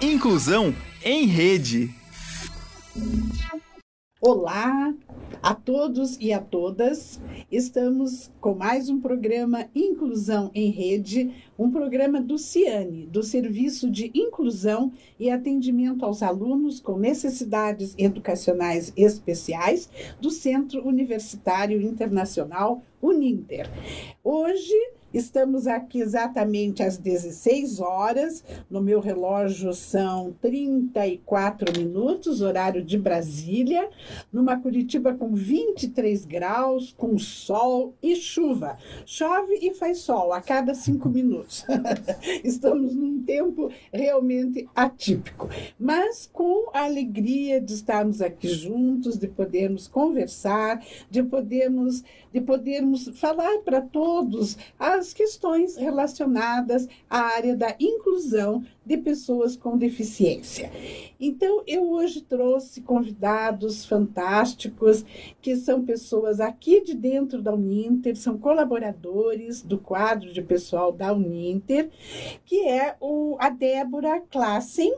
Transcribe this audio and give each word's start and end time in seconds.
Inclusão 0.00 0.72
em 1.04 1.26
Rede. 1.26 1.90
Olá 4.20 4.94
a 5.42 5.54
todos 5.56 6.16
e 6.20 6.32
a 6.32 6.38
todas. 6.38 7.20
Estamos 7.50 8.30
com 8.40 8.54
mais 8.54 8.88
um 8.88 9.00
programa 9.00 9.68
Inclusão 9.74 10.52
em 10.54 10.70
Rede, 10.70 11.34
um 11.58 11.72
programa 11.72 12.20
do 12.20 12.38
CIANE, 12.38 13.06
do 13.06 13.24
Serviço 13.24 13.90
de 13.90 14.12
Inclusão 14.14 14.92
e 15.18 15.30
Atendimento 15.30 16.04
aos 16.04 16.22
Alunos 16.22 16.78
com 16.78 16.96
Necessidades 16.96 17.96
Educacionais 17.98 18.92
Especiais 18.96 19.90
do 20.20 20.30
Centro 20.30 20.86
Universitário 20.86 21.82
Internacional 21.82 22.84
Uninter. 23.02 23.68
Hoje 24.22 24.74
Estamos 25.12 25.66
aqui 25.66 26.00
exatamente 26.00 26.82
às 26.82 26.98
16 26.98 27.80
horas. 27.80 28.44
No 28.68 28.82
meu 28.82 29.00
relógio 29.00 29.72
são 29.72 30.34
34 30.42 31.80
minutos, 31.80 32.42
horário 32.42 32.84
de 32.84 32.98
Brasília, 32.98 33.88
numa 34.30 34.58
Curitiba 34.60 35.14
com 35.14 35.34
23 35.34 36.26
graus, 36.26 36.94
com 36.96 37.18
sol 37.18 37.94
e 38.02 38.14
chuva. 38.16 38.76
Chove 39.06 39.54
e 39.62 39.72
faz 39.72 40.00
sol 40.00 40.32
a 40.32 40.42
cada 40.42 40.74
cinco 40.74 41.08
minutos. 41.08 41.64
Estamos 42.44 42.94
num 42.94 43.22
tempo 43.22 43.70
realmente 43.90 44.68
atípico, 44.76 45.48
mas 45.78 46.28
com 46.30 46.70
a 46.74 46.84
alegria 46.84 47.60
de 47.60 47.72
estarmos 47.72 48.20
aqui 48.20 48.48
juntos, 48.48 49.16
de 49.16 49.26
podermos 49.26 49.88
conversar, 49.88 50.84
de 51.10 51.22
podermos, 51.22 52.04
de 52.30 52.40
podermos 52.42 53.08
falar 53.18 53.60
para 53.60 53.80
todos 53.80 54.58
as 54.98 55.14
questões 55.14 55.76
relacionadas 55.76 56.88
à 57.08 57.20
área 57.20 57.56
da 57.56 57.74
inclusão 57.78 58.64
de 58.84 58.96
pessoas 58.96 59.56
com 59.56 59.76
deficiência. 59.76 60.70
Então, 61.20 61.62
eu 61.66 61.90
hoje 61.90 62.20
trouxe 62.20 62.80
convidados 62.80 63.84
fantásticos, 63.84 65.04
que 65.40 65.56
são 65.56 65.84
pessoas 65.84 66.40
aqui 66.40 66.82
de 66.82 66.94
dentro 66.94 67.40
da 67.40 67.54
Uninter, 67.54 68.16
são 68.16 68.38
colaboradores 68.38 69.62
do 69.62 69.78
quadro 69.78 70.32
de 70.32 70.42
pessoal 70.42 70.90
da 70.90 71.12
Uninter, 71.12 71.90
que 72.44 72.66
é 72.68 72.96
o, 73.00 73.36
a 73.38 73.50
Débora 73.50 74.20
Klassen, 74.20 74.94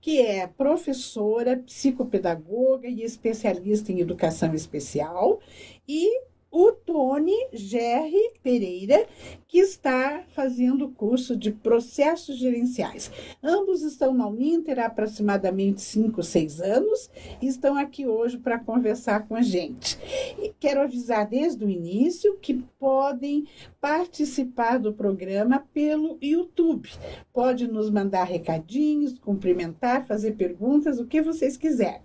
que 0.00 0.20
é 0.20 0.46
professora, 0.46 1.58
psicopedagoga 1.58 2.88
e 2.88 3.02
especialista 3.02 3.92
em 3.92 4.00
educação 4.00 4.54
especial, 4.54 5.40
e 5.86 6.22
o 6.54 6.70
Tony 6.70 7.48
Gerry 7.52 8.30
Pereira, 8.40 9.06
que 9.54 9.60
está 9.60 10.24
fazendo 10.34 10.86
o 10.86 10.90
curso 10.90 11.36
de 11.36 11.52
processos 11.52 12.36
gerenciais. 12.38 13.08
Ambos 13.40 13.82
estão 13.82 14.12
na 14.12 14.26
Uninter 14.26 14.80
há 14.80 14.86
aproximadamente 14.86 15.80
5, 15.80 16.24
6 16.24 16.60
anos 16.60 17.08
e 17.40 17.46
estão 17.46 17.76
aqui 17.76 18.04
hoje 18.04 18.36
para 18.36 18.58
conversar 18.58 19.28
com 19.28 19.36
a 19.36 19.42
gente. 19.42 19.96
E 20.42 20.52
quero 20.58 20.80
avisar 20.80 21.28
desde 21.28 21.64
o 21.64 21.70
início 21.70 22.36
que 22.38 22.64
podem 22.80 23.46
participar 23.80 24.78
do 24.80 24.92
programa 24.92 25.64
pelo 25.72 26.18
YouTube. 26.20 26.90
Pode 27.32 27.68
nos 27.68 27.90
mandar 27.90 28.24
recadinhos, 28.24 29.20
cumprimentar, 29.20 30.04
fazer 30.04 30.32
perguntas, 30.32 30.98
o 30.98 31.06
que 31.06 31.22
vocês 31.22 31.56
quiserem. 31.56 32.02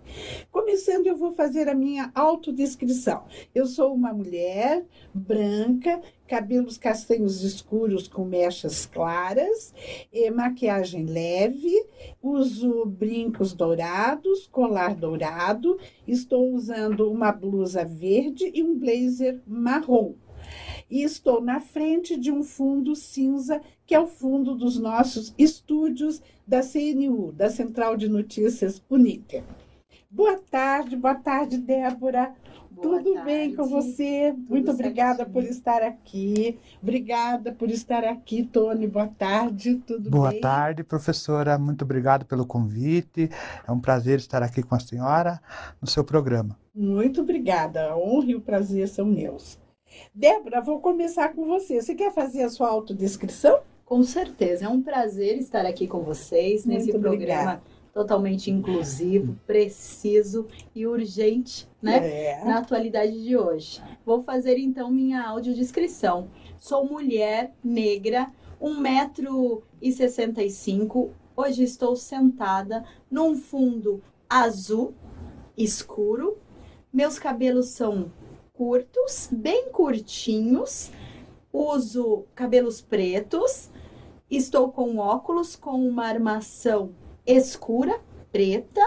Começando, 0.52 1.08
eu 1.08 1.16
vou 1.16 1.32
fazer 1.32 1.68
a 1.68 1.74
minha 1.74 2.12
autodescrição. 2.14 3.24
Eu 3.52 3.66
sou 3.66 3.92
uma 3.92 4.12
mulher 4.12 4.86
branca 5.12 6.00
cabelos 6.30 6.78
castanhos 6.78 7.42
escuros 7.42 8.06
com 8.06 8.24
mechas 8.24 8.86
claras, 8.86 9.74
maquiagem 10.32 11.04
leve, 11.04 11.84
uso 12.22 12.86
brincos 12.86 13.52
dourados, 13.52 14.46
colar 14.46 14.94
dourado, 14.94 15.76
estou 16.06 16.54
usando 16.54 17.10
uma 17.10 17.32
blusa 17.32 17.84
verde 17.84 18.48
e 18.54 18.62
um 18.62 18.78
blazer 18.78 19.40
marrom. 19.44 20.14
E 20.88 21.02
estou 21.02 21.40
na 21.40 21.58
frente 21.58 22.16
de 22.16 22.30
um 22.30 22.44
fundo 22.44 22.94
cinza, 22.94 23.60
que 23.84 23.92
é 23.92 23.98
o 23.98 24.06
fundo 24.06 24.54
dos 24.54 24.78
nossos 24.78 25.34
estúdios 25.36 26.22
da 26.46 26.60
CNU, 26.60 27.32
da 27.32 27.50
Central 27.50 27.96
de 27.96 28.08
Notícias 28.08 28.80
Uninter. 28.88 29.42
Boa 30.08 30.36
tarde, 30.48 30.96
boa 30.96 31.16
tarde, 31.16 31.58
Débora. 31.58 32.34
Boa 32.82 32.98
Tudo 32.98 33.14
tarde. 33.14 33.26
bem 33.30 33.54
com 33.54 33.66
você? 33.66 34.32
Tudo 34.34 34.48
Muito 34.48 34.70
obrigada 34.70 35.16
certinho. 35.18 35.32
por 35.34 35.44
estar 35.44 35.82
aqui. 35.82 36.58
Obrigada 36.82 37.52
por 37.52 37.70
estar 37.70 38.04
aqui, 38.04 38.42
Tony. 38.44 38.86
Boa 38.86 39.06
tarde. 39.06 39.76
Tudo 39.86 40.08
Boa 40.10 40.30
bem? 40.30 40.40
Boa 40.40 40.50
tarde, 40.52 40.82
professora. 40.82 41.58
Muito 41.58 41.82
obrigado 41.84 42.24
pelo 42.24 42.46
convite. 42.46 43.28
É 43.66 43.70
um 43.70 43.80
prazer 43.80 44.18
estar 44.18 44.42
aqui 44.42 44.62
com 44.62 44.74
a 44.74 44.80
senhora 44.80 45.40
no 45.80 45.86
seu 45.86 46.02
programa. 46.04 46.56
Muito 46.74 47.20
obrigada. 47.20 47.90
A 47.90 47.96
honra 47.98 48.30
e 48.30 48.34
o 48.34 48.40
prazer 48.40 48.88
são 48.88 49.04
meus. 49.04 49.58
Débora, 50.14 50.60
vou 50.60 50.80
começar 50.80 51.30
com 51.34 51.44
você. 51.44 51.80
Você 51.82 51.94
quer 51.94 52.12
fazer 52.12 52.42
a 52.42 52.48
sua 52.48 52.68
autodescrição? 52.68 53.60
Com 53.84 54.02
certeza. 54.04 54.66
É 54.66 54.68
um 54.68 54.80
prazer 54.80 55.36
estar 55.36 55.66
aqui 55.66 55.86
com 55.86 56.00
vocês 56.00 56.64
Muito 56.64 56.78
nesse 56.86 56.96
obrigada. 56.96 57.60
Totalmente 57.92 58.50
inclusivo, 58.50 59.38
preciso 59.46 60.46
e 60.74 60.86
urgente, 60.86 61.68
né? 61.82 61.98
É. 61.98 62.42
Na 62.44 62.58
atualidade 62.58 63.22
de 63.22 63.36
hoje. 63.36 63.82
Vou 64.04 64.22
fazer 64.22 64.58
então 64.58 64.90
minha 64.90 65.24
audiodescrição. 65.24 66.28
Sou 66.58 66.84
mulher 66.86 67.54
negra, 67.62 68.30
1,65m. 68.60 71.10
Hoje 71.36 71.62
estou 71.62 71.94
sentada 71.96 72.84
num 73.10 73.36
fundo 73.36 74.02
azul 74.28 74.94
escuro. 75.56 76.36
Meus 76.92 77.18
cabelos 77.18 77.68
são 77.68 78.12
curtos, 78.52 79.30
bem 79.32 79.70
curtinhos. 79.70 80.90
Uso 81.52 82.26
cabelos 82.34 82.80
pretos. 82.80 83.70
Estou 84.30 84.70
com 84.70 84.98
óculos 84.98 85.56
com 85.56 85.72
uma 85.72 86.06
armação 86.06 86.94
escura, 87.32 88.00
preta. 88.30 88.80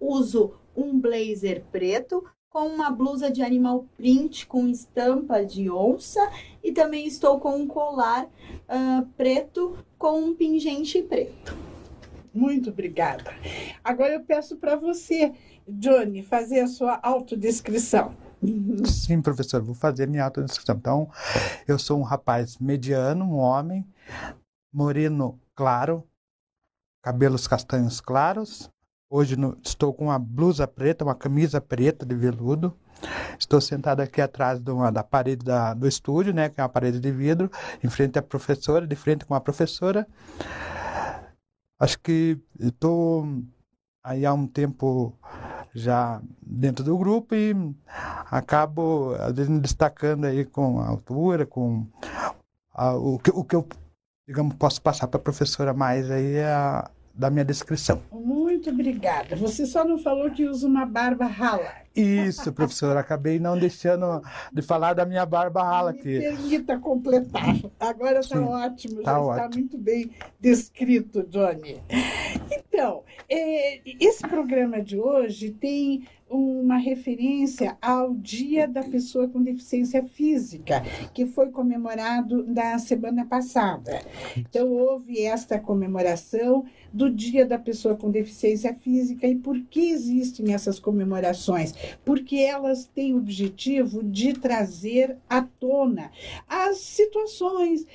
Uso 0.00 0.54
um 0.76 0.98
blazer 0.98 1.64
preto 1.70 2.24
com 2.52 2.66
uma 2.66 2.90
blusa 2.90 3.30
de 3.30 3.42
animal 3.42 3.86
print 3.96 4.46
com 4.46 4.68
estampa 4.68 5.44
de 5.44 5.70
onça 5.70 6.20
e 6.62 6.70
também 6.70 7.06
estou 7.06 7.40
com 7.40 7.56
um 7.56 7.66
colar 7.66 8.24
uh, 8.26 9.06
preto 9.16 9.78
com 9.96 10.20
um 10.20 10.34
pingente 10.34 11.00
preto. 11.02 11.56
Muito 12.34 12.70
obrigada. 12.70 13.32
Agora 13.82 14.14
eu 14.14 14.20
peço 14.20 14.56
para 14.56 14.76
você, 14.76 15.32
Johnny, 15.66 16.22
fazer 16.22 16.60
a 16.60 16.66
sua 16.66 16.98
autodescrição. 17.02 18.14
Sim, 18.84 19.22
professor, 19.22 19.62
vou 19.62 19.74
fazer 19.74 20.08
minha 20.08 20.24
autodescrição. 20.24 20.76
Então, 20.76 21.10
eu 21.68 21.78
sou 21.78 21.98
um 21.98 22.02
rapaz 22.02 22.58
mediano, 22.58 23.24
um 23.24 23.36
homem, 23.36 23.86
moreno 24.72 25.38
claro, 25.54 26.04
cabelos 27.02 27.48
castanhos 27.48 28.00
claros. 28.00 28.70
Hoje 29.10 29.36
no, 29.36 29.58
estou 29.62 29.92
com 29.92 30.06
uma 30.06 30.18
blusa 30.18 30.66
preta, 30.66 31.04
uma 31.04 31.14
camisa 31.14 31.60
preta 31.60 32.06
de 32.06 32.14
veludo. 32.14 32.74
Estou 33.38 33.60
sentado 33.60 34.00
aqui 34.00 34.20
atrás 34.20 34.60
da 34.60 35.02
parede 35.02 35.44
da, 35.44 35.74
do 35.74 35.88
estúdio, 35.88 36.32
né, 36.32 36.48
que 36.48 36.60
é 36.60 36.62
uma 36.62 36.68
parede 36.68 37.00
de 37.00 37.10
vidro, 37.10 37.50
em 37.82 37.90
frente 37.90 38.18
à 38.18 38.22
professora, 38.22 38.86
de 38.86 38.94
frente 38.94 39.24
com 39.24 39.34
a 39.34 39.40
professora. 39.40 40.06
Acho 41.78 41.98
que 41.98 42.38
estou 42.60 43.26
aí 44.04 44.24
há 44.24 44.32
um 44.32 44.46
tempo 44.46 45.18
já 45.74 46.22
dentro 46.40 46.84
do 46.84 46.96
grupo 46.96 47.34
e 47.34 47.54
acabo, 48.30 49.14
às 49.18 49.34
vezes, 49.34 49.50
me 49.50 49.60
destacando 49.60 50.26
aí 50.26 50.44
com 50.44 50.80
a 50.80 50.86
altura, 50.86 51.44
com 51.44 51.86
a, 52.72 52.94
o, 52.94 53.18
que, 53.18 53.30
o 53.30 53.42
que 53.42 53.56
eu 53.56 53.66
digamos, 54.32 54.54
posso 54.54 54.80
passar 54.80 55.06
para 55.08 55.20
a 55.20 55.22
professora 55.22 55.74
mais 55.74 56.10
aí 56.10 56.40
a, 56.40 56.90
da 57.14 57.28
minha 57.28 57.44
descrição. 57.44 58.00
Muito 58.10 58.70
obrigada. 58.70 59.36
Você 59.36 59.66
só 59.66 59.84
não 59.84 59.98
falou 59.98 60.30
que 60.30 60.46
usa 60.46 60.66
uma 60.66 60.86
barba 60.86 61.26
rala. 61.26 61.70
Isso, 61.94 62.50
professora. 62.50 63.00
Acabei 63.00 63.38
não 63.38 63.58
deixando 63.58 64.22
de 64.50 64.62
falar 64.62 64.94
da 64.94 65.04
minha 65.04 65.26
barba 65.26 65.62
rala. 65.62 65.92
Me 65.92 65.98
que... 65.98 66.20
permita 66.20 66.78
completar. 66.78 67.56
Agora 67.78 68.20
está 68.20 68.40
ótimo, 68.40 69.02
tá 69.02 69.12
já 69.12 69.20
ótimo. 69.20 69.44
está 69.44 69.58
muito 69.58 69.76
bem 69.76 70.10
descrito, 70.40 71.22
Johnny. 71.24 71.82
Então, 72.50 73.02
é, 73.28 73.80
esse 74.00 74.26
programa 74.26 74.80
de 74.80 74.98
hoje 74.98 75.50
tem 75.50 76.08
uma 76.32 76.78
referência 76.78 77.76
ao 77.80 78.14
Dia 78.14 78.66
da 78.66 78.82
Pessoa 78.82 79.28
com 79.28 79.42
Deficiência 79.42 80.02
Física, 80.02 80.82
que 81.12 81.26
foi 81.26 81.50
comemorado 81.50 82.44
na 82.46 82.78
semana 82.78 83.26
passada. 83.26 84.00
Então, 84.36 84.70
houve 84.70 85.20
esta 85.20 85.58
comemoração 85.58 86.64
do 86.92 87.10
Dia 87.10 87.46
da 87.46 87.58
Pessoa 87.58 87.96
com 87.96 88.10
Deficiência 88.10 88.74
Física. 88.74 89.26
E 89.26 89.34
por 89.34 89.58
que 89.62 89.90
existem 89.90 90.52
essas 90.52 90.78
comemorações? 90.78 91.74
Porque 92.04 92.36
elas 92.36 92.84
têm 92.86 93.14
o 93.14 93.18
objetivo 93.18 94.02
de 94.02 94.34
trazer 94.34 95.16
à 95.28 95.42
tona 95.42 96.10
as 96.46 96.78
situações, 96.78 97.86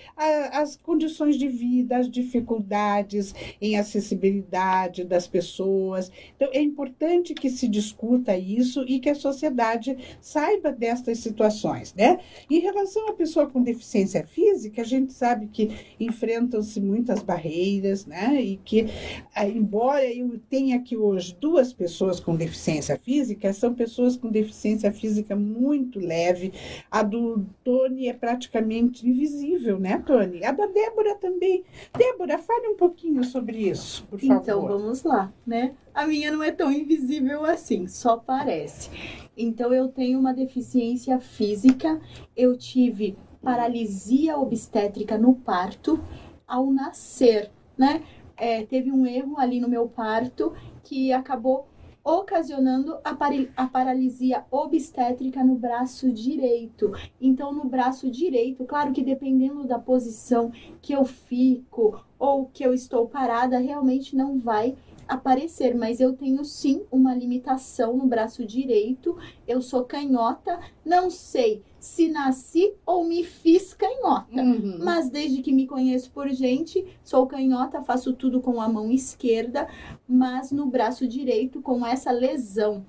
as 0.51 0.75
condições 0.75 1.37
de 1.37 1.47
vida, 1.47 1.97
as 1.97 2.09
dificuldades 2.09 3.33
em 3.61 3.77
acessibilidade 3.77 5.03
das 5.03 5.27
pessoas. 5.27 6.11
Então, 6.35 6.49
é 6.51 6.61
importante 6.61 7.33
que 7.33 7.49
se 7.49 7.67
discuta 7.67 8.37
isso 8.37 8.83
e 8.87 8.99
que 8.99 9.09
a 9.09 9.15
sociedade 9.15 9.97
saiba 10.19 10.71
destas 10.71 11.19
situações, 11.19 11.93
né? 11.93 12.19
Em 12.49 12.59
relação 12.59 13.07
à 13.09 13.13
pessoa 13.13 13.47
com 13.47 13.61
deficiência 13.61 14.25
física, 14.25 14.81
a 14.81 14.85
gente 14.85 15.13
sabe 15.13 15.47
que 15.47 15.69
enfrentam-se 15.99 16.79
muitas 16.79 17.21
barreiras, 17.21 18.05
né? 18.05 18.41
E 18.41 18.57
que 18.57 18.86
ah, 19.35 19.47
embora 19.47 20.05
eu 20.05 20.39
tenha 20.49 20.77
aqui 20.77 20.95
hoje 20.95 21.37
duas 21.39 21.73
pessoas 21.73 22.19
com 22.19 22.35
deficiência 22.35 22.97
física, 22.97 23.51
são 23.53 23.73
pessoas 23.73 24.17
com 24.17 24.29
deficiência 24.29 24.91
física 24.91 25.35
muito 25.35 25.99
leve. 25.99 26.53
A 26.89 27.03
do 27.03 27.45
Tony 27.63 28.07
é 28.07 28.13
praticamente 28.13 29.07
invisível, 29.07 29.79
né, 29.79 30.01
Tony? 30.05 30.43
A 30.43 30.51
da 30.51 30.65
Débora 30.67 31.15
também. 31.15 31.63
Débora, 31.97 32.37
fale 32.37 32.67
um 32.67 32.75
pouquinho 32.75 33.23
sobre 33.23 33.57
isso, 33.69 34.05
por 34.09 34.19
favor. 34.19 34.41
Então, 34.41 34.67
vamos 34.67 35.03
lá, 35.03 35.31
né? 35.45 35.73
A 35.93 36.05
minha 36.05 36.31
não 36.31 36.43
é 36.43 36.51
tão 36.51 36.71
invisível 36.71 37.43
assim, 37.45 37.87
só 37.87 38.17
parece. 38.17 38.89
Então, 39.35 39.73
eu 39.73 39.87
tenho 39.87 40.19
uma 40.19 40.33
deficiência 40.33 41.19
física, 41.19 41.99
eu 42.35 42.57
tive 42.57 43.17
paralisia 43.41 44.37
obstétrica 44.37 45.17
no 45.17 45.33
parto 45.33 45.99
ao 46.47 46.71
nascer, 46.71 47.51
né? 47.77 48.03
É, 48.37 48.63
teve 48.63 48.91
um 48.91 49.05
erro 49.05 49.37
ali 49.37 49.59
no 49.59 49.67
meu 49.67 49.87
parto 49.87 50.53
que 50.83 51.11
acabou 51.11 51.67
ocasionando 52.03 52.97
a, 53.03 53.17
a, 53.57 53.67
paralisia 53.67 54.45
obstétrica 54.49 55.43
no 55.43 55.55
braço 55.55 56.09
direito. 56.09 56.93
Então, 57.19 57.51
no 57.51 57.65
braço 57.65 58.09
direito, 58.09 58.63
claro 58.63 58.93
que 58.93 59.03
dependendo 59.03 59.67
da 59.67 59.77
posição 59.77 60.49
que 60.81 60.93
eu 60.93 61.03
fico 61.03 62.01
ou 62.17 62.45
que 62.45 62.65
eu 62.65 62.73
estou 62.73 63.09
parada, 63.09 63.59
realmente 63.59 64.15
não 64.15 64.39
vai 64.39 64.77
aparecer, 65.07 65.75
mas 65.75 65.99
eu 65.99 66.13
tenho 66.13 66.43
sim 66.43 66.83
uma 66.91 67.15
limitação 67.15 67.95
no 67.95 68.05
braço 68.05 68.45
direito. 68.45 69.17
Eu 69.47 69.61
sou 69.61 69.83
canhota, 69.83 70.59
não 70.85 71.09
sei 71.09 71.63
se 71.79 72.09
nasci 72.09 72.73
ou 72.85 73.03
me 73.05 73.23
fiz 73.23 73.73
canhota. 73.73 74.41
Uhum. 74.41 74.79
Mas 74.83 75.09
desde 75.09 75.41
que 75.41 75.53
me 75.53 75.67
conheço 75.67 76.11
por 76.11 76.27
gente, 76.29 76.85
sou 77.03 77.25
canhota, 77.27 77.81
faço 77.81 78.13
tudo 78.13 78.41
com 78.41 78.59
a 78.59 78.67
mão 78.67 78.91
esquerda, 78.91 79.67
mas 80.07 80.51
no 80.51 80.65
braço 80.65 81.07
direito 81.07 81.61
com 81.61 81.85
essa 81.85 82.11
lesão 82.11 82.85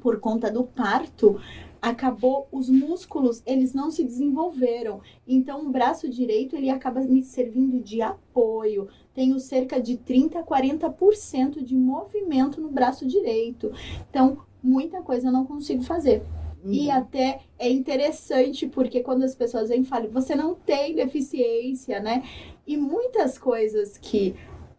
por 0.00 0.18
conta 0.18 0.50
do 0.50 0.64
parto, 0.64 1.40
acabou 1.84 2.48
os 2.50 2.70
músculos, 2.70 3.42
eles 3.44 3.74
não 3.74 3.90
se 3.90 4.02
desenvolveram. 4.02 5.02
Então 5.28 5.66
o 5.66 5.70
braço 5.70 6.08
direito 6.08 6.56
ele 6.56 6.70
acaba 6.70 7.00
me 7.02 7.22
servindo 7.22 7.78
de 7.78 8.00
apoio. 8.00 8.88
Tenho 9.12 9.38
cerca 9.38 9.78
de 9.78 9.98
30 9.98 10.38
a 10.38 10.42
40% 10.42 11.62
de 11.62 11.76
movimento 11.76 12.58
no 12.58 12.70
braço 12.70 13.06
direito. 13.06 13.70
Então, 14.08 14.38
muita 14.62 15.02
coisa 15.02 15.28
eu 15.28 15.32
não 15.32 15.44
consigo 15.44 15.82
fazer. 15.82 16.22
Uhum. 16.64 16.72
E 16.72 16.90
até 16.90 17.40
é 17.58 17.70
interessante 17.70 18.66
porque 18.66 19.02
quando 19.02 19.22
as 19.22 19.34
pessoas 19.34 19.68
vêm 19.68 19.82
e 19.82 19.84
falam, 19.84 20.08
você 20.08 20.34
não 20.34 20.54
tem 20.54 20.94
deficiência, 20.94 22.00
né? 22.00 22.22
E 22.66 22.78
muitas 22.78 23.36
coisas 23.36 23.98
que 23.98 24.34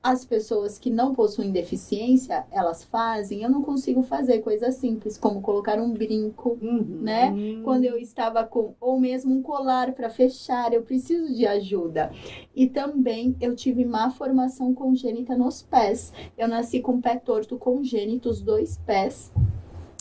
as 0.06 0.24
pessoas 0.24 0.78
que 0.78 0.92
não 0.92 1.16
possuem 1.16 1.52
deficiência, 1.52 2.46
elas 2.52 2.84
fazem, 2.84 3.42
eu 3.42 3.50
não 3.50 3.64
consigo 3.64 4.04
fazer 4.04 4.38
coisas 4.42 4.76
simples, 4.76 5.18
como 5.18 5.42
colocar 5.42 5.80
um 5.80 5.92
brinco, 5.92 6.60
uhum. 6.62 7.00
né? 7.02 7.34
Quando 7.64 7.86
eu 7.86 7.98
estava 7.98 8.44
com, 8.44 8.76
ou 8.80 9.00
mesmo 9.00 9.34
um 9.34 9.42
colar 9.42 9.94
para 9.94 10.08
fechar, 10.08 10.72
eu 10.74 10.84
preciso 10.84 11.34
de 11.34 11.48
ajuda. 11.48 12.12
E 12.56 12.68
também 12.68 13.36
eu 13.42 13.56
tive 13.56 13.84
má 13.84 14.12
formação 14.12 14.76
congênita 14.76 15.36
nos 15.36 15.64
pés. 15.64 16.14
Eu 16.38 16.48
nasci 16.48 16.82
com 16.82 17.02
pé 17.02 17.16
torto 17.16 17.58
congênito, 17.58 18.30
os 18.30 18.42
dois 18.42 18.78
pés. 18.86 19.34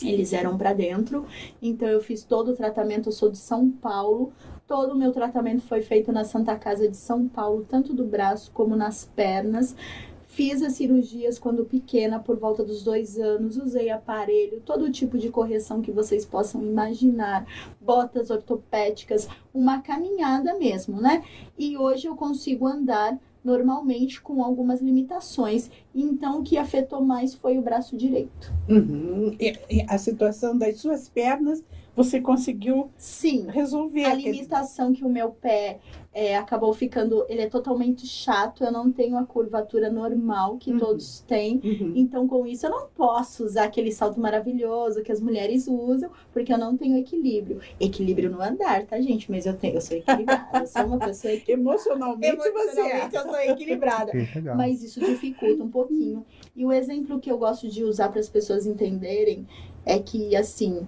Eles 0.03 0.33
eram 0.33 0.55
para 0.55 0.73
dentro, 0.73 1.25
então 1.59 1.87
eu 1.87 1.99
fiz 1.99 2.23
todo 2.23 2.51
o 2.51 2.55
tratamento. 2.55 3.09
Eu 3.09 3.13
sou 3.13 3.31
de 3.31 3.39
São 3.39 3.71
Paulo, 3.71 4.31
Todo 4.67 4.93
o 4.93 4.97
meu 4.97 5.11
tratamento 5.11 5.61
foi 5.61 5.83
feito 5.83 6.11
na 6.11 6.23
Santa 6.23 6.55
Casa 6.55 6.89
de 6.89 6.97
São 6.97 7.27
Paulo, 7.27 7.63
tanto 7.69 7.93
do 7.93 8.03
braço 8.03 8.51
como 8.51 8.75
nas 8.75 9.05
pernas. 9.05 9.75
Fiz 10.25 10.63
as 10.63 10.73
cirurgias 10.73 11.37
quando 11.37 11.65
pequena, 11.65 12.19
por 12.19 12.35
volta 12.37 12.63
dos 12.63 12.83
dois 12.83 13.19
anos, 13.19 13.57
usei 13.57 13.91
aparelho, 13.91 14.61
todo 14.65 14.91
tipo 14.91 15.19
de 15.19 15.29
correção 15.29 15.83
que 15.83 15.91
vocês 15.91 16.25
possam 16.25 16.63
imaginar, 16.63 17.45
botas 17.79 18.31
ortopédicas, 18.31 19.29
uma 19.53 19.81
caminhada 19.81 20.57
mesmo, 20.57 20.99
né? 20.99 21.23
E 21.57 21.77
hoje 21.77 22.07
eu 22.07 22.15
consigo 22.15 22.67
andar 22.67 23.19
normalmente 23.43 24.19
com 24.19 24.43
algumas 24.43 24.81
limitações. 24.81 25.69
Então, 25.93 26.39
o 26.39 26.43
que 26.43 26.57
afetou 26.57 27.01
mais 27.01 27.35
foi 27.35 27.59
o 27.59 27.61
braço 27.61 27.95
direito. 27.95 28.51
Uhum. 28.67 29.35
E, 29.39 29.53
e 29.69 29.85
a 29.87 29.99
situação 29.99 30.57
das 30.57 30.77
suas 30.77 31.07
pernas 31.07 31.63
você 31.95 32.19
conseguiu 32.19 32.89
sim 32.97 33.47
resolver 33.47 34.05
a 34.05 34.13
limitação 34.13 34.91
que 34.91 35.05
o 35.05 35.09
meu 35.09 35.31
pé 35.31 35.79
é, 36.13 36.37
acabou 36.37 36.73
ficando 36.73 37.25
ele 37.27 37.41
é 37.41 37.49
totalmente 37.49 38.07
chato 38.07 38.63
eu 38.63 38.71
não 38.71 38.91
tenho 38.91 39.17
a 39.17 39.25
curvatura 39.25 39.89
normal 39.89 40.57
que 40.57 40.71
uhum. 40.71 40.77
todos 40.77 41.19
têm 41.21 41.59
uhum. 41.63 41.93
então 41.95 42.27
com 42.27 42.45
isso 42.45 42.65
eu 42.65 42.69
não 42.69 42.87
posso 42.87 43.43
usar 43.43 43.65
aquele 43.65 43.91
salto 43.91 44.19
maravilhoso 44.19 45.03
que 45.03 45.11
as 45.11 45.19
mulheres 45.19 45.67
usam 45.67 46.09
porque 46.31 46.53
eu 46.53 46.57
não 46.57 46.77
tenho 46.77 46.97
equilíbrio 46.97 47.59
equilíbrio 47.79 48.29
no 48.29 48.41
andar 48.41 48.85
tá 48.85 48.99
gente 49.01 49.29
mas 49.29 49.45
eu 49.45 49.55
tenho 49.57 49.75
eu 49.75 49.81
sou 49.81 49.97
equilibrada 49.97 50.59
eu 50.59 50.67
sou 50.67 50.85
uma 50.85 50.99
pessoa 50.99 51.31
equilibrada. 51.35 51.79
emocionalmente, 51.79 52.27
emocionalmente 52.27 53.11
você 53.11 53.17
é. 53.17 53.19
eu 53.19 53.23
sou 53.23 53.39
equilibrada 53.53 54.11
mas 54.55 54.83
isso 54.83 54.99
dificulta 54.99 55.63
um 55.63 55.69
pouquinho 55.69 56.25
e 56.55 56.65
o 56.65 56.71
exemplo 56.71 57.19
que 57.19 57.29
eu 57.29 57.37
gosto 57.37 57.67
de 57.67 57.83
usar 57.83 58.07
para 58.09 58.21
as 58.21 58.29
pessoas 58.29 58.65
entenderem 58.65 59.45
é 59.85 59.99
que 59.99 60.33
assim 60.35 60.87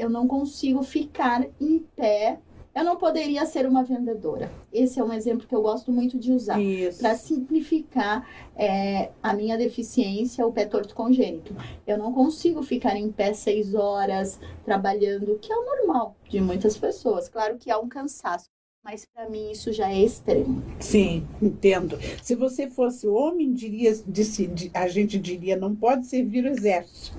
eu 0.00 0.08
não 0.08 0.26
consigo 0.26 0.82
ficar 0.82 1.46
em 1.60 1.78
pé. 1.94 2.38
Eu 2.74 2.84
não 2.84 2.96
poderia 2.96 3.44
ser 3.44 3.66
uma 3.66 3.82
vendedora. 3.82 4.50
Esse 4.72 5.00
é 5.00 5.04
um 5.04 5.12
exemplo 5.12 5.46
que 5.46 5.54
eu 5.54 5.60
gosto 5.60 5.90
muito 5.90 6.16
de 6.16 6.32
usar 6.32 6.56
para 6.98 7.16
simplificar 7.16 8.26
é, 8.56 9.10
a 9.20 9.34
minha 9.34 9.58
deficiência, 9.58 10.46
o 10.46 10.52
pé 10.52 10.64
torto 10.64 10.94
congênito. 10.94 11.54
Eu 11.84 11.98
não 11.98 12.12
consigo 12.12 12.62
ficar 12.62 12.96
em 12.96 13.10
pé 13.10 13.34
seis 13.34 13.74
horas 13.74 14.38
trabalhando, 14.64 15.36
que 15.40 15.52
é 15.52 15.56
o 15.56 15.64
normal 15.64 16.14
de 16.28 16.40
muitas 16.40 16.78
pessoas. 16.78 17.28
Claro 17.28 17.58
que 17.58 17.70
há 17.70 17.78
um 17.78 17.88
cansaço. 17.88 18.46
Mas 18.82 19.04
para 19.04 19.28
mim 19.28 19.50
isso 19.50 19.72
já 19.72 19.90
é 19.90 19.98
extremo. 19.98 20.62
Sim, 20.78 21.26
entendo. 21.42 21.98
Se 22.22 22.34
você 22.34 22.66
fosse 22.66 23.06
homem, 23.06 23.52
diria, 23.52 23.94
disse, 24.06 24.50
a 24.72 24.88
gente 24.88 25.18
diria, 25.18 25.54
não 25.54 25.76
pode 25.76 26.06
servir 26.06 26.44
o 26.44 26.48
exército. 26.48 27.18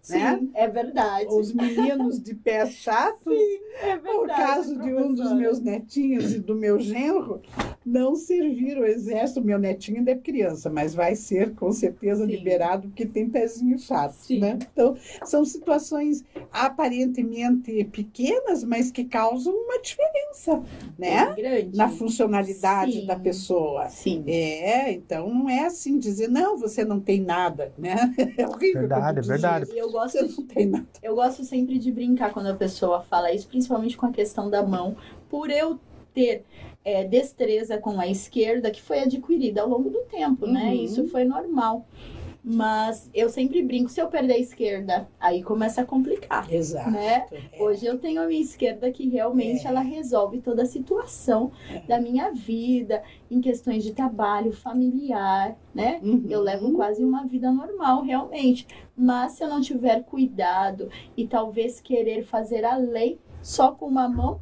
Sim, 0.00 0.18
né? 0.18 0.48
é 0.54 0.68
verdade. 0.68 1.26
Os 1.28 1.52
meninos 1.52 2.20
de 2.20 2.34
pé 2.34 2.66
chato. 2.66 3.30
Sim, 3.30 3.60
é 3.82 3.98
verdade. 3.98 4.18
O 4.18 4.26
caso 4.26 4.78
de 4.78 4.94
um 4.94 5.14
dos 5.14 5.32
meus 5.32 5.60
netinhos 5.60 6.32
e 6.32 6.38
do 6.38 6.54
meu 6.54 6.78
genro 6.78 7.42
não 7.84 8.14
servir 8.14 8.78
o 8.78 8.84
exército. 8.84 9.42
Meu 9.42 9.58
netinho 9.58 9.98
ainda 9.98 10.12
é 10.12 10.14
criança, 10.14 10.70
mas 10.70 10.94
vai 10.94 11.14
ser 11.14 11.54
com 11.54 11.72
certeza 11.72 12.24
Sim. 12.24 12.30
liberado 12.30 12.88
porque 12.88 13.06
tem 13.06 13.28
pezinho 13.28 13.78
chato. 13.78 14.12
Sim. 14.12 14.40
Né? 14.40 14.58
Então, 14.72 14.96
são 15.24 15.44
situações 15.44 16.24
aparentemente 16.52 17.84
pequenas, 17.84 18.64
mas 18.64 18.90
que 18.90 19.04
causam 19.04 19.52
uma 19.54 19.80
diferença, 19.80 20.62
né? 20.98 21.34
grande. 21.34 21.76
Na 21.76 21.88
funcionalidade 21.88 23.00
Sim. 23.00 23.06
da 23.06 23.16
pessoa. 23.16 23.88
Sim. 23.88 24.24
É, 24.26 24.92
então 24.92 25.32
não 25.32 25.48
é 25.48 25.66
assim 25.66 25.98
dizer, 25.98 26.28
não, 26.28 26.56
você 26.56 26.84
não 26.84 27.00
tem 27.00 27.20
nada, 27.20 27.72
né? 27.76 27.96
É 28.36 28.46
horrível. 28.46 28.80
Verdade, 28.82 29.18
é 29.18 29.22
verdade. 29.22 29.70
E 29.74 29.80
eu 29.90 29.92
gosto, 29.92 30.26
de, 30.26 30.86
eu 31.02 31.14
gosto 31.14 31.44
sempre 31.44 31.78
de 31.78 31.90
brincar 31.90 32.32
quando 32.32 32.46
a 32.46 32.54
pessoa 32.54 33.02
fala 33.02 33.32
isso, 33.32 33.48
principalmente 33.48 33.96
com 33.96 34.06
a 34.06 34.12
questão 34.12 34.48
da 34.48 34.62
mão, 34.62 34.96
por 35.28 35.50
eu 35.50 35.78
ter 36.14 36.44
é, 36.84 37.04
destreza 37.04 37.78
com 37.78 38.00
a 38.00 38.06
esquerda 38.06 38.70
que 38.70 38.80
foi 38.80 39.00
adquirida 39.00 39.62
ao 39.62 39.68
longo 39.68 39.90
do 39.90 40.00
tempo, 40.10 40.46
né? 40.46 40.60
uhum. 40.60 40.66
né? 40.66 40.74
Isso 40.76 41.08
foi 41.08 41.24
normal. 41.24 41.86
Mas 42.42 43.10
eu 43.12 43.28
sempre 43.28 43.62
brinco, 43.62 43.90
se 43.90 44.00
eu 44.00 44.08
perder 44.08 44.34
a 44.34 44.38
esquerda, 44.38 45.08
aí 45.20 45.42
começa 45.42 45.82
a 45.82 45.84
complicar. 45.84 46.50
Exato. 46.52 46.90
Né? 46.90 47.26
É. 47.30 47.62
Hoje 47.62 47.84
eu 47.84 47.98
tenho 47.98 48.22
a 48.22 48.26
minha 48.26 48.40
esquerda 48.40 48.90
que 48.90 49.08
realmente 49.08 49.66
É. 49.66 49.68
ela 49.68 49.80
resolve 49.80 50.40
toda 50.40 50.62
a 50.62 50.66
situação 50.66 51.52
É. 51.70 51.80
da 51.80 52.00
minha 52.00 52.30
vida, 52.32 53.02
em 53.30 53.40
questões 53.40 53.84
de 53.84 53.92
trabalho, 53.92 54.52
familiar, 54.52 55.56
né? 55.74 56.00
Uhum. 56.02 56.24
Eu 56.30 56.40
levo 56.40 56.72
quase 56.72 57.04
uma 57.04 57.24
vida 57.26 57.52
normal, 57.52 58.02
realmente. 58.02 58.66
Mas 58.96 59.32
se 59.32 59.44
eu 59.44 59.48
não 59.48 59.60
tiver 59.60 60.02
cuidado 60.04 60.88
e 61.16 61.26
talvez 61.26 61.80
querer 61.80 62.22
fazer 62.24 62.64
a 62.64 62.76
lei 62.76 63.18
só 63.42 63.72
com 63.72 63.86
uma 63.86 64.08
mão, 64.08 64.40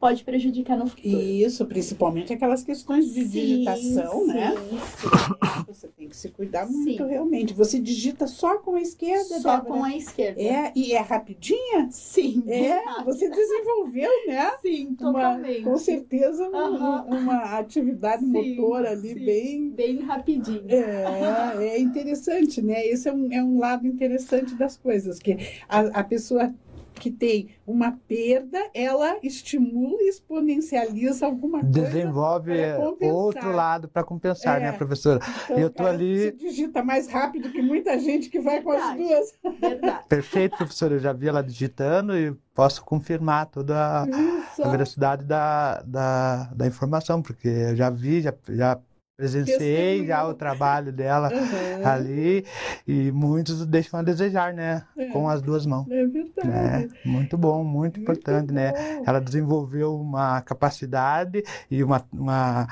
pode 0.00 0.24
prejudicar 0.24 0.78
no 0.78 0.86
futuro. 0.86 1.20
Isso, 1.20 1.66
principalmente 1.66 2.32
aquelas 2.32 2.64
questões 2.64 3.12
de 3.12 3.28
digitação, 3.28 4.26
né? 4.26 4.54
É, 4.56 5.72
Você 5.72 5.88
tem 5.88 6.08
que 6.08 6.16
se 6.16 6.30
cuidar 6.30 6.66
muito, 6.66 7.02
Sim. 7.04 7.08
realmente. 7.10 7.52
Você 7.52 7.78
digita 7.78 8.26
só 8.26 8.58
com 8.58 8.74
a 8.76 8.80
esquerda, 8.80 9.38
Só 9.40 9.56
Débora? 9.58 9.74
com 9.74 9.84
a 9.84 9.94
esquerda. 9.94 10.40
É, 10.40 10.72
e 10.74 10.92
é 10.94 11.00
rapidinha? 11.00 11.88
Sim. 11.90 12.42
É, 12.46 13.04
você 13.04 13.28
desenvolveu, 13.28 14.10
né? 14.26 14.50
Sim, 14.62 14.96
Uma, 14.98 15.12
totalmente. 15.12 15.62
com 15.62 15.76
certeza 15.76 16.48
um- 16.48 16.56
Aham. 16.56 17.04
uma 17.08 17.58
atividade 17.58 18.24
Sim, 18.24 18.30
motora 18.56 18.92
ali 18.92 19.12
sim. 19.12 19.24
bem. 19.24 19.70
Bem 19.70 20.00
rapidinho. 20.00 20.64
É, 20.68 21.74
é 21.76 21.78
interessante, 21.78 22.62
né? 22.62 22.86
Esse 22.86 23.06
é 23.08 23.12
um, 23.12 23.30
é 23.30 23.42
um 23.42 23.58
lado 23.58 23.86
interessante 23.86 24.54
das 24.54 24.78
coisas, 24.78 25.18
que 25.18 25.36
a, 25.68 25.80
a 26.00 26.04
pessoa 26.04 26.52
que 27.00 27.10
tem 27.10 27.48
uma 27.66 27.92
perda, 28.06 28.58
ela 28.74 29.16
estimula 29.22 29.96
e 30.02 30.08
exponencializa 30.08 31.26
alguma 31.26 31.60
coisa. 31.60 31.80
Desenvolve 31.80 32.52
compensar. 32.76 33.14
outro 33.14 33.52
lado 33.52 33.88
para 33.88 34.04
compensar, 34.04 34.60
É. 34.60 34.64
né, 34.66 34.72
professora? 34.72 35.20
Então, 35.44 35.58
eu 35.58 35.70
tô 35.70 35.82
cara, 35.82 35.94
ali- 35.94 36.18
Você 36.18 36.32
digita 36.32 36.82
mais 36.84 37.08
rápido 37.08 37.50
que 37.50 37.62
muita 37.62 37.98
gente 37.98 38.28
que 38.28 38.38
vai 38.40 38.60
com 38.62 38.70
as 38.70 38.94
Verdade. 38.96 39.02
duas. 39.02 39.60
Verdade. 39.60 40.04
Perfeito, 40.08 40.56
professora. 40.56 40.94
Eu 40.94 40.98
já 41.00 41.12
vi 41.12 41.28
ela 41.28 41.42
digitando 41.42 42.16
e 42.16 42.32
posso 42.54 42.84
confirmar 42.84 43.46
toda 43.46 43.76
a, 43.76 44.02
a 44.02 44.68
veracidade 44.68 45.24
da, 45.24 45.80
da, 45.82 46.44
da 46.54 46.66
informação, 46.66 47.22
porque 47.22 47.48
eu 47.48 47.76
já 47.76 47.88
vi, 47.88 48.20
já, 48.20 48.34
já 48.50 48.78
presenciei 49.20 50.06
já 50.06 50.26
o 50.26 50.32
trabalho 50.32 50.90
dela 50.90 51.28
Aham, 51.28 51.86
ali 51.86 52.44
e 52.88 53.12
muitos 53.12 53.66
deixam 53.66 54.00
a 54.00 54.02
desejar, 54.02 54.54
né? 54.54 54.82
É. 54.96 55.06
Com 55.06 55.28
as 55.28 55.42
duas 55.42 55.66
mãos. 55.66 55.86
É 55.90 56.06
verdade. 56.06 56.48
né? 56.48 56.88
Muito 57.04 57.36
bom, 57.36 57.62
muito 57.62 57.98
Muito 57.98 58.00
importante, 58.00 58.52
né? 58.52 58.72
bom. 58.72 59.02
Ela 59.06 59.20
desenvolveu 59.20 59.94
uma 59.94 60.40
capacidade 60.40 61.42
e 61.70 61.84
uma, 61.84 62.02
uma, 62.12 62.66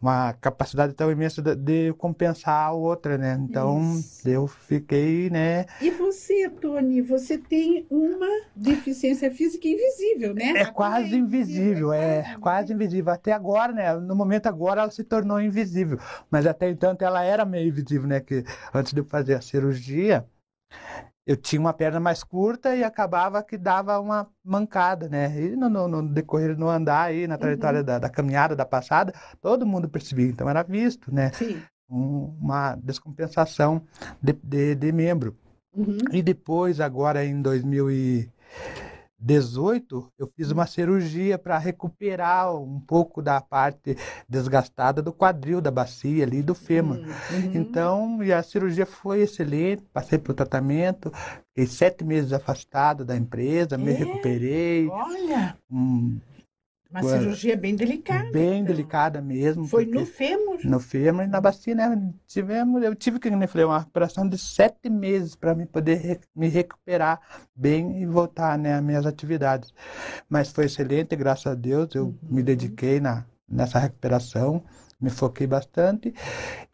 uma 0.00 0.32
capacidade 0.34 0.94
tão 0.94 1.10
imensa 1.10 1.42
de, 1.42 1.56
de 1.56 1.92
compensar 1.94 2.68
a 2.68 2.72
outra, 2.72 3.18
né? 3.18 3.36
Então, 3.42 3.80
Isso. 3.94 4.28
eu 4.28 4.46
fiquei, 4.46 5.28
né? 5.28 5.66
E 5.80 5.90
você, 5.90 6.48
Tony, 6.48 7.02
você 7.02 7.36
tem 7.36 7.84
uma 7.90 8.28
deficiência 8.54 9.30
física 9.30 9.66
invisível, 9.66 10.34
né? 10.34 10.52
É 10.56 10.64
quase 10.66 11.16
invisível, 11.16 11.92
é 11.92 12.36
quase 12.40 12.72
invisível. 12.72 13.12
Até 13.12 13.32
agora, 13.32 13.72
né? 13.72 13.94
No 13.94 14.14
momento 14.14 14.46
agora 14.46 14.82
ela 14.82 14.90
se 14.90 15.02
tornou 15.02 15.40
invisível. 15.40 15.79
Mas 16.30 16.46
até 16.46 16.68
então 16.70 16.96
ela 17.00 17.22
era 17.22 17.44
meio 17.44 17.68
invisível, 17.68 18.08
né? 18.08 18.20
Que 18.20 18.44
antes 18.74 18.92
de 18.92 19.00
eu 19.00 19.04
fazer 19.04 19.34
a 19.34 19.40
cirurgia, 19.40 20.26
eu 21.26 21.36
tinha 21.36 21.60
uma 21.60 21.72
perna 21.72 22.00
mais 22.00 22.24
curta 22.24 22.74
e 22.74 22.82
acabava 22.82 23.42
que 23.42 23.56
dava 23.56 23.98
uma 24.00 24.28
mancada, 24.44 25.08
né? 25.08 25.30
E 25.40 25.56
no, 25.56 25.68
no, 25.68 25.86
no 25.88 26.02
decorrer 26.08 26.56
do 26.56 26.68
andar 26.68 27.02
aí, 27.02 27.26
na 27.26 27.38
trajetória 27.38 27.82
da, 27.84 27.98
da 27.98 28.08
caminhada, 28.08 28.56
da 28.56 28.64
passada, 28.64 29.12
todo 29.40 29.66
mundo 29.66 29.88
percebia. 29.88 30.26
Então 30.26 30.48
era 30.48 30.62
visto, 30.62 31.12
né? 31.14 31.30
Sim. 31.32 31.62
Um- 31.88 32.34
uma 32.40 32.76
descompensação 32.76 33.82
de, 34.22 34.32
de, 34.32 34.74
de 34.74 34.92
membro. 34.92 35.36
Uhum. 35.72 35.98
E 36.12 36.22
depois, 36.22 36.80
agora 36.80 37.24
em 37.24 37.40
2018, 39.20 40.12
eu 40.18 40.26
fiz 40.26 40.50
uma 40.50 40.66
cirurgia 40.66 41.38
para 41.38 41.58
recuperar 41.58 42.54
um 42.54 42.80
pouco 42.80 43.20
da 43.22 43.40
parte 43.40 43.96
desgastada 44.28 45.02
do 45.02 45.12
quadril, 45.12 45.60
da 45.60 45.70
bacia 45.70 46.24
ali, 46.24 46.42
do 46.42 46.54
fêmur. 46.54 46.96
Uhum. 46.96 47.52
Então, 47.54 48.22
e 48.22 48.32
a 48.32 48.42
cirurgia 48.42 48.86
foi 48.86 49.20
excelente, 49.22 49.82
passei 49.92 50.18
pelo 50.18 50.34
tratamento, 50.34 51.12
fiquei 51.48 51.66
sete 51.66 52.04
meses 52.04 52.32
afastado 52.32 53.04
da 53.04 53.16
empresa, 53.16 53.76
me 53.76 53.90
É? 53.90 53.94
recuperei, 53.94 54.88
Olha, 54.88 55.56
hum, 55.70 56.18
uma 56.90 57.02
Ué. 57.04 57.18
cirurgia 57.18 57.56
bem 57.56 57.76
delicada. 57.76 58.30
bem 58.32 58.60
então. 58.60 58.74
delicada 58.74 59.20
mesmo. 59.20 59.64
Foi 59.66 59.86
no 59.86 60.04
fêmur. 60.04 60.58
no 60.64 60.80
fêmur 60.80 61.24
e 61.24 61.26
na 61.28 61.40
bacia, 61.40 61.74
né? 61.74 62.12
Tivemos, 62.26 62.82
eu 62.82 62.94
tive 62.94 63.18
que, 63.20 63.28
eu 63.28 63.48
falei, 63.48 63.64
uma 63.64 63.78
recuperação 63.78 64.28
de 64.28 64.36
sete 64.36 64.90
meses 64.90 65.34
para 65.36 65.54
me 65.54 65.66
poder 65.66 65.94
re- 65.96 66.20
me 66.34 66.48
recuperar 66.48 67.20
bem 67.54 68.02
e 68.02 68.06
voltar, 68.06 68.58
né, 68.58 68.74
às 68.74 68.82
minhas 68.82 69.06
atividades. 69.06 69.72
Mas 70.28 70.50
foi 70.50 70.64
excelente, 70.66 71.14
graças 71.14 71.46
a 71.46 71.54
Deus, 71.54 71.94
eu 71.94 72.06
Uhum. 72.06 72.18
me 72.22 72.42
dediquei 72.42 72.98
na, 73.00 73.24
nessa 73.48 73.78
recuperação, 73.78 74.62
me 75.00 75.08
foquei 75.10 75.46
bastante 75.46 76.12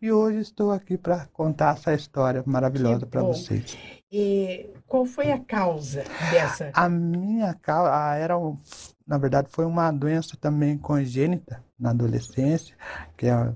e 0.02 0.10
hoje 0.10 0.38
estou 0.40 0.72
aqui 0.72 0.96
para 0.98 1.26
contar 1.26 1.74
essa 1.76 1.94
história 1.94 2.42
maravilhosa 2.44 3.06
para 3.06 3.22
vocês. 3.22 3.76
E 4.10 4.70
qual 4.86 5.04
foi 5.04 5.30
a 5.30 5.38
causa 5.38 6.02
dessa? 6.32 6.70
A 6.72 6.88
minha 6.88 7.54
causa 7.54 8.14
era, 8.16 8.36
um- 8.38 8.56
na 9.06 9.18
verdade, 9.18 9.48
foi 9.50 9.64
uma 9.66 9.90
doença 9.92 10.36
também 10.40 10.78
congênita 10.78 11.64
na 11.78 11.90
adolescência, 11.90 12.76
que 13.16 13.26
é, 13.26 13.54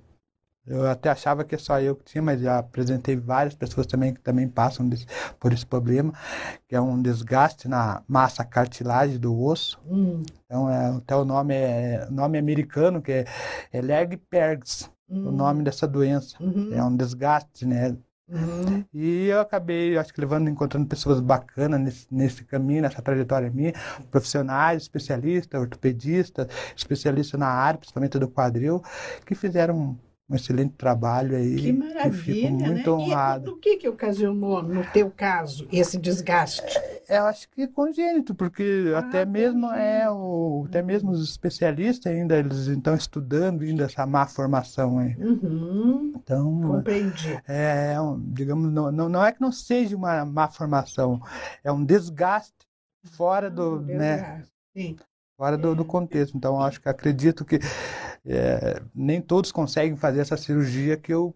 eu 0.67 0.89
até 0.89 1.11
achava 1.11 1.45
que 1.45 1.55
é 1.55 1.59
só 1.59 1.81
eu 1.81 1.97
que 1.97 2.05
tinha, 2.05 2.23
mas 2.23 2.41
já 2.41 2.59
apresentei 2.59 3.17
várias 3.17 3.55
pessoas 3.55 3.87
também 3.87 4.15
que 4.15 4.21
também 4.21 4.49
passam 4.49 4.89
desse- 4.89 5.07
por 5.41 5.53
esse 5.53 5.67
problema, 5.67 6.13
que 6.69 6.77
é 6.77 6.81
um 6.81 7.01
desgaste 7.03 7.69
na 7.69 8.03
massa 8.09 8.45
cartilagem 8.45 9.19
do 9.19 9.39
osso. 9.41 9.81
Hum, 9.87 10.23
Então, 10.47 10.69
é, 10.71 10.97
até 10.97 11.17
o 11.17 11.25
nome 11.25 11.55
é 11.55 12.09
nome 12.11 12.39
americano, 12.39 13.03
que 13.03 13.13
é, 13.13 13.25
é 13.73 13.81
Legg-Pergs, 13.81 14.91
o 15.23 15.31
hum, 15.31 15.33
nome 15.33 15.65
dessa 15.65 15.87
doença. 15.89 16.39
uhum, 16.41 16.73
É 16.73 16.83
um 16.85 16.97
desgaste, 16.97 17.67
né? 17.67 17.97
Uhum. 18.31 18.85
E 18.93 19.27
eu 19.27 19.41
acabei, 19.41 19.97
acho 19.97 20.13
que 20.13 20.21
levando, 20.21 20.49
encontrando 20.49 20.87
pessoas 20.87 21.21
bacanas 21.21 21.81
nesse, 21.81 22.07
nesse 22.11 22.45
caminho, 22.45 22.83
nessa 22.83 23.03
trajetória 23.03 23.51
minha, 23.51 23.73
profissionais, 24.11 24.83
especialistas, 24.83 25.61
ortopedistas, 25.61 26.47
especialistas 26.77 27.39
na 27.39 27.49
área, 27.49 27.79
principalmente 27.79 28.19
do 28.19 28.29
quadril, 28.29 28.83
que 29.27 29.35
fizeram 29.35 29.99
um, 30.29 30.35
excelente 30.35 30.75
trabalho 30.75 31.37
aí. 31.37 31.57
Que 31.57 31.73
maravilha, 31.73 32.13
fico 32.13 32.57
né? 32.57 32.69
muito 32.69 32.91
honrado. 32.93 33.45
E 33.45 33.45
do 33.47 33.57
que 33.59 33.77
que 33.77 33.89
ocasionou, 33.89 34.63
no 34.63 34.85
teu 34.93 35.11
caso, 35.11 35.67
esse 35.73 35.99
desgaste? 35.99 36.79
Eu 37.11 37.27
acho 37.27 37.49
que 37.51 37.67
congênito, 37.69 38.35
porque 38.35 38.93
Ah, 38.95 38.99
até 39.01 39.25
mesmo 39.25 39.67
é 39.73 40.09
o, 40.11 40.65
até 40.69 40.81
mesmo 40.83 41.11
os 41.11 41.23
especialistas 41.29 42.13
ainda 42.13 42.39
eles 42.39 42.67
estão 42.67 42.95
estudando 42.95 43.63
ainda 43.63 43.85
essa 43.85 44.07
má 44.07 44.27
formação 44.27 44.99
aí. 44.99 45.17
Uhum, 45.17 46.13
Então, 46.17 46.61
compreendi. 46.63 47.43
é, 47.49 48.01
um, 48.01 48.19
digamos, 48.33 48.73
não, 48.73 48.93
não, 48.93 49.09
não 49.09 49.25
é 49.25 49.33
que 49.33 49.41
não 49.41 49.51
seja 49.53 49.97
uma 49.97 50.25
má 50.25 50.49
formação, 50.49 51.21
é 51.65 51.73
um 51.73 51.85
desgaste 51.85 52.55
fora 53.13 53.51
do, 53.51 53.81
né, 53.81 54.17
Desgaste. 54.17 54.53
Sim. 54.77 54.97
fora 55.37 55.59
do, 55.59 55.75
do 55.75 55.85
contexto. 55.85 56.37
Então, 56.37 56.61
acho 56.63 56.81
que 56.81 56.89
acredito 56.89 57.45
que 57.45 57.59
é, 58.25 58.83
nem 58.95 59.21
todos 59.21 59.51
conseguem 59.53 59.97
fazer 59.97 60.21
essa 60.21 60.37
cirurgia 60.37 60.97
que 60.97 61.13
eu 61.13 61.35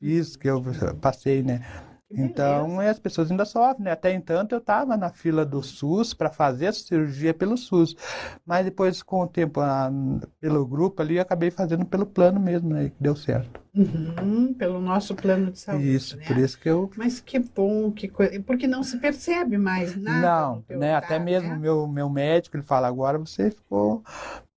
fiz, 0.00 0.36
que 0.36 0.48
eu 0.48 0.62
passei, 1.00 1.42
né? 1.42 1.60
Então, 2.10 2.80
as 2.80 2.98
pessoas 2.98 3.30
ainda 3.30 3.44
sofrem, 3.44 3.84
né? 3.84 3.90
Até 3.92 4.12
então, 4.12 4.46
eu 4.50 4.58
estava 4.58 4.96
na 4.96 5.10
fila 5.10 5.44
do 5.44 5.62
SUS 5.62 6.14
para 6.14 6.30
fazer 6.30 6.66
essa 6.66 6.80
cirurgia 6.80 7.34
pelo 7.34 7.56
SUS. 7.56 7.94
Mas 8.46 8.64
depois, 8.64 9.02
com 9.02 9.22
o 9.22 9.28
tempo, 9.28 9.60
ah, 9.60 9.90
pelo 10.40 10.66
grupo 10.66 11.02
ali, 11.02 11.18
acabei 11.18 11.50
fazendo 11.50 11.84
pelo 11.84 12.06
plano 12.06 12.40
mesmo, 12.40 12.70
né? 12.70 12.88
Que 12.90 12.96
deu 12.98 13.14
certo. 13.14 13.60
Uhum, 13.74 14.54
pelo 14.54 14.80
nosso 14.80 15.14
plano 15.14 15.50
de 15.50 15.58
saúde. 15.58 15.94
Isso, 15.94 16.16
né? 16.16 16.24
por 16.26 16.36
isso 16.38 16.58
que 16.58 16.68
eu. 16.68 16.90
Mas 16.96 17.20
que 17.20 17.38
bom, 17.38 17.92
que 17.92 18.08
coisa. 18.08 18.40
Porque 18.42 18.66
não 18.66 18.82
se 18.82 18.98
percebe 18.98 19.56
mais 19.58 19.94
nada. 19.96 20.64
Não, 20.68 20.78
né? 20.78 20.94
Até 20.94 21.08
caso, 21.14 21.24
mesmo 21.24 21.48
né? 21.50 21.56
meu, 21.56 21.86
meu 21.86 22.08
médico, 22.08 22.56
ele 22.56 22.64
fala, 22.64 22.88
agora 22.88 23.18
você 23.18 23.50
ficou 23.50 24.02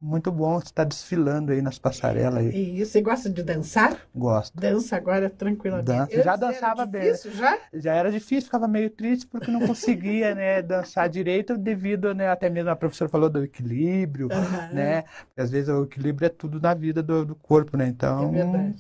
muito 0.02 0.32
bom, 0.32 0.60
você 0.60 0.66
está 0.66 0.84
desfilando 0.84 1.52
aí 1.52 1.62
nas 1.62 1.78
passarelas 1.78 2.40
aí. 2.40 2.80
E 2.80 2.84
você 2.86 3.02
gosta 3.02 3.30
de 3.30 3.44
dançar? 3.44 3.96
Gosto. 4.16 4.60
Dança 4.60 4.96
agora 4.96 5.30
tranquilamente. 5.30 5.86
Danço. 5.88 6.04
Antes 6.14 6.24
Já 6.24 6.36
dançava 6.36 6.86
bem. 6.88 7.04
difícil, 7.04 7.32
já? 7.34 7.60
Já 7.74 7.94
era 7.94 8.12
difícil, 8.12 8.46
ficava 8.46 8.68
meio 8.68 8.90
triste 8.90 9.28
porque 9.28 9.52
não 9.52 9.60
conseguia, 9.60 10.34
né, 10.34 10.62
dançar 10.62 11.08
direito 11.08 11.56
devido, 11.58 12.14
né, 12.16 12.30
até 12.30 12.50
mesmo 12.50 12.72
a 12.72 12.76
professora 12.76 13.10
falou 13.10 13.30
do 13.30 13.44
equilíbrio, 13.44 14.28
Aham. 14.32 14.74
né? 14.74 15.04
Porque 15.28 15.42
às 15.42 15.52
vezes 15.52 15.70
o 15.70 15.84
equilíbrio 15.84 16.26
é 16.26 16.30
tudo 16.30 16.60
na 16.60 16.74
vida 16.74 17.04
do, 17.04 17.24
do 17.24 17.36
corpo, 17.36 17.78
né? 17.78 17.86
É 17.86 17.88
Então, 17.90 18.32
verdade. 18.32 18.76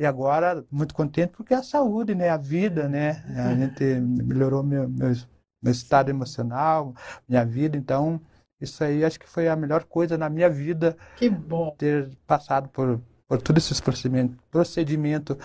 E 0.00 0.06
agora 0.06 0.64
muito 0.72 0.94
contente 0.94 1.34
porque 1.36 1.52
é 1.52 1.58
a 1.58 1.62
saúde, 1.62 2.14
né, 2.14 2.30
a 2.30 2.38
vida, 2.38 2.88
né? 2.88 3.22
A 3.36 3.54
gente 3.54 3.84
melhorou 4.00 4.62
meu, 4.62 4.88
meu, 4.88 5.12
meu 5.62 5.70
estado 5.70 6.08
emocional, 6.08 6.94
minha 7.28 7.44
vida, 7.44 7.76
então 7.76 8.18
isso 8.58 8.82
aí 8.82 9.04
acho 9.04 9.20
que 9.20 9.28
foi 9.28 9.46
a 9.46 9.54
melhor 9.54 9.84
coisa 9.84 10.16
na 10.16 10.30
minha 10.30 10.48
vida 10.48 10.96
Que 11.16 11.28
bom. 11.28 11.74
ter 11.76 12.16
passado 12.26 12.70
por 12.70 12.98
por 13.30 13.40
todos 13.40 13.64
esses 13.64 13.80
procedimentos 13.80 14.36
procedimento 14.50 15.36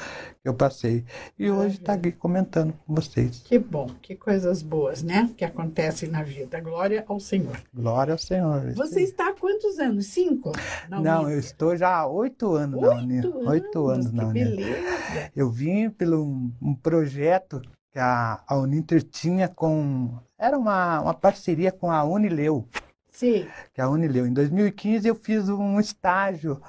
que 0.41 0.49
eu 0.49 0.55
passei. 0.55 1.05
E 1.37 1.51
hoje 1.51 1.77
está 1.77 1.93
aqui 1.93 2.11
comentando 2.11 2.73
com 2.73 2.95
vocês. 2.95 3.43
Que 3.45 3.59
bom, 3.59 3.87
que 4.01 4.15
coisas 4.15 4.63
boas, 4.63 5.03
né? 5.03 5.29
Que 5.37 5.45
acontecem 5.45 6.09
na 6.09 6.23
vida. 6.23 6.59
Glória 6.59 7.05
ao 7.07 7.19
Senhor. 7.19 7.61
Glória 7.71 8.13
ao 8.13 8.17
Senhor. 8.17 8.73
Você 8.73 9.01
está 9.01 9.29
há 9.29 9.33
quantos 9.33 9.77
anos? 9.77 10.07
Cinco? 10.07 10.51
Não, 10.89 11.29
eu 11.29 11.37
estou 11.37 11.77
já 11.77 11.95
há 11.95 12.07
oito 12.07 12.55
anos 12.55 12.81
oito 12.81 12.95
na 12.95 13.01
Uninter. 13.03 13.35
Oito 13.35 13.87
anos 13.87 14.11
na 14.11 14.27
Uninter. 14.29 14.55
Beleza. 14.55 15.31
Eu 15.35 15.51
vim 15.51 15.87
pelo 15.91 16.25
um, 16.25 16.51
um 16.59 16.73
projeto 16.73 17.61
que 17.91 17.99
a, 17.99 18.41
a 18.47 18.57
Uninter 18.57 19.03
tinha 19.03 19.47
com. 19.47 20.17
Era 20.39 20.57
uma, 20.57 21.01
uma 21.01 21.13
parceria 21.13 21.71
com 21.71 21.91
a 21.91 22.03
Unileu. 22.03 22.67
Sim. 23.11 23.47
Que 23.75 23.79
é 23.79 23.83
a 23.83 23.89
Unileu. 23.89 24.25
Em 24.25 24.33
2015 24.33 25.07
eu 25.07 25.13
fiz 25.13 25.47
um 25.49 25.79
estágio 25.79 26.59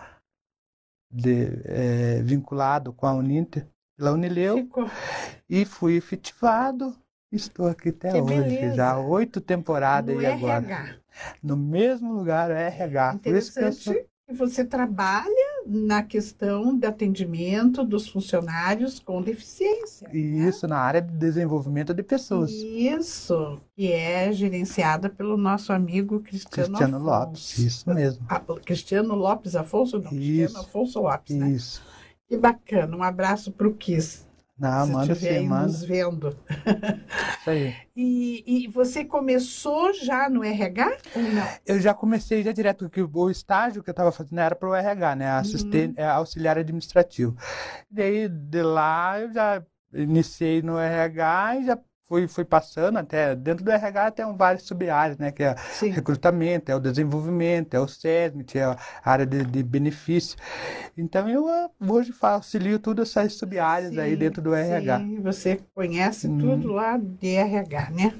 de, 1.10 1.62
é, 1.64 2.22
vinculado 2.22 2.92
com 2.92 3.06
a 3.06 3.14
Uninter, 3.14 3.66
pela 3.96 4.12
Unileu, 4.12 4.58
Ficou. 4.58 4.90
e 5.48 5.64
fui 5.64 5.96
efetivado. 5.96 6.94
Estou 7.32 7.66
aqui 7.68 7.88
até 7.88 8.12
que 8.12 8.20
hoje, 8.20 8.34
beleza. 8.34 8.74
já 8.74 8.98
oito 8.98 9.40
temporadas 9.40 10.14
no 10.14 10.22
e 10.22 10.26
agora. 10.26 10.64
RH. 10.64 10.96
No 11.42 11.56
mesmo 11.56 12.12
lugar, 12.12 12.50
RH. 12.50 13.18
Por 13.22 13.34
isso 13.34 13.52
que 13.52 13.60
eu 13.60 13.72
sou... 13.72 13.94
você 14.32 14.64
trabalha 14.64 15.55
na 15.66 16.02
questão 16.02 16.76
de 16.76 16.86
atendimento 16.86 17.84
dos 17.84 18.08
funcionários 18.08 18.98
com 18.98 19.20
deficiência. 19.22 20.08
Né? 20.08 20.18
Isso, 20.18 20.66
né? 20.66 20.74
na 20.74 20.80
área 20.80 21.02
de 21.02 21.12
desenvolvimento 21.12 21.92
de 21.92 22.02
pessoas. 22.02 22.50
Isso, 22.50 23.60
que 23.74 23.92
é 23.92 24.32
gerenciada 24.32 25.08
pelo 25.08 25.36
nosso 25.36 25.72
amigo 25.72 26.20
Cristiano, 26.20 26.68
Cristiano 26.68 26.98
Lopes, 26.98 27.58
isso 27.58 27.92
mesmo. 27.92 28.24
Ah, 28.28 28.40
Cristiano 28.64 29.14
Lopes 29.14 29.56
Afonso, 29.56 29.98
não, 29.98 30.12
isso. 30.12 30.20
Cristiano 30.20 30.58
Afonso 30.58 31.00
Lopes, 31.00 31.36
né? 31.36 31.50
Isso. 31.50 31.82
Que 32.28 32.36
bacana, 32.36 32.96
um 32.96 33.02
abraço 33.02 33.52
para 33.52 33.68
o 33.68 33.74
Kiss. 33.74 34.25
Não, 34.58 34.86
se 34.86 34.92
manda 34.92 35.14
sim, 35.14 35.46
manda. 35.46 35.66
nos 35.66 35.84
vendo. 35.84 36.36
Isso 37.40 37.50
aí. 37.50 37.74
E, 37.98 38.44
e, 38.46 38.68
você 38.68 39.06
começou 39.06 39.90
já 39.94 40.28
no 40.28 40.44
RH 40.44 40.98
ou 41.14 41.22
não? 41.22 41.48
Eu 41.64 41.80
já 41.80 41.94
comecei 41.94 42.42
já 42.42 42.52
direto, 42.52 42.90
porque 42.90 43.00
o 43.00 43.30
estágio 43.30 43.82
que 43.82 43.88
eu 43.88 43.92
estava 43.92 44.12
fazendo 44.12 44.38
era 44.38 44.54
para 44.54 44.68
o 44.68 44.74
RH, 44.74 45.16
né? 45.16 45.30
Assistente, 45.30 45.98
uhum. 45.98 46.10
auxiliar 46.10 46.58
administrativo. 46.58 47.34
E 47.90 47.94
daí, 47.94 48.28
de 48.28 48.62
lá, 48.62 49.18
eu 49.18 49.32
já 49.32 49.62
iniciei 49.94 50.60
no 50.60 50.78
RH 50.78 51.56
e 51.56 51.64
já 51.64 51.78
fui, 52.08 52.28
fui 52.28 52.44
passando 52.44 52.98
até 52.98 53.34
dentro 53.34 53.64
do 53.64 53.70
RH 53.70 54.12
tem 54.12 54.36
várias 54.36 54.62
sub-áreas, 54.62 55.18
né? 55.18 55.32
Que 55.32 55.42
é 55.44 55.56
Sim. 55.72 55.90
recrutamento, 55.90 56.70
é 56.70 56.76
o 56.76 56.80
desenvolvimento, 56.80 57.74
é 57.74 57.80
o 57.80 57.88
SESMIT, 57.88 58.58
é 58.58 58.64
a 58.64 58.78
área 59.04 59.26
de, 59.26 59.44
de 59.44 59.62
benefício. 59.62 60.36
Então 60.96 61.28
eu 61.28 61.48
ah, 61.48 61.70
hoje 61.86 62.12
auxilio 62.20 62.78
todas 62.78 63.10
essas 63.10 63.34
sub-áreas 63.34 63.96
aí 63.98 64.16
dentro 64.16 64.40
do 64.40 64.54
RH. 64.54 64.98
Sim, 64.98 65.20
você 65.20 65.60
conhece 65.74 66.28
hum. 66.28 66.38
tudo 66.38 66.72
lá 66.72 66.96
de 66.96 67.34
RH, 67.34 67.90
né? 67.90 68.14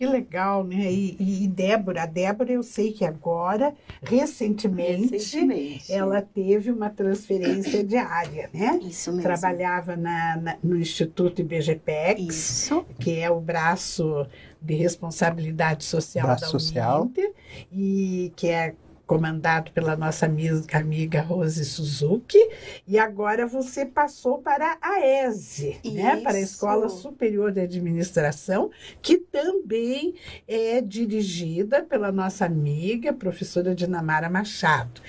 Que 0.00 0.06
legal, 0.06 0.64
né? 0.64 0.90
E, 0.90 1.14
e, 1.44 1.46
Débora, 1.46 2.04
a 2.04 2.06
Débora 2.06 2.50
eu 2.50 2.62
sei 2.62 2.90
que 2.90 3.04
agora, 3.04 3.74
recentemente, 4.00 5.10
recentemente, 5.10 5.92
ela 5.92 6.22
teve 6.22 6.70
uma 6.70 6.88
transferência 6.88 7.84
de 7.84 7.98
área, 7.98 8.48
né? 8.50 8.80
Isso 8.82 9.10
mesmo. 9.10 9.22
Trabalhava 9.22 9.96
na, 9.96 10.38
na, 10.38 10.56
no 10.64 10.78
Instituto 10.78 11.42
IBGPEX, 11.42 12.18
Isso. 12.18 12.82
que 12.98 13.20
é 13.20 13.30
o 13.30 13.42
braço 13.42 14.26
de 14.58 14.72
responsabilidade 14.72 15.84
social 15.84 16.28
braço 16.28 16.44
da 16.44 16.48
social. 16.48 17.02
Uninter, 17.02 17.34
e 17.70 18.32
que 18.36 18.48
é 18.48 18.74
comandado 19.10 19.72
pela 19.72 19.96
nossa 19.96 20.24
amiga 20.24 21.20
Rose 21.20 21.64
Suzuki, 21.64 22.38
e 22.86 22.96
agora 22.96 23.44
você 23.44 23.84
passou 23.84 24.38
para 24.38 24.78
a 24.80 25.00
ESE, 25.00 25.80
né, 25.84 26.20
para 26.22 26.36
a 26.36 26.40
Escola 26.40 26.88
Superior 26.88 27.50
de 27.50 27.58
Administração, 27.58 28.70
que 29.02 29.18
também 29.18 30.14
é 30.46 30.80
dirigida 30.80 31.82
pela 31.82 32.12
nossa 32.12 32.44
amiga, 32.44 33.12
professora 33.12 33.74
Dinamara 33.74 34.30
Machado. 34.30 35.00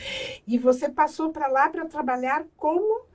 E 0.47 0.57
você 0.57 0.89
passou 0.89 1.29
para 1.29 1.47
lá 1.47 1.69
para 1.69 1.85
trabalhar 1.85 2.43
como 2.57 3.10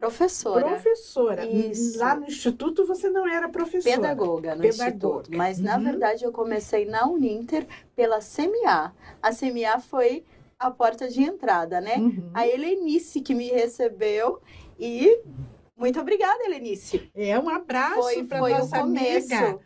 Professora. 0.00 0.66
Professora. 0.66 1.46
Isso. 1.46 1.98
Lá 1.98 2.14
no 2.14 2.24
Instituto 2.24 2.86
você 2.86 3.10
não 3.10 3.28
era 3.28 3.50
professora. 3.50 3.96
Pedagoga 3.96 4.54
no 4.54 4.62
Pedagoga. 4.62 4.88
Instituto. 4.88 5.30
Mas, 5.36 5.58
uhum. 5.58 5.64
na 5.64 5.78
verdade, 5.78 6.24
eu 6.24 6.32
comecei 6.32 6.86
na 6.86 7.06
Uninter 7.06 7.66
pela 7.94 8.18
CMA. 8.18 8.94
A 9.22 9.30
CMA 9.30 9.78
foi 9.78 10.24
a 10.58 10.70
porta 10.70 11.06
de 11.06 11.22
entrada, 11.22 11.82
né? 11.82 11.96
Uhum. 11.98 12.30
A 12.32 12.48
Helenice 12.48 13.20
que 13.20 13.34
me 13.34 13.48
recebeu 13.48 14.40
e 14.78 15.20
muito 15.76 16.00
obrigada, 16.00 16.44
Helenice. 16.44 17.10
É, 17.14 17.38
um 17.38 17.50
abraço 17.50 18.24
para 18.24 18.40
nossa 18.40 18.78
amiga. 18.78 19.58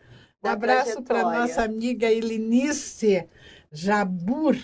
Um 0.43 0.49
abraço 0.49 1.03
para 1.03 1.23
nossa 1.23 1.63
amiga 1.63 2.11
Helenice 2.11 3.29
Jabur. 3.71 4.57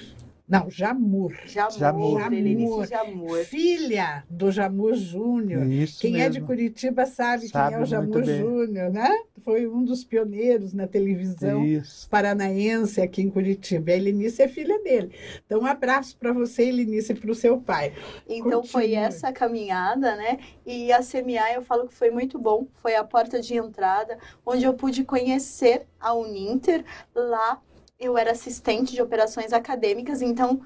Não, 0.50 0.68
Jamur. 0.68 1.32
Jamur, 1.46 1.78
Jamur. 1.78 2.20
Jamur. 2.20 2.86
Jamur. 2.86 3.38
Filha 3.44 4.24
do 4.28 4.50
Jamur 4.50 4.94
Júnior. 4.94 5.62
Quem 6.00 6.14
mesmo. 6.14 6.26
é 6.26 6.28
de 6.28 6.40
Curitiba 6.40 7.06
sabe, 7.06 7.46
sabe 7.46 7.68
quem 7.68 7.78
é 7.78 7.82
o 7.82 7.86
Jamur 7.86 8.24
Júnior, 8.24 8.90
né? 8.90 9.16
Foi 9.44 9.68
um 9.68 9.84
dos 9.84 10.02
pioneiros 10.02 10.74
na 10.74 10.88
televisão 10.88 11.64
Isso. 11.64 12.08
paranaense 12.10 13.00
aqui 13.00 13.22
em 13.22 13.30
Curitiba. 13.30 13.92
A 13.92 13.94
Elinice 13.94 14.42
é 14.42 14.48
filha 14.48 14.82
dele. 14.82 15.14
Então, 15.46 15.60
um 15.60 15.66
abraço 15.66 16.16
para 16.18 16.32
você, 16.32 16.64
Elinice, 16.64 17.12
e 17.12 17.14
para 17.14 17.30
o 17.30 17.34
seu 17.34 17.60
pai. 17.60 17.94
Então, 18.28 18.60
Continue. 18.60 18.68
foi 18.68 18.94
essa 18.94 19.32
caminhada, 19.32 20.16
né? 20.16 20.40
E 20.66 20.92
a 20.92 20.98
CMA, 20.98 21.52
eu 21.54 21.62
falo 21.62 21.86
que 21.86 21.94
foi 21.94 22.10
muito 22.10 22.40
bom. 22.40 22.66
Foi 22.82 22.96
a 22.96 23.04
porta 23.04 23.40
de 23.40 23.54
entrada, 23.54 24.18
onde 24.44 24.64
eu 24.64 24.74
pude 24.74 25.04
conhecer 25.04 25.86
a 26.00 26.12
Uninter 26.12 26.84
lá 27.14 27.60
eu 28.00 28.16
era 28.16 28.32
assistente 28.32 28.92
de 28.92 29.02
operações 29.02 29.52
acadêmicas, 29.52 30.22
então 30.22 30.62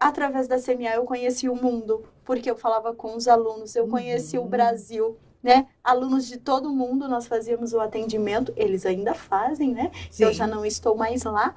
através 0.00 0.48
da 0.48 0.60
CMA 0.60 0.94
eu 0.94 1.04
conheci 1.04 1.48
o 1.48 1.54
mundo, 1.54 2.04
porque 2.24 2.50
eu 2.50 2.56
falava 2.56 2.94
com 2.94 3.14
os 3.14 3.28
alunos, 3.28 3.76
eu 3.76 3.86
conheci 3.86 4.38
uhum. 4.38 4.46
o 4.46 4.48
Brasil, 4.48 5.18
né? 5.42 5.68
Alunos 5.82 6.26
de 6.26 6.38
todo 6.38 6.70
mundo, 6.70 7.06
nós 7.06 7.26
fazíamos 7.26 7.74
o 7.74 7.80
atendimento, 7.80 8.52
eles 8.56 8.86
ainda 8.86 9.12
fazem, 9.12 9.72
né? 9.74 9.90
Sim. 10.10 10.24
Eu 10.24 10.32
já 10.32 10.46
não 10.46 10.64
estou 10.64 10.96
mais 10.96 11.22
lá. 11.24 11.54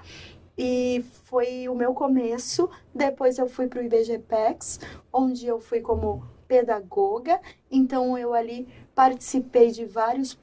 E 0.58 1.06
foi 1.26 1.70
o 1.70 1.76
meu 1.76 1.94
começo. 1.94 2.70
Depois 2.94 3.38
eu 3.38 3.48
fui 3.48 3.68
para 3.68 3.80
o 3.80 3.84
IBGPEX, 3.84 4.80
onde 5.14 5.46
eu 5.46 5.60
fui 5.60 5.82
como 5.82 6.28
pedagoga. 6.48 7.40
Então 7.70 8.18
eu 8.18 8.34
ali 8.34 8.68
participei 8.96 9.72
de 9.72 9.86
vários 9.86 10.38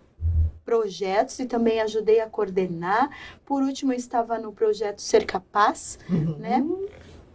projetos 0.64 1.38
e 1.38 1.46
também 1.46 1.81
ajudei 1.81 2.20
a 2.20 2.29
coordenar. 2.29 3.11
Por 3.44 3.62
último, 3.62 3.92
eu 3.92 3.96
estava 3.96 4.38
no 4.38 4.53
projeto 4.53 5.00
Ser 5.00 5.24
Capaz, 5.24 5.98
uhum. 6.09 6.38
né? 6.38 6.64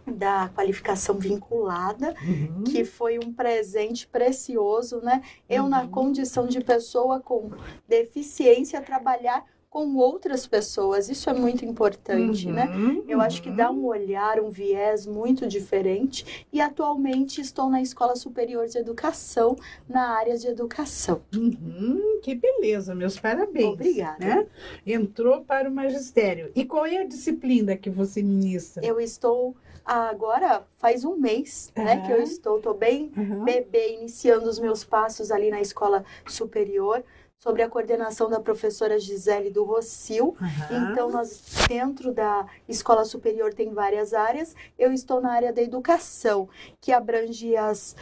da 0.06 0.50
qualificação 0.54 1.16
vinculada, 1.18 2.14
uhum. 2.22 2.64
que 2.64 2.84
foi 2.84 3.18
um 3.18 3.32
presente 3.32 4.08
precioso, 4.08 5.00
né? 5.00 5.22
Eu, 5.48 5.64
uhum. 5.64 5.68
na 5.68 5.86
condição 5.86 6.46
de 6.46 6.60
pessoa 6.60 7.20
com 7.20 7.50
deficiência, 7.86 8.80
trabalhar 8.80 9.44
com 9.70 9.94
outras 9.94 10.48
pessoas. 10.48 11.08
Isso 11.08 11.30
é 11.30 11.32
muito 11.32 11.64
importante, 11.64 12.50
né? 12.50 12.66
uhum, 12.66 12.94
né? 12.94 13.02
Eu 13.06 13.18
uhum. 13.18 13.24
acho 13.24 13.40
que 13.40 13.50
dá 13.50 13.70
um 13.70 13.86
olhar, 13.86 14.40
um 14.40 14.50
viés 14.50 15.06
muito 15.06 15.46
diferente. 15.46 16.44
E 16.52 16.60
atualmente 16.60 17.40
estou 17.40 17.70
na 17.70 17.80
Escola 17.80 18.16
Superior 18.16 18.66
de 18.66 18.76
Educação, 18.76 19.56
na 19.88 20.18
área 20.18 20.36
de 20.36 20.48
educação. 20.48 21.22
Uhum, 21.32 22.18
que 22.20 22.34
beleza, 22.34 22.96
meus 22.96 23.18
parabéns. 23.18 23.74
Obrigada. 23.74 24.18
Né? 24.18 24.46
Entrou 24.84 25.42
para 25.42 25.70
o 25.70 25.72
magistério. 25.72 26.50
E 26.56 26.64
qual 26.64 26.84
é 26.84 26.98
a 26.98 27.06
disciplina 27.06 27.76
que 27.76 27.88
você 27.88 28.22
ministra? 28.22 28.84
Eu 28.84 29.00
estou 29.00 29.54
agora 29.84 30.64
faz 30.76 31.04
um 31.04 31.16
mês, 31.16 31.72
né, 31.74 32.06
que 32.06 32.12
eu 32.12 32.22
estou, 32.22 32.58
estou 32.58 32.74
bem 32.74 33.10
bebê, 33.44 33.94
iniciando 33.94 34.48
os 34.48 34.58
meus 34.58 34.84
passos 34.84 35.30
ali 35.30 35.50
na 35.50 35.60
escola 35.60 36.04
superior 36.26 37.02
sobre 37.42 37.62
a 37.62 37.68
coordenação 37.68 38.28
da 38.28 38.38
professora 38.38 38.98
Gisele 38.98 39.50
do 39.50 39.64
Rocio. 39.64 40.36
Uhum. 40.40 40.92
Então, 40.92 41.10
nós, 41.10 41.42
dentro 41.66 42.12
da 42.12 42.46
escola 42.68 43.04
superior, 43.04 43.54
tem 43.54 43.72
várias 43.72 44.12
áreas. 44.12 44.54
Eu 44.78 44.92
estou 44.92 45.20
na 45.20 45.32
área 45.32 45.52
da 45.52 45.62
educação, 45.62 46.48
que 46.80 46.92
abrange 46.92 47.56
as, 47.56 47.96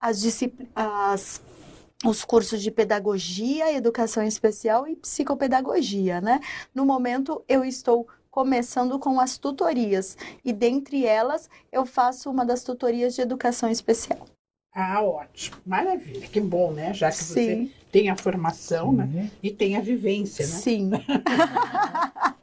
as 0.00 0.20
disciplinas. 0.20 1.40
Os 2.02 2.24
cursos 2.24 2.62
de 2.62 2.70
pedagogia, 2.70 3.70
educação 3.74 4.22
especial 4.22 4.88
e 4.88 4.96
psicopedagogia, 4.96 6.18
né? 6.18 6.40
No 6.74 6.86
momento, 6.86 7.44
eu 7.46 7.62
estou 7.62 8.08
começando 8.30 8.98
com 8.98 9.20
as 9.20 9.36
tutorias 9.36 10.16
e 10.42 10.50
dentre 10.50 11.04
elas 11.04 11.50
eu 11.70 11.84
faço 11.84 12.30
uma 12.30 12.42
das 12.42 12.64
tutorias 12.64 13.14
de 13.14 13.20
educação 13.20 13.68
especial. 13.68 14.24
Ah, 14.72 15.02
ótimo. 15.02 15.58
Maravilha. 15.66 16.26
Que 16.26 16.40
bom, 16.40 16.72
né? 16.72 16.94
Já 16.94 17.10
que 17.10 17.16
Sim. 17.16 17.66
você 17.66 17.70
tem 17.90 18.08
a 18.08 18.16
formação 18.16 18.92
né? 18.92 19.30
e 19.42 19.50
tem 19.50 19.76
a 19.76 19.80
vivência, 19.80 20.46
né? 20.46 20.52
Sim. 20.52 20.90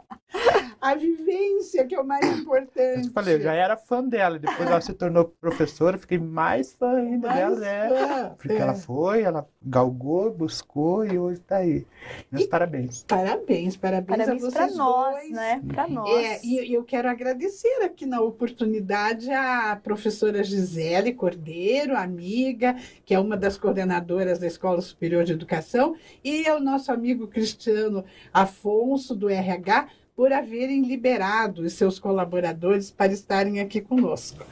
a 0.79 0.93
vivência 0.95 1.85
que 1.85 1.95
é 1.95 1.99
o 1.99 2.05
mais 2.05 2.25
importante. 2.39 3.07
Eu 3.07 3.13
falei, 3.13 3.35
eu 3.35 3.41
já 3.41 3.53
era 3.53 3.75
fã 3.77 4.03
dela, 4.03 4.37
depois 4.37 4.69
ela 4.69 4.81
se 4.81 4.93
tornou 4.93 5.25
professora, 5.25 5.97
fiquei 5.97 6.17
mais 6.19 6.73
fã 6.73 6.97
ainda 6.97 7.27
Mais 7.27 7.59
dela, 7.59 8.07
né? 8.07 8.35
Porque 8.37 8.53
é. 8.53 8.57
ela 8.57 8.75
foi, 8.75 9.21
ela 9.23 9.47
galgou, 9.61 10.31
buscou 10.31 11.05
e 11.05 11.17
hoje 11.17 11.39
está 11.39 11.57
aí. 11.57 11.85
Meus 12.31 12.45
E- 12.45 12.47
parabéns. 12.47 13.03
Parabéns, 13.07 13.75
parabéns, 13.75 14.17
Parabéns 14.17 14.43
a 14.43 14.51
para 14.51 14.65
vocês 14.67 14.77
nós, 14.77 15.13
dois. 15.13 15.31
né? 15.31 15.61
Para 15.67 15.87
nós. 15.87 16.09
É, 16.09 16.39
e 16.45 16.57
e 16.67 16.73
eu 16.73 16.83
quero 16.83 17.07
agradecer 17.09 17.81
aqui 17.83 18.05
na 18.05 18.19
oportunidade 18.21 19.31
a 19.31 19.79
professora 19.81 20.43
Gisele 20.43 21.13
Cordeiro, 21.13 21.95
amiga, 21.95 22.75
que 23.05 23.13
é 23.13 23.19
uma 23.19 23.37
das 23.37 23.57
coordenadoras 23.57 24.39
da 24.39 24.47
Escola 24.47 24.81
Superior 24.81 25.23
de 25.23 25.33
Educação, 25.33 25.95
e 26.23 26.47
ao 26.47 26.59
nosso 26.59 26.91
amigo 26.91 27.27
Cristiano 27.27 28.03
Afonso, 28.33 29.15
do 29.15 29.29
RH, 29.29 29.87
por 30.17 30.33
haverem 30.33 30.81
liberado 30.81 31.61
os 31.61 31.73
seus 31.73 31.99
colaboradores 31.99 32.89
para 32.89 33.13
estarem 33.13 33.59
aqui 33.59 33.79
conosco. 33.79 34.43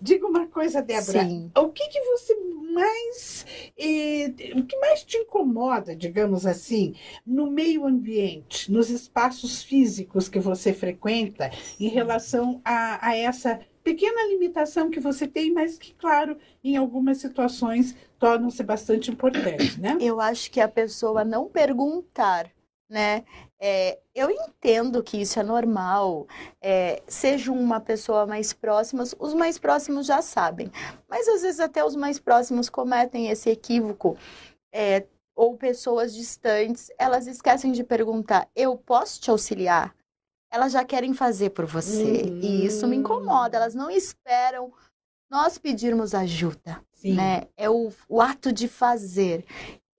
Diga 0.00 0.26
uma 0.26 0.46
coisa, 0.46 0.80
Débora. 0.80 1.24
Sim. 1.24 1.50
O 1.54 1.68
que, 1.68 1.86
que 1.88 2.00
você 2.00 2.34
mais. 2.72 3.46
eh, 3.78 4.32
o 4.56 4.64
que 4.64 4.78
mais 4.78 5.04
te 5.04 5.18
incomoda, 5.18 5.94
digamos 5.94 6.46
assim, 6.46 6.94
no 7.24 7.50
meio 7.50 7.86
ambiente, 7.86 8.72
nos 8.72 8.88
espaços 8.88 9.62
físicos 9.62 10.26
que 10.26 10.40
você 10.40 10.72
frequenta, 10.72 11.50
em 11.78 11.88
relação 11.88 12.62
a, 12.64 13.06
a 13.06 13.14
essa 13.14 13.60
pequena 13.84 14.26
limitação 14.28 14.90
que 14.90 14.98
você 14.98 15.28
tem, 15.28 15.52
mas 15.52 15.76
que, 15.76 15.92
claro, 15.94 16.38
em 16.64 16.78
algumas 16.78 17.18
situações 17.18 17.94
tornam-se 18.18 18.62
bastante 18.62 19.10
importantes, 19.10 19.76
né? 19.76 19.98
Eu 20.00 20.18
acho 20.18 20.50
que 20.50 20.60
a 20.60 20.68
pessoa 20.68 21.22
não 21.26 21.46
perguntar, 21.46 22.50
né? 22.88 23.24
É, 23.58 23.98
eu 24.14 24.30
entendo 24.30 25.02
que 25.02 25.20
isso 25.20 25.40
é 25.40 25.42
normal, 25.42 26.26
é, 26.60 27.02
seja 27.06 27.50
uma 27.50 27.80
pessoa 27.80 28.26
mais 28.26 28.52
próxima, 28.52 29.04
os 29.18 29.34
mais 29.34 29.58
próximos 29.58 30.06
já 30.06 30.20
sabem, 30.20 30.70
mas 31.08 31.26
às 31.28 31.42
vezes 31.42 31.60
até 31.60 31.84
os 31.84 31.96
mais 31.96 32.18
próximos 32.18 32.68
cometem 32.68 33.28
esse 33.28 33.50
equívoco, 33.50 34.16
é, 34.72 35.06
ou 35.34 35.56
pessoas 35.56 36.14
distantes, 36.14 36.90
elas 36.98 37.26
esquecem 37.26 37.72
de 37.72 37.82
perguntar: 37.82 38.48
eu 38.54 38.76
posso 38.76 39.20
te 39.20 39.30
auxiliar? 39.30 39.94
Elas 40.52 40.72
já 40.72 40.84
querem 40.84 41.12
fazer 41.12 41.50
por 41.50 41.64
você, 41.64 42.22
e 42.40 42.64
isso 42.64 42.86
me 42.86 42.94
incomoda, 42.94 43.56
elas 43.56 43.74
não 43.74 43.90
esperam 43.90 44.72
nós 45.28 45.58
pedirmos 45.58 46.14
ajuda 46.14 46.80
Sim. 47.04 47.14
né? 47.14 47.42
É 47.54 47.68
o, 47.68 47.92
o 48.08 48.20
ato 48.20 48.50
de 48.50 48.66
fazer. 48.66 49.44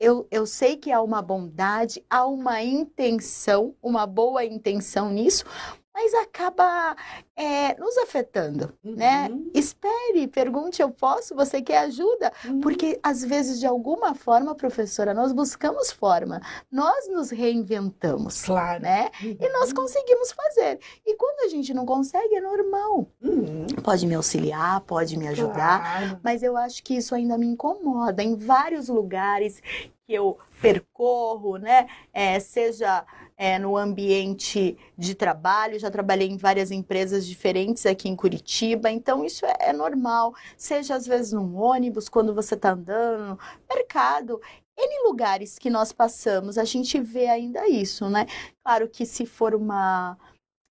Eu, 0.06 0.28
eu 0.30 0.46
sei 0.46 0.78
que 0.78 0.92
há 0.92 1.02
uma 1.02 1.20
bondade, 1.20 2.06
há 2.08 2.28
uma 2.28 2.62
intenção, 2.62 3.74
uma 3.82 4.06
boa 4.06 4.46
intenção 4.46 5.10
nisso, 5.10 5.44
mas 5.92 6.14
acaba 6.14 6.94
é, 7.38 7.74
nos 7.80 7.98
afetando, 8.00 8.72
né? 8.84 9.30
Uhum. 9.32 9.50
Espere, 9.54 10.28
pergunte, 10.28 10.82
eu 10.82 10.92
posso? 10.92 11.34
Você 11.34 11.62
quer 11.62 11.78
ajuda? 11.80 12.34
Uhum. 12.44 12.60
Porque 12.60 13.00
às 13.02 13.24
vezes, 13.24 13.62
de 13.62 13.66
alguma 13.66 14.14
forma, 14.14 14.54
professora, 14.54 15.14
nós 15.14 15.32
buscamos 15.32 15.92
forma, 15.92 16.42
nós 16.70 17.08
nos 17.08 17.30
reinventamos, 17.30 18.44
Claro. 18.44 18.84
né? 18.84 19.10
E 19.22 19.50
nós 19.54 19.72
conseguimos 19.72 20.34
fazer. 20.34 20.80
E 21.06 21.16
quando 21.16 21.46
a 21.46 21.48
gente 21.48 21.74
não 21.74 21.86
consegue, 21.86 22.36
é 22.36 22.42
normal. 22.42 23.08
Uhum. 23.24 23.66
Pode 23.82 24.06
me 24.06 24.16
auxiliar, 24.16 24.82
pode 24.82 25.18
me 25.18 25.30
ajudar, 25.30 25.80
Claro. 25.82 26.20
mas 26.22 26.44
eu 26.44 26.58
acho 26.58 26.84
que 26.84 26.96
isso 26.98 27.16
ainda 27.16 27.38
me 27.38 27.48
incomoda 27.48 28.22
em 28.22 28.36
vários 28.36 28.90
lugares 28.90 29.62
que 30.06 30.14
eu 30.14 30.38
percorro, 30.62 31.58
né? 31.58 31.88
É, 32.14 32.40
seja 32.40 33.06
é, 33.38 33.60
no 33.60 33.76
ambiente 33.76 34.78
de 34.98 35.16
trabalho, 35.16 35.80
já 35.80 35.92
trabalhei 35.92 36.28
em 36.28 36.38
várias 36.38 36.72
empresas 36.72 37.26
diferentes 37.26 37.86
aqui 37.86 38.08
em 38.08 38.16
Curitiba, 38.16 38.90
então 38.90 39.26
isso 39.26 39.46
é, 39.46 39.56
é 39.60 39.74
normal. 39.74 40.34
Seja 40.58 40.96
às 40.96 41.06
vezes 41.06 41.34
num 41.34 41.56
ônibus, 41.56 42.08
quando 42.08 42.34
você 42.34 42.56
está 42.56 42.72
andando, 42.72 43.40
mercado. 43.70 44.40
N 44.78 45.08
lugares 45.08 45.58
que 45.58 45.70
nós 45.70 45.94
passamos, 45.94 46.58
a 46.58 46.66
gente 46.66 47.00
vê 47.00 47.28
ainda 47.28 47.68
isso, 47.68 48.10
né? 48.10 48.26
Claro 48.64 48.90
que 48.90 49.06
se 49.06 49.26
for 49.26 49.56
uma 49.56 50.18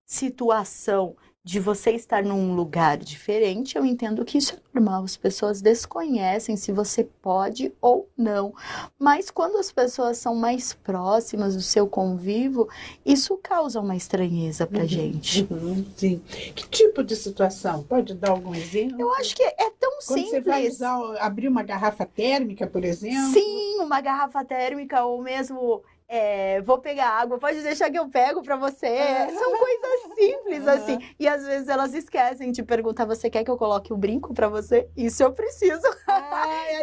situação 0.05 1.15
de 1.45 1.59
você 1.59 1.91
estar 1.91 2.23
num 2.23 2.55
lugar 2.55 2.97
diferente, 2.97 3.77
eu 3.77 3.85
entendo 3.85 4.25
que 4.25 4.39
isso 4.39 4.55
é 4.55 4.57
normal. 4.73 5.03
As 5.03 5.15
pessoas 5.15 5.61
desconhecem 5.61 6.57
se 6.57 6.71
você 6.71 7.03
pode 7.21 7.71
ou 7.79 8.09
não. 8.17 8.51
Mas 8.97 9.29
quando 9.29 9.57
as 9.59 9.71
pessoas 9.71 10.17
são 10.17 10.33
mais 10.33 10.73
próximas 10.73 11.53
do 11.55 11.61
seu 11.61 11.87
convívio, 11.87 12.67
isso 13.05 13.37
causa 13.43 13.79
uma 13.79 13.95
estranheza 13.95 14.65
pra 14.65 14.81
Uhum. 14.81 14.87
gente. 14.87 15.47
Uhum. 15.51 15.85
Sim. 15.95 16.19
Que 16.55 16.67
tipo 16.67 17.03
de 17.03 17.15
situação? 17.15 17.83
Pode 17.83 18.15
dar 18.15 18.31
algum 18.31 18.55
exemplo? 18.55 18.99
Eu 18.99 19.13
acho 19.13 19.35
que 19.35 19.43
é 19.43 19.69
tão 19.79 19.91
Quando 20.07 20.25
você 20.27 20.41
vai 20.41 20.61
simples. 20.63 20.75
usar, 20.77 20.97
abrir 21.19 21.47
uma 21.47 21.61
garrafa 21.61 22.07
térmica, 22.07 22.65
por 22.65 22.83
exemplo? 22.83 23.31
Sim, 23.33 23.77
uma 23.81 24.01
garrafa 24.01 24.43
térmica 24.43 25.05
ou 25.05 25.21
mesmo 25.21 25.83
é, 26.07 26.61
vou 26.61 26.77
pegar 26.77 27.09
água, 27.09 27.39
pode 27.39 27.61
deixar 27.61 27.89
que 27.89 27.97
eu 27.97 28.07
pego 28.07 28.43
pra 28.43 28.55
você. 28.55 28.85
É. 28.85 29.27
São 29.29 29.51
coisas 29.57 30.15
simples 30.15 30.67
assim. 30.67 30.99
E 31.19 31.27
às 31.27 31.45
vezes 31.45 31.67
elas 31.67 31.93
esquecem 31.93 32.51
de 32.51 32.61
perguntar: 32.63 33.05
você 33.05 33.29
quer 33.29 33.43
que 33.43 33.49
eu 33.49 33.57
coloque 33.57 33.91
o 33.91 33.97
brinco 33.97 34.33
pra 34.33 34.47
você? 34.47 34.87
Isso 34.95 35.23
eu 35.23 35.31
preciso. 35.33 35.81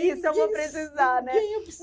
Isso 0.00 0.26
eu 0.26 0.34
vou 0.34 0.48
precisar, 0.48 1.22
né? 1.22 1.32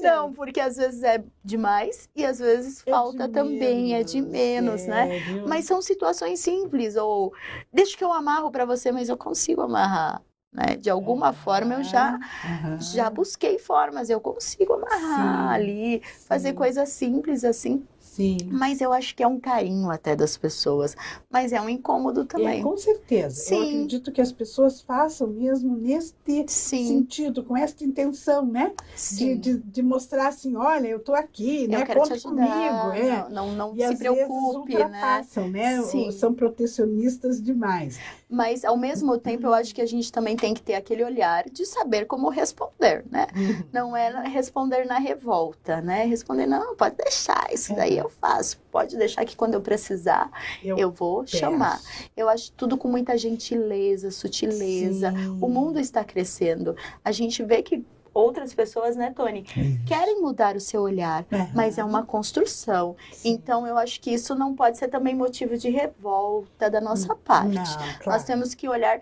Não, 0.01 0.33
porque 0.33 0.59
às 0.59 0.75
vezes 0.75 1.01
é 1.03 1.23
demais 1.43 2.09
e 2.15 2.25
às 2.25 2.39
vezes 2.39 2.83
É 2.85 2.91
falta 2.91 3.27
também, 3.29 3.95
é 3.95 4.03
de 4.03 4.21
menos, 4.21 4.85
né? 4.85 5.07
sério. 5.07 5.47
Mas 5.47 5.65
são 5.65 5.81
situações 5.81 6.39
simples, 6.39 6.95
ou 6.95 7.33
deixa 7.71 7.97
que 7.97 8.03
eu 8.03 8.11
amarro 8.11 8.51
pra 8.51 8.65
você, 8.65 8.91
mas 8.91 9.07
eu 9.09 9.17
consigo 9.17 9.61
amarrar, 9.61 10.21
né? 10.51 10.75
De 10.75 10.89
alguma 10.89 11.33
forma 11.33 11.75
eu 11.75 11.83
já 11.83 12.19
Aham. 12.43 12.77
já 12.81 13.09
busquei 13.09 13.59
formas, 13.59 14.09
eu 14.09 14.19
consigo 14.21 14.73
amarrar 14.73 15.51
Sim, 15.51 15.53
ali, 15.53 16.01
fazer 16.27 16.49
sim, 16.49 16.55
coisas 16.55 16.89
simples 16.89 17.43
assim, 17.43 17.85
Sim. 17.99 18.37
mas 18.51 18.81
eu 18.81 18.91
acho 18.91 19.15
que 19.15 19.21
é 19.23 19.27
um 19.27 19.39
carinho 19.39 19.89
até 19.89 20.15
das 20.15 20.37
pessoas, 20.37 20.95
mas 21.29 21.53
é 21.53 21.61
um 21.61 21.69
incômodo 21.69 22.21
É, 22.21 22.25
também. 22.25 22.63
com 22.63 22.75
certeza. 22.77 23.53
Eu 23.53 23.61
Sim. 23.61 23.63
acredito 23.63 24.11
que 24.11 24.21
as 24.21 24.31
pessoas 24.31 24.81
façam 24.81 25.27
mesmo 25.27 25.75
neste 25.77 26.45
sentido, 26.47 27.43
com 27.43 27.55
esta 27.55 27.83
intenção, 27.83 28.45
né? 28.45 28.73
De, 29.11 29.35
de, 29.35 29.57
de 29.59 29.81
mostrar 29.81 30.27
assim, 30.27 30.55
olha, 30.55 30.87
eu 30.87 30.99
tô 30.99 31.13
aqui, 31.13 31.67
né? 31.67 31.81
eu 31.81 31.85
te 31.85 31.93
Conta 31.93 32.19
comigo, 32.21 32.91
é. 32.91 33.29
Não, 33.29 33.29
não, 33.29 33.53
não 33.53 33.75
E 33.75 33.87
se 33.87 33.95
preocupe, 33.95 34.75
né? 34.75 35.25
né? 35.51 36.11
São 36.11 36.33
protecionistas 36.33 37.41
demais. 37.41 37.99
Mas 38.31 38.63
ao 38.63 38.77
mesmo 38.77 39.17
tempo 39.17 39.47
eu 39.47 39.53
acho 39.55 39.73
que 39.73 39.81
a 39.81 39.85
gente 39.87 40.11
também 40.11 40.35
tem 40.35 40.53
que 40.53 40.61
ter 40.61 40.75
aquele 40.75 41.03
olhar 41.03 41.49
de 41.49 41.65
saber 41.65 42.05
como 42.05 42.29
responder, 42.29 43.03
né? 43.09 43.25
Não 43.73 43.97
é 43.97 44.27
responder 44.27 44.85
na 44.85 44.99
revolta, 44.99 45.81
né? 45.81 46.05
Responder, 46.05 46.45
não, 46.45 46.75
pode 46.75 46.95
deixar, 46.95 47.47
isso 47.51 47.75
daí 47.75 47.97
É. 47.97 48.01
eu 48.01 48.09
faço. 48.09 48.59
Pode 48.71 48.95
deixar 48.97 49.25
que 49.25 49.35
quando 49.35 49.55
eu 49.55 49.61
precisar, 49.61 50.29
Eu, 50.63 50.77
eu 50.77 50.91
vou 50.91 51.21
peço. 51.21 51.37
chamar. 51.37 51.81
Eu 52.15 52.29
acho 52.29 52.51
tudo 52.51 52.77
com 52.77 52.87
muita 52.87 53.17
gentileza, 53.17 54.11
sutileza. 54.11 55.11
Sim. 55.11 55.37
O 55.41 55.47
mundo 55.49 55.79
está 55.79 56.03
crescendo. 56.03 56.75
A 57.03 57.11
gente 57.11 57.43
vê 57.43 57.63
que 57.63 57.83
outras 58.13 58.53
pessoas, 58.53 58.95
né, 58.95 59.11
Tony, 59.15 59.43
querem 59.85 60.21
mudar 60.21 60.55
o 60.55 60.59
seu 60.59 60.81
olhar, 60.81 61.25
Aham. 61.31 61.49
mas 61.53 61.77
é 61.77 61.83
uma 61.83 62.03
construção. 62.03 62.95
Sim. 63.11 63.29
Então 63.31 63.65
eu 63.67 63.77
acho 63.77 63.99
que 64.01 64.11
isso 64.11 64.35
não 64.35 64.55
pode 64.55 64.77
ser 64.77 64.87
também 64.87 65.15
motivo 65.15 65.57
de 65.57 65.69
revolta 65.69 66.69
da 66.69 66.81
nossa 66.81 67.15
parte. 67.15 67.53
Não, 67.55 67.63
Nós 67.63 67.97
claro. 67.99 68.23
temos 68.25 68.53
que 68.55 68.67
olhar 68.67 68.99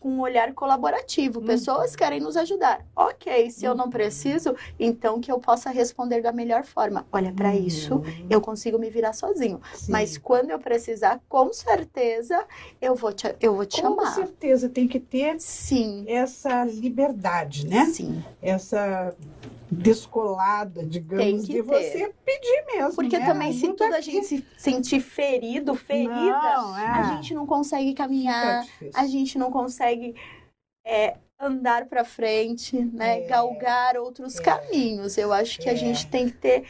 com 0.00 0.08
um 0.08 0.20
olhar 0.20 0.52
colaborativo. 0.54 1.40
Uhum. 1.40 1.46
Pessoas 1.46 1.94
querem 1.94 2.18
nos 2.20 2.36
ajudar. 2.36 2.84
Ok, 2.96 3.50
se 3.50 3.66
eu 3.66 3.74
não 3.74 3.84
Uhum. 3.84 3.90
preciso, 3.90 4.56
então 4.78 5.20
que 5.20 5.30
eu 5.30 5.38
possa 5.38 5.68
responder 5.70 6.22
da 6.22 6.32
melhor 6.32 6.64
forma. 6.64 7.06
Olha, 7.12 7.32
para 7.32 7.54
isso 7.54 7.96
Uhum. 7.96 8.26
eu 8.30 8.40
consigo 8.40 8.78
me 8.78 8.88
virar 8.88 9.12
sozinho. 9.12 9.60
Sim. 9.74 9.92
Mas 9.92 10.16
quando 10.16 10.50
eu 10.50 10.58
precisar, 10.58 11.20
com 11.28 11.52
certeza 11.52 12.44
eu 12.80 12.94
vou 12.94 13.12
te, 13.12 13.36
eu 13.40 13.54
vou 13.54 13.66
te 13.66 13.82
com 13.82 13.88
chamar. 13.88 14.14
certeza 14.14 14.68
tem 14.70 14.88
que 14.88 14.98
ter 14.98 15.38
Sim. 15.38 16.04
essa 16.08 16.64
liberdade, 16.64 17.66
né? 17.68 17.84
Sim. 17.84 18.24
Essa 18.40 19.14
descolada, 19.70 20.84
digamos, 20.84 21.24
Tem 21.24 21.36
que 21.40 21.46
de 21.46 21.52
ter. 21.54 21.62
você 21.62 22.14
pedir 22.24 22.64
mesmo. 22.66 22.94
Porque 22.94 23.18
né? 23.18 23.26
também, 23.26 23.52
se 23.52 23.72
toda 23.74 23.96
a 23.96 24.00
gente 24.00 24.26
se 24.26 24.44
sentir 24.56 25.00
ferido, 25.00 25.74
ferida, 25.74 26.12
Não, 26.12 26.76
é. 26.78 26.86
a 26.86 27.02
gente 27.14 27.34
não 27.34 27.46
consegue 27.46 27.94
caminhar, 27.94 28.66
a 28.94 29.06
gente 29.06 29.38
não 29.38 29.50
consegue 29.50 30.14
é, 30.84 31.16
andar 31.38 31.86
para 31.86 32.04
frente, 32.04 32.76
né? 32.92 33.22
É. 33.22 33.26
Galgar 33.26 33.96
outros 33.96 34.38
É. 34.38 34.42
caminhos. 34.42 35.16
Eu 35.16 35.32
acho 35.32 35.58
que 35.60 35.68
a 35.68 35.72
É. 35.72 35.76
gente 35.76 36.06
tem 36.08 36.26
que 36.28 36.36
ter 36.36 36.64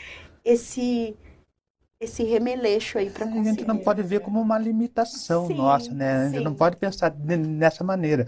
esse 0.45 1.17
esse 2.03 2.25
remeleixo 2.25 2.97
aí 2.97 3.11
para 3.11 3.27
A 3.27 3.43
gente 3.45 3.67
não 3.67 3.77
pode 3.77 4.03
ver 4.03 4.21
como 4.21 4.41
uma 4.41 4.59
limitação 4.59 5.47
Sim, 5.47 5.55
nossa, 5.55 5.93
né? 5.93 6.17
A 6.17 6.25
gente 6.29 6.39
sim. 6.39 6.45
não 6.45 6.55
pode 6.55 6.77
pensar 6.79 7.15
ne- 7.15 7.37
nessa 7.37 7.85
maneira. 7.85 8.27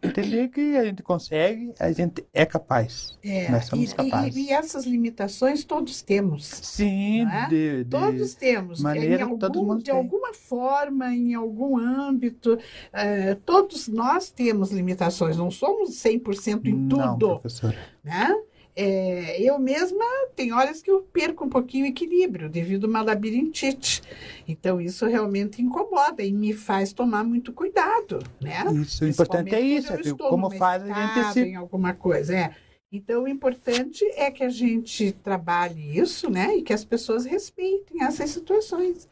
Entender 0.00 0.46
que 0.48 0.76
a 0.76 0.84
gente 0.84 1.02
consegue, 1.02 1.72
a 1.80 1.90
gente 1.90 2.24
é 2.32 2.46
capaz. 2.46 3.18
É, 3.24 3.50
Nós 3.50 3.64
somos 3.64 3.90
e- 3.90 3.92
e- 3.92 3.96
capazes. 3.96 4.36
E, 4.36 4.52
essas 4.52 4.84
limitações 4.86 5.64
todos 5.64 6.00
temos. 6.00 6.44
Sim, 6.46 7.24
Não 7.24 7.32
é? 7.32 7.48
de, 7.48 7.84
de- 7.84 7.90
Todos 7.90 8.34
temos. 8.34 8.80
maneira 8.80 9.24
em 9.24 9.28
que 9.30 9.36
todo 9.36 9.58
algum- 9.58 9.68
mundo 9.72 9.78
de 9.82 9.86
tem. 9.90 9.94
alguma 9.96 10.32
forma, 10.32 11.12
em 11.12 11.34
algum 11.34 11.76
âmbito, 11.76 12.56
eh, 12.92 13.34
todos 13.44 13.88
nós 13.88 14.30
temos 14.30 14.70
limitações, 14.70 15.36
não 15.36 15.50
somos 15.50 15.96
100% 15.96 16.68
em 16.68 16.72
Não, 16.74 17.18
tudo. 17.18 17.40
professor. 17.40 17.74
né? 18.04 18.32
É, 18.80 19.42
eu 19.42 19.58
mesma, 19.58 20.04
tem 20.36 20.52
horas 20.52 20.80
que 20.80 20.88
eu 20.88 21.00
perco 21.00 21.44
um 21.44 21.48
pouquinho 21.48 21.84
o 21.84 21.88
equilíbrio 21.88 22.48
devido 22.48 22.84
a 22.84 22.88
uma 22.88 23.02
labirintite. 23.02 24.00
Então, 24.46 24.80
isso 24.80 25.04
realmente 25.04 25.60
incomoda 25.60 26.22
e 26.22 26.32
me 26.32 26.52
faz 26.52 26.92
tomar 26.92 27.24
muito 27.24 27.52
cuidado, 27.52 28.20
né? 28.40 28.64
Isso, 28.80 29.04
o 29.04 29.08
importante 29.08 29.52
é 29.52 29.60
isso, 29.60 29.92
é 29.92 30.14
como 30.16 30.48
faz 30.52 30.84
a 30.84 30.86
gente 30.86 31.32
se 31.32 31.40
em 31.40 31.56
alguma 31.56 31.92
coisa, 31.92 32.36
é. 32.36 32.54
Então, 32.92 33.24
o 33.24 33.28
importante 33.28 34.04
é 34.14 34.30
que 34.30 34.44
a 34.44 34.48
gente 34.48 35.10
trabalhe 35.10 35.98
isso, 35.98 36.30
né? 36.30 36.54
E 36.56 36.62
que 36.62 36.72
as 36.72 36.84
pessoas 36.84 37.24
respeitem 37.24 38.04
essas 38.04 38.30
situações. 38.30 39.08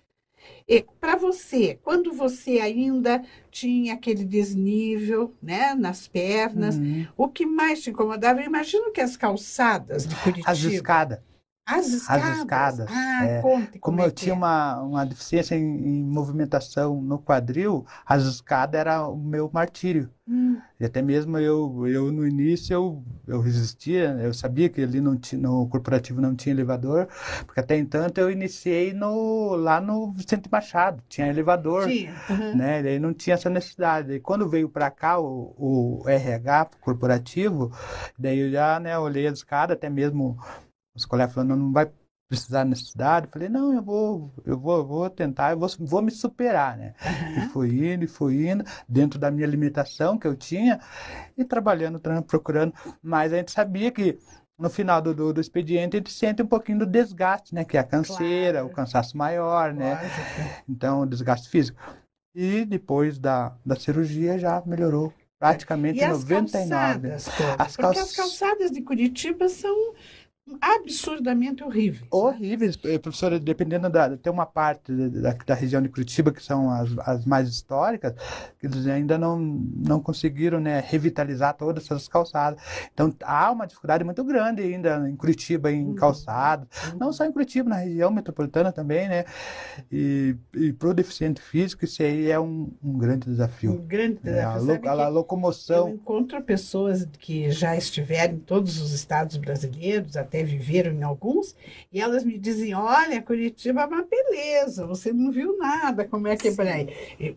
Para 1.01 1.17
você, 1.17 1.79
quando 1.83 2.13
você 2.13 2.59
ainda 2.59 3.23
tinha 3.51 3.95
aquele 3.95 4.25
desnível, 4.25 5.33
né, 5.41 5.75
nas 5.75 6.09
pernas, 6.09 6.77
Uhum. 6.77 7.07
o 7.17 7.29
que 7.29 7.47
mais 7.47 7.83
te 7.83 7.91
incomodava? 7.91 8.41
Eu 8.41 8.47
imagino 8.47 8.91
que 8.93 9.01
as 9.01 9.17
calçadas 9.17 10.07
de 10.07 10.17
Curitiba. 10.17 10.51
As 10.51 10.59
escadas. 10.63 11.21
As 11.67 11.89
escadas. 11.89 12.39
escadas, 12.39 12.91
Ah, 12.93 13.25
é. 13.27 13.43
conte 13.43 13.79
Como 13.81 13.97
como 13.97 14.01
é 14.01 14.07
eu 14.07 14.13
tinha 14.13 14.33
é. 14.33 14.37
uma, 14.37 14.81
uma 14.83 15.05
deficiência 15.07 15.55
em, 15.57 15.99
em 16.01 16.05
movimentação 16.05 17.01
no 17.03 17.19
quadril, 17.19 17.85
as 18.05 18.23
escadas 18.25 18.79
era 18.81 19.07
o 19.09 19.17
meu 19.17 19.51
martírio. 19.53 20.11
Hum, 20.29 20.61
E 20.79 20.85
até 20.85 21.01
mesmo 21.03 21.39
eu, 21.39 21.87
eu 21.89 22.13
no 22.13 22.27
início, 22.27 22.75
eu, 22.75 23.05
eu 23.27 23.41
resistia, 23.41 24.17
eu 24.21 24.35
sabia 24.35 24.69
que 24.69 24.83
ali 24.83 25.01
não 25.01 25.17
tinha, 25.17 25.41
no 25.41 25.67
corporativo 25.69 26.21
não 26.21 26.35
tinha 26.37 26.53
elevador, 26.55 27.09
porque 27.47 27.61
até 27.61 27.77
então 27.79 28.05
eu 28.17 28.31
iniciei 28.31 28.93
no, 28.93 29.57
lá 29.57 29.81
no 29.81 30.11
Vicente 30.13 30.49
Machado, 30.51 31.03
tinha 31.09 31.29
elevador, 31.29 31.87
tinha. 31.89 32.13
aham. 32.29 32.53
né? 32.53 32.83
Daí 32.83 32.99
não 32.99 33.15
tinha 33.15 33.35
essa 33.35 33.49
necessidade. 33.51 34.13
E 34.15 34.21
quando 34.21 34.49
veio 34.49 34.69
para 34.69 34.91
cá 34.91 35.19
o, 35.19 35.55
o 36.05 36.09
RH 36.09 36.67
corporativo, 36.81 37.73
daí 38.19 38.39
eu 38.41 38.51
já, 38.51 38.79
né, 38.81 38.99
olhei 38.99 39.27
as 39.27 39.39
escadas, 39.39 39.77
até 39.77 39.89
mesmo 39.89 40.39
os 40.97 41.05
colegas 41.05 41.35
falando, 41.35 41.57
não 41.57 41.73
vai 41.73 41.91
precisar 42.29 42.65
necessidade. 42.65 43.27
Eu 43.27 43.33
falei, 43.33 43.49
não, 43.49 43.73
eu 43.75 43.83
vou, 43.83 44.33
eu 44.45 44.59
vou, 44.59 44.79
eu 44.79 44.85
vou 44.87 45.11
tentar, 45.11 45.53
eu 45.53 45.59
vou, 45.59 45.69
vou 45.81 46.03
me 46.03 46.11
superar, 46.11 46.77
né? 46.77 46.95
E 47.37 47.49
fui 47.51 47.93
indo, 47.93 48.05
e 48.05 48.09
fui 48.09 48.49
indo, 48.49 48.65
dentro 48.89 49.19
da 49.19 49.31
minha 49.31 49.47
limitação 49.47 50.19
que 50.19 50.27
eu 50.27 50.35
tinha, 50.35 50.81
e 51.39 51.45
trabalhando, 51.45 52.01
tra- 52.01 52.23
procurando. 52.23 52.73
Mas 53.03 53.33
a 53.33 53.37
gente 53.37 53.53
sabia 53.53 53.93
que 53.93 54.19
no 54.59 54.69
final 54.71 55.01
do, 55.03 55.15
do, 55.15 55.33
do 55.35 55.41
expediente 55.41 55.97
a 55.97 55.99
gente 56.01 56.11
sente 56.13 56.43
um 56.43 56.47
pouquinho 56.47 56.79
do 56.81 56.87
desgaste, 56.87 57.55
né? 57.55 57.65
Que 57.65 57.77
é 57.77 57.81
a 57.81 57.85
canseira, 57.85 58.59
Claro. 58.61 58.67
o 58.67 58.71
cansaço 58.75 59.17
maior, 59.17 59.73
né? 59.73 59.99
Então, 60.69 61.03
o 61.03 61.07
desgaste 61.07 61.49
físico. 61.49 61.79
E 62.35 62.65
depois 62.65 63.19
da, 63.19 63.55
da 63.65 63.77
cirurgia 63.77 64.39
já 64.39 64.63
melhorou 64.67 65.13
praticamente 65.39 65.99
E 66.01 66.05
as 66.05 66.25
99. 66.25 67.09
calçadas, 67.09 67.29
Cláudia? 67.29 67.57
As 67.65 67.77
Porque 67.77 67.99
as 67.99 68.17
calçadas 68.17 68.71
de 68.71 68.81
Curitiba 68.83 69.49
são 69.49 69.95
absurdamente 70.61 71.63
horríveis. 71.65 72.07
Horríveis, 72.11 72.79
eh, 72.85 72.99
professora, 72.99 73.39
dependendo 73.39 73.89
da. 73.91 74.17
Tem 74.17 74.33
uma 74.33 74.47
parte 74.47 74.93
da, 74.93 75.33
da 75.33 75.55
região 75.55 75.83
de 75.83 75.89
Curitiba 75.89 76.33
que 76.33 76.43
são 76.43 76.71
as, 76.71 76.89
as 76.99 77.25
mais 77.25 77.49
históricas, 77.49 78.15
que 78.59 78.67
eles 78.67 78.87
ainda 78.87 79.19
não, 79.19 79.39
não 79.39 80.01
conseguiram 80.01 80.61
né, 80.61 80.81
revitalizar 80.87 81.55
todas 81.57 81.85
essas 81.85 82.07
calçadas. 82.09 82.61
Então 82.93 83.13
há 83.23 83.51
uma 83.51 83.67
dificuldade 83.67 84.05
muito 84.05 84.23
grande 84.25 84.63
ainda 84.63 85.09
em 85.09 85.17
Curitiba, 85.17 85.71
em 85.73 85.87
Uhum. 85.87 85.95
calçadas. 85.95 86.67
Não 86.99 87.13
só 87.13 87.25
em 87.25 87.33
Curitiba, 87.33 87.69
na 87.71 87.77
região 87.77 88.11
metropolitana 88.11 88.73
também, 88.73 89.09
né? 89.09 89.25
E, 89.91 90.37
e 90.55 90.73
para 90.73 90.89
o 90.89 90.95
deficiente 90.95 91.41
físico, 91.41 91.85
isso 91.85 92.03
aí 92.03 92.31
é 92.31 92.39
um, 92.41 92.71
um 92.83 92.99
grande 92.99 93.29
Um 93.29 93.33
desafio. 93.33 93.79
grande 93.87 94.19
É, 94.25 94.43
a, 94.43 94.59
desafio. 94.59 94.61
lo- 94.67 94.67
Sabe 94.75 94.89
a 94.89 94.95
que 94.95 95.01
Eu 95.03 95.11
locomoção. 95.11 95.89
encontro 95.91 96.43
pessoas 96.43 97.07
que 97.19 97.51
já 97.51 97.77
estiveram 97.77 98.35
em 98.35 98.39
todos 98.39 98.81
os 98.81 98.93
estados 98.93 99.37
brasileiros, 99.37 100.17
até 100.17 100.36
viveram 100.45 100.93
em 100.93 101.03
alguns, 101.03 101.55
e 101.93 102.01
elas 102.01 102.25
me 102.25 102.39
dizem: 102.39 102.75
Olha, 102.75 103.23
Curitiba 103.23 103.83
é 103.83 103.87
uma 103.87 104.05
beleza, 104.05 104.87
você 104.87 105.13
não 105.13 105.31
viu 105.31 105.57
nada, 105.59 106.05
como 106.05 106.29
é 106.29 106.37
que 106.37 106.49
é 106.49 106.53
por 106.55 106.67
aí? 106.67 106.89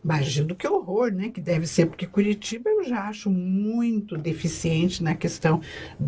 Imagino 0.03 0.55
que 0.55 0.67
horror, 0.67 1.11
né? 1.11 1.29
Que 1.29 1.41
deve 1.41 1.67
ser, 1.67 1.87
porque 1.87 2.05
Curitiba 2.05 2.69
eu 2.69 2.83
já 2.83 3.07
acho 3.07 3.29
muito 3.29 4.17
deficiente 4.17 5.03
na 5.03 5.15
questão 5.15 5.61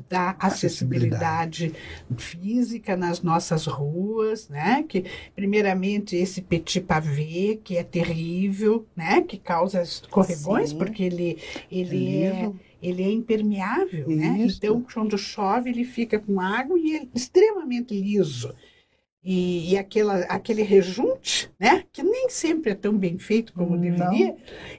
da 0.09 0.35
acessibilidade 0.39 1.73
física 2.17 2.95
nas 2.95 3.21
nossas 3.21 3.65
ruas, 3.65 4.49
né? 4.49 4.83
Que, 4.87 5.05
primeiramente, 5.35 6.15
esse 6.15 6.41
petit 6.41 6.81
pavé, 6.81 7.57
que 7.63 7.77
é 7.77 7.83
terrível, 7.83 8.85
né? 8.95 9.21
Que 9.21 9.37
causa 9.37 9.81
escorregões, 9.81 10.69
Sim. 10.69 10.77
porque 10.77 11.03
ele, 11.03 11.37
ele 11.71 12.23
é 12.23 12.41
liso. 12.41 12.70
Ele 12.81 13.03
é 13.03 13.11
impermeável, 13.11 14.07
né? 14.07 14.39
Isso. 14.39 14.57
Então, 14.57 14.81
quando 14.93 15.17
chove, 15.17 15.69
ele 15.69 15.83
fica 15.83 16.19
com 16.19 16.39
água 16.39 16.77
e 16.79 16.95
é 16.97 17.07
extremamente 17.13 17.93
liso. 17.93 18.53
E, 19.23 19.71
e 19.73 19.77
aquela, 19.77 20.17
aquele 20.25 20.63
rejunte, 20.63 21.51
né? 21.59 21.83
Que 21.91 22.01
nem 22.01 22.27
sempre 22.29 22.71
é 22.71 22.75
tão 22.75 22.97
bem 22.97 23.17
feito 23.19 23.53
como 23.53 23.75
Não. 23.75 23.81
deveria, 23.81 24.35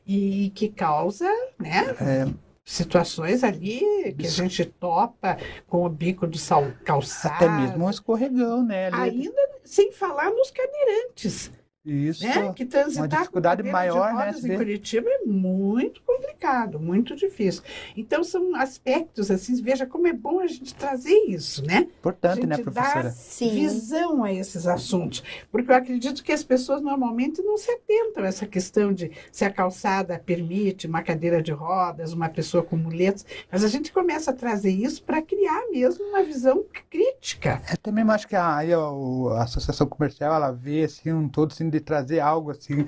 e 0.07 0.51
que 0.55 0.69
causa, 0.69 1.29
né? 1.61 1.95
É, 2.01 2.53
Situações 2.65 3.43
ali 3.43 3.81
que 4.17 4.27
a 4.27 4.31
gente 4.31 4.65
topa 4.65 5.37
com 5.67 5.85
o 5.85 5.89
bico 5.89 6.29
do 6.29 6.39
sal, 6.39 6.73
calçado. 6.85 7.35
até 7.35 7.49
mesmo 7.49 7.85
um 7.85 7.91
escorregão, 7.91 8.65
né? 8.65 8.87
ali. 8.87 9.23
Ainda 9.27 9.51
sem 9.65 9.91
falar 9.93 10.31
nos 10.31 10.51
cadeirantes, 10.51 11.51
Isso. 11.85 12.25
né? 12.25 12.53
Que 12.55 12.65
transitar 12.65 13.09
com 13.09 13.17
dificuldade 13.17 13.57
cadeira 13.63 13.77
maior, 13.77 14.09
de 14.11 14.15
né, 14.17 14.25
rodas 14.25 14.41
você 14.41 14.53
em? 14.53 14.57
Curitiba 14.57 15.09
é 15.11 15.19
muito 15.27 16.01
complicado, 16.03 16.79
muito 16.79 17.17
difícil. 17.17 17.63
Então 17.97 18.23
são 18.23 18.55
aspectos 18.55 19.31
assim, 19.31 19.61
veja 19.61 19.85
como 19.85 20.07
é 20.07 20.13
bom 20.13 20.39
a 20.41 20.47
gente 20.47 20.75
trazer 20.75 21.13
isso, 21.29 21.65
né? 21.67 21.89
Importante, 21.99 22.47
né, 22.47 22.57
professora? 22.59 23.11
Sim. 23.11 23.51
Visão 23.51 24.23
a 24.23 24.33
esses 24.33 24.67
assuntos, 24.67 25.23
porque 25.51 25.71
eu 25.71 25.75
acredito 25.75 26.23
que 26.23 26.31
as 26.33 26.45
pessoas 26.45 26.81
normalmente 26.81 27.43
não 27.43 27.57
se 27.57 27.71
atentam 27.71 28.23
a 28.25 28.29
essa 28.29 28.47
questão 28.47 28.93
de 28.93 29.11
se 29.33 29.45
a 29.45 29.51
calçada 29.51 30.19
permite 30.25 30.87
uma 30.87 31.03
cadeira 31.03 31.43
de 31.43 31.51
rodas, 31.53 32.13
uma 32.13 32.29
pessoa 32.29 32.63
com 32.63 32.77
muletas, 32.77 33.27
mas 33.51 33.65
a 33.65 33.69
gente 33.69 33.93
começa 33.93 34.31
a 34.31 34.35
trazer 34.35 34.71
isso 34.71 35.03
para 35.03 35.21
criar 35.21 35.63
mesmo 35.71 36.05
uma 36.05 36.23
visão 36.23 36.65
crítica. 36.89 37.61
Eu 37.71 37.77
também 37.79 38.05
acho 38.09 38.29
que 38.29 38.37
a, 38.37 38.63
o- 38.93 39.31
a 39.31 39.43
associação 39.43 39.87
comercial 39.87 40.33
ela 40.35 40.53
vê 40.53 40.85
assim 40.85 41.13
um 41.13 41.29
todo 41.29 41.53
assim 41.53 41.72
de 41.73 41.81
trazer 41.81 42.21
algo 42.21 42.51
assim 42.53 42.87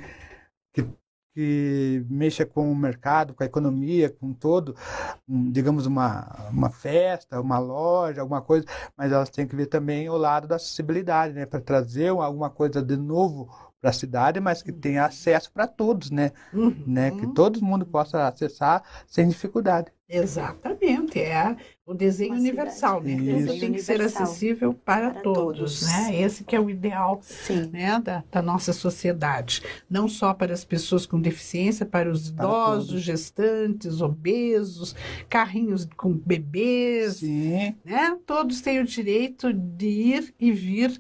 que, 0.73 0.87
que 1.35 2.05
mexa 2.09 2.47
com 2.47 2.71
o 2.71 2.77
mercado, 2.77 3.35
com 3.35 3.43
a 3.43 3.47
economia, 3.47 4.11
com 4.11 4.33
todo, 4.33 4.77
um, 5.29 5.51
digamos 5.51 5.87
uma 5.87 6.49
uma 6.51 6.71
festa, 6.71 7.41
uma 7.41 7.59
loja, 7.59 8.21
alguma 8.21 8.43
coisa, 8.43 8.67
mas 8.97 9.13
elas 9.13 9.31
têm 9.31 9.47
que 9.47 9.57
ver 9.57 9.67
também 9.67 10.09
o 10.09 10.17
lado 10.17 10.49
da 10.49 10.57
acessibilidade, 10.57 11.35
né, 11.35 11.47
para 11.47 11.61
trazer 11.61 12.09
alguma 12.11 12.51
coisa 12.51 12.83
de 12.83 12.97
novo 12.97 13.49
para 13.81 13.91
a 13.91 13.93
cidade, 13.93 14.41
mas 14.41 14.63
que 14.63 14.73
tenha 14.73 15.07
acesso 15.07 15.53
para 15.53 15.67
todos, 15.69 16.11
né, 16.11 16.33
né, 16.85 17.11
que 17.13 17.27
Uhum. 17.27 17.35
todo 17.35 17.63
mundo 17.65 17.87
possa 17.87 18.29
acessar 18.29 18.83
sem 19.07 19.29
dificuldade. 19.29 19.93
Exatamente, 20.09 21.19
é 21.21 21.57
o 21.87 21.93
desenho 21.93 22.35
universal, 22.35 23.03
né? 23.03 23.13
Isso. 23.13 23.61
tem 23.61 23.73
que 23.73 23.83
ser 23.83 24.01
acessível 24.01 24.73
para, 24.73 25.11
Para 25.11 25.21
todos, 25.21 25.81
todos. 25.81 25.83
né? 25.83 26.19
Esse 26.23 26.43
que 26.43 26.57
é 26.57 26.61
o 26.61 26.71
ideal 26.71 27.21
Sim. 27.23 27.69
né, 27.73 28.01
da, 28.01 28.25
da 28.33 28.41
nossa 28.41 28.73
sociedade. 28.73 29.63
Não 29.89 30.09
só 30.09 30.33
para 30.33 30.55
as 30.55 30.65
pessoas 30.65 31.05
com 31.05 31.21
deficiência, 31.21 31.85
para 31.85 32.11
os 32.11 32.31
Para 32.31 32.45
idosos, 32.47 32.87
todos. 32.89 33.03
gestantes, 33.03 34.01
obesos, 34.01 34.97
carrinhos 35.29 35.87
com 35.97 36.13
bebês, 36.13 37.17
Sim, 37.17 37.75
né? 37.85 38.17
Todos 38.27 38.63
têm 38.63 38.81
o 38.81 38.85
direito 38.87 39.53
de 39.53 39.87
ir 39.87 40.35
e 40.41 40.53
vir 40.53 40.99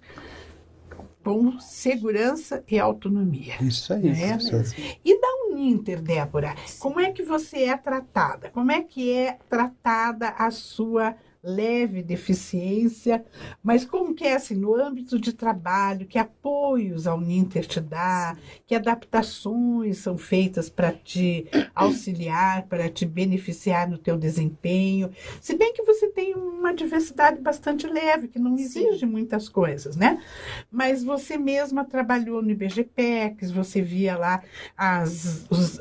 com 1.24 1.58
segurança 1.58 2.62
e 2.68 2.78
autonomia. 2.78 3.54
isso 3.62 3.92
aí, 3.92 4.08
É 4.08 4.36
professor. 4.36 4.64
E 5.04 5.20
da 5.20 5.28
Uninter, 5.50 6.00
Débora, 6.02 6.54
como 6.78 7.00
é 7.00 7.10
que 7.10 7.22
você 7.22 7.64
é 7.64 7.76
tratada? 7.76 8.50
Como 8.50 8.70
é 8.70 8.82
que 8.82 9.10
é 9.12 9.38
tratada 9.48 10.28
a 10.30 10.50
sua 10.50 11.16
leve 11.44 12.02
deficiência, 12.02 13.22
mas 13.62 13.84
como 13.84 14.14
que 14.14 14.24
é 14.24 14.34
assim, 14.34 14.54
no 14.54 14.74
âmbito 14.74 15.20
de 15.20 15.32
trabalho, 15.32 16.06
que 16.06 16.18
apoios 16.18 17.06
a 17.06 17.14
Uninter 17.14 17.66
te 17.66 17.80
dá, 17.80 18.36
que 18.66 18.74
adaptações 18.74 19.98
são 19.98 20.16
feitas 20.16 20.70
para 20.70 20.90
te 20.90 21.46
auxiliar, 21.74 22.62
para 22.62 22.88
te 22.88 23.04
beneficiar 23.04 23.88
no 23.88 23.98
teu 23.98 24.16
desempenho, 24.16 25.10
se 25.40 25.54
bem 25.54 25.74
que 25.74 25.82
você 25.82 26.08
tem 26.08 26.34
uma 26.34 26.72
diversidade 26.72 27.38
bastante 27.40 27.86
leve, 27.86 28.28
que 28.28 28.38
não 28.38 28.54
exige 28.54 29.00
Sim. 29.00 29.06
muitas 29.06 29.48
coisas, 29.48 29.96
né? 29.96 30.22
Mas 30.70 31.04
você 31.04 31.36
mesma 31.36 31.84
trabalhou 31.84 32.40
no 32.40 32.50
IBGPEX, 32.50 33.50
você 33.50 33.82
via 33.82 34.16
lá 34.16 34.42
as, 34.76 35.46
os, 35.50 35.78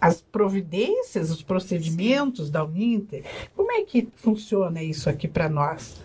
as 0.00 0.20
providências, 0.20 1.30
os 1.30 1.42
procedimentos 1.42 2.46
Sim. 2.46 2.52
da 2.52 2.64
Uninter. 2.64 3.24
Como 3.54 3.72
é 3.72 3.82
que 3.82 4.08
funciona 4.16 4.82
isso 4.82 5.08
aqui 5.08 5.26
para 5.26 5.48
nós? 5.48 5.96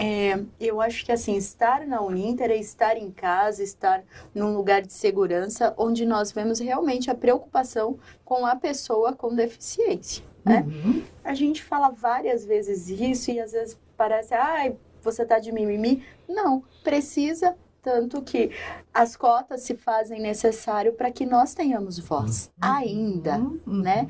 É, 0.00 0.38
eu 0.60 0.80
acho 0.80 1.04
que 1.04 1.10
assim, 1.10 1.36
estar 1.36 1.84
na 1.84 2.00
Uninter 2.00 2.52
é 2.52 2.56
estar 2.56 2.96
em 2.96 3.10
casa, 3.10 3.64
estar 3.64 4.04
num 4.32 4.54
lugar 4.54 4.82
de 4.82 4.92
segurança, 4.92 5.74
onde 5.76 6.06
nós 6.06 6.30
vemos 6.30 6.60
realmente 6.60 7.10
a 7.10 7.16
preocupação 7.16 7.98
com 8.24 8.46
a 8.46 8.54
pessoa 8.54 9.12
com 9.12 9.34
deficiência. 9.34 10.22
Né? 10.44 10.64
Uhum. 10.64 11.02
A 11.24 11.34
gente 11.34 11.64
fala 11.64 11.90
várias 11.90 12.44
vezes 12.44 12.88
isso 12.88 13.32
e 13.32 13.40
às 13.40 13.50
vezes 13.50 13.76
parece, 13.96 14.34
ai, 14.34 14.68
ah, 14.68 14.72
você 15.02 15.24
tá 15.24 15.40
de 15.40 15.50
mimimi. 15.50 16.04
Não, 16.28 16.62
precisa 16.84 17.56
tanto 17.82 18.22
que 18.22 18.50
as 18.92 19.16
cotas 19.16 19.62
se 19.62 19.74
fazem 19.74 20.20
necessário 20.20 20.92
para 20.92 21.10
que 21.10 21.24
nós 21.24 21.54
tenhamos 21.54 21.98
voz 21.98 22.50
uhum. 22.62 22.68
ainda, 22.68 23.38
uhum. 23.38 23.60
né? 23.66 24.06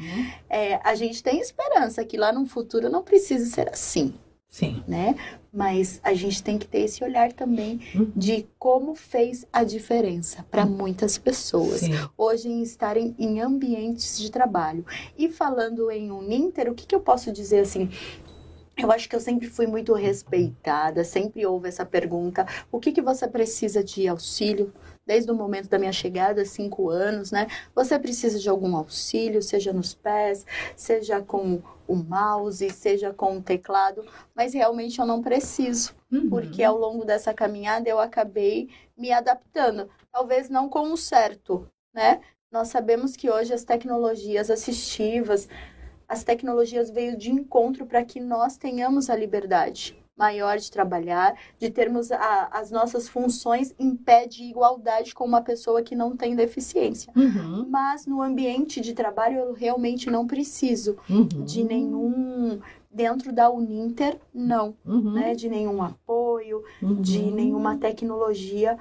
É, 0.49 0.81
a 0.85 0.95
gente 0.95 1.23
tem 1.23 1.41
esperança 1.41 2.05
que 2.05 2.17
lá 2.17 2.33
no 2.33 2.47
futuro 2.47 2.89
não 2.89 3.03
precise 3.03 3.51
ser 3.51 3.69
assim. 3.69 4.15
Sim. 4.49 4.83
Né? 4.89 5.15
Mas 5.53 6.01
a 6.03 6.15
gente 6.15 6.43
tem 6.43 6.59
que 6.59 6.67
ter 6.67 6.81
esse 6.81 7.05
olhar 7.05 7.33
também 7.33 7.81
uhum. 7.95 8.11
de 8.17 8.47
como 8.59 8.95
fez 8.95 9.47
a 9.53 9.63
diferença 9.63 10.45
para 10.51 10.65
uhum. 10.65 10.71
muitas 10.71 11.19
pessoas 11.19 11.81
Sim. 11.81 11.93
hoje 12.17 12.49
em 12.49 12.63
estarem 12.63 13.15
em 13.19 13.41
ambientes 13.41 14.19
de 14.19 14.31
trabalho. 14.31 14.85
E 15.19 15.29
falando 15.29 15.91
em 15.91 16.11
um 16.11 16.23
Ninter, 16.23 16.71
o 16.71 16.75
que, 16.75 16.87
que 16.87 16.95
eu 16.95 17.01
posso 17.01 17.31
dizer 17.31 17.61
assim? 17.61 17.91
Eu 18.79 18.93
acho 18.93 19.09
que 19.09 19.17
eu 19.17 19.21
sempre 19.21 19.49
fui 19.49 19.67
muito 19.67 19.93
respeitada, 19.93 21.03
sempre 21.03 21.45
houve 21.45 21.69
essa 21.69 21.85
pergunta: 21.85 22.47
o 22.71 22.79
que, 22.79 22.93
que 22.93 23.03
você 23.03 23.27
precisa 23.27 23.83
de 23.83 24.07
auxílio? 24.07 24.73
Desde 25.05 25.31
o 25.31 25.35
momento 25.35 25.69
da 25.69 25.79
minha 25.79 25.93
chegada, 25.93 26.45
cinco 26.45 26.91
anos, 26.91 27.33
né? 27.33 27.49
Você 27.75 27.99
precisa 27.99 28.39
de 28.39 28.49
algum 28.49 28.77
auxílio, 28.77 29.43
seja 29.43 29.73
nos 29.73 29.95
pés, 29.95 30.47
seja 30.77 31.21
com 31.21 31.63
o 31.89 31.97
mouse, 31.97 32.69
seja 32.71 33.13
com 33.13 33.39
o 33.39 33.43
teclado, 33.43 34.05
mas 34.35 34.53
realmente 34.53 35.01
eu 35.01 35.07
não 35.07 35.23
preciso, 35.23 35.95
uhum. 36.13 36.29
porque 36.29 36.63
ao 36.63 36.77
longo 36.77 37.05
dessa 37.05 37.33
caminhada 37.33 37.89
eu 37.89 37.99
acabei 37.99 38.69
me 38.97 39.11
adaptando. 39.11 39.89
Talvez 40.13 40.51
não 40.51 40.69
com 40.69 40.93
o 40.93 40.97
certo, 40.97 41.67
né? 41.95 42.21
Nós 42.53 42.69
sabemos 42.69 43.17
que 43.17 43.31
hoje 43.31 43.53
as 43.53 43.65
tecnologias 43.65 44.51
assistivas, 44.51 45.49
as 46.09 46.25
tecnologias 46.25 46.91
veio 46.91 47.17
de 47.17 47.31
encontro 47.31 47.85
para 47.87 48.05
que 48.05 48.19
nós 48.19 48.57
tenhamos 48.57 49.11
a 49.11 49.17
liberdade 49.17 49.97
maior 50.19 50.59
de 50.59 50.71
trabalhar, 50.71 51.37
de 51.59 51.71
termos 51.71 52.11
a, 52.11 52.49
as 52.51 52.73
nossas 52.73 53.09
funções 53.09 53.73
em 53.79 53.95
pé 53.95 54.27
de 54.27 54.43
igualdade 54.43 55.15
com 55.15 55.25
uma 55.25 55.41
pessoa 55.41 55.81
que 55.81 55.95
não 55.95 56.17
tem 56.17 56.35
deficiência. 56.35 57.13
Uhum. 57.15 57.67
Mas 57.71 58.05
no 58.05 58.21
ambiente 58.21 58.81
de 58.81 58.93
trabalho 58.93 59.39
eu 59.39 59.53
realmente 59.53 60.11
não 60.11 60.27
preciso 60.27 60.97
uhum. 61.09 61.45
de 61.45 61.63
nenhum 61.63 62.59
dentro 62.91 63.33
da 63.33 63.49
Uninter 63.49 64.19
não, 64.35 64.75
uhum. 64.85 65.13
né, 65.13 65.35
de 65.35 65.49
nenhum 65.49 65.81
apoio, 65.83 66.65
de 67.01 67.19
uhum. 67.19 67.31
nenhuma 67.31 67.77
tecnologia 67.77 68.77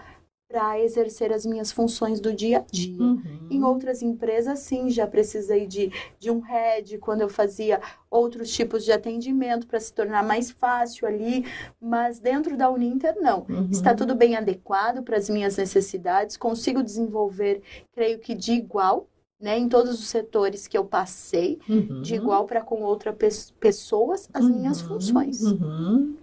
para 0.48 0.80
exercer 0.80 1.34
as 1.34 1.46
minhas 1.46 1.72
funções 1.72 2.22
do 2.22 2.34
dia 2.34 2.60
a 2.60 2.66
dia. 2.72 3.02
Uhum. 3.02 3.48
Em 3.50 3.64
outras 3.64 4.02
empresas, 4.02 4.60
sim, 4.60 4.90
já 4.90 5.06
precisei 5.06 5.68
de, 5.68 5.92
de 6.18 6.32
um 6.32 6.40
head 6.40 6.98
quando 7.00 7.22
eu 7.22 7.30
fazia 7.30 7.82
outros 8.10 8.54
tipos 8.54 8.86
de 8.86 8.92
atendimento 8.92 9.68
para 9.68 9.80
se 9.80 9.94
tornar 9.94 10.24
mais 10.24 10.50
fácil 10.50 11.06
ali, 11.06 11.46
mas 11.82 12.20
dentro 12.20 12.56
da 12.56 12.70
Uninter, 12.70 13.16
não. 13.20 13.46
Uhum. 13.50 13.70
Está 13.70 13.94
tudo 13.94 14.16
bem 14.16 14.38
adequado 14.38 15.04
para 15.04 15.18
as 15.18 15.30
minhas 15.30 15.58
necessidades, 15.58 16.38
consigo 16.38 16.82
desenvolver, 16.82 17.62
creio 17.92 18.18
que 18.20 18.34
de 18.34 18.54
igual 18.54 19.08
né, 19.40 19.58
em 19.58 19.70
todos 19.70 20.00
os 20.00 20.08
setores 20.08 20.68
que 20.68 20.78
eu 20.78 20.84
passei, 20.84 21.60
uhum. 21.70 22.02
de 22.02 22.16
igual 22.16 22.46
para 22.46 22.62
com 22.62 22.82
outras 22.82 23.16
pe 23.16 23.30
pessoas, 23.60 24.28
as 24.34 24.44
uhum. 24.44 24.58
minhas 24.58 24.82
funções. 24.82 25.42
Uhum. 25.42 26.16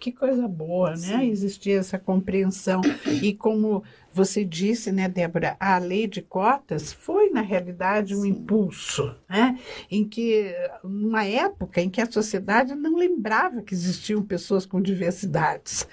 Que 0.00 0.10
coisa 0.10 0.48
boa, 0.48 0.90
né? 0.90 0.96
Sim. 0.96 1.30
Existir 1.30 1.72
essa 1.72 1.98
compreensão. 1.98 2.80
E 3.22 3.32
como 3.32 3.84
você 4.16 4.42
disse, 4.42 4.90
né, 4.90 5.10
Débora, 5.10 5.58
a 5.60 5.76
lei 5.76 6.06
de 6.06 6.22
cotas 6.22 6.90
foi, 6.90 7.28
na 7.28 7.42
realidade, 7.42 8.16
um 8.16 8.22
Sim. 8.22 8.28
impulso, 8.30 9.14
né? 9.28 9.58
Em 9.90 10.08
que, 10.08 10.54
numa 10.82 11.22
época 11.26 11.82
em 11.82 11.90
que 11.90 12.00
a 12.00 12.10
sociedade 12.10 12.74
não 12.74 12.96
lembrava 12.96 13.60
que 13.60 13.74
existiam 13.74 14.22
pessoas 14.22 14.64
com 14.64 14.80
diversidades. 14.80 15.86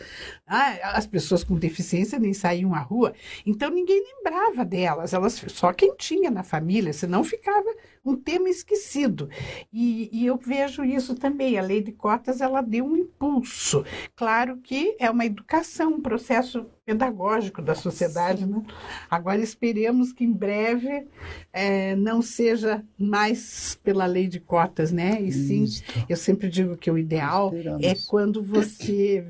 Ah, 0.47 0.95
as 0.97 1.05
pessoas 1.05 1.43
com 1.43 1.55
deficiência 1.55 2.17
nem 2.17 2.33
saíam 2.33 2.73
à 2.73 2.79
rua, 2.79 3.13
então 3.45 3.69
ninguém 3.69 4.01
lembrava 4.15 4.63
delas, 4.63 5.13
elas 5.13 5.43
só 5.47 5.73
quem 5.73 5.93
tinha 5.97 6.31
na 6.31 6.43
família, 6.43 6.93
senão 6.93 7.25
ficava 7.25 7.75
um 8.05 8.15
tema 8.15 8.49
esquecido. 8.49 9.29
E, 9.71 10.09
e, 10.11 10.25
eu 10.25 10.37
vejo 10.37 10.83
isso 10.83 11.15
também. 11.15 11.57
A 11.57 11.61
lei 11.61 11.81
de 11.81 11.91
cotas 11.91 12.41
ela 12.41 12.61
deu 12.61 12.85
um 12.85 12.97
impulso. 12.97 13.85
Claro 14.15 14.57
que 14.57 14.95
é 14.99 15.09
uma 15.09 15.25
educação, 15.25 15.93
um 15.93 16.01
processo 16.01 16.65
pedagógico 16.85 17.61
da 17.61 17.73
sociedade. 17.73 18.45
Né? 18.45 18.61
Agora 19.09 19.39
esperemos 19.39 20.11
que 20.11 20.25
em 20.25 20.31
breve 20.33 21.07
é, 21.51 21.95
não 21.95 22.21
seja 22.21 22.83
mais 22.97 23.79
pela 23.81 24.05
lei 24.05 24.27
de 24.27 24.39
cotas, 24.39 24.91
né? 24.91 25.21
E 25.21 25.31
sim, 25.31 25.63
isso. 25.63 25.83
eu 26.09 26.17
sempre 26.17 26.49
digo 26.49 26.75
que 26.75 26.91
o 26.91 26.97
ideal 26.97 27.53
é 27.81 27.95
quando 28.07 28.43
você 28.43 29.25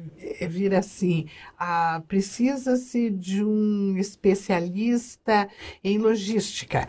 vira 0.50 0.80
assim, 0.80 1.28
ah, 1.58 2.02
precisa-se 2.08 3.12
de 3.12 3.44
um 3.44 3.96
especialista 3.98 5.48
em 5.84 5.98
logística. 6.00 6.88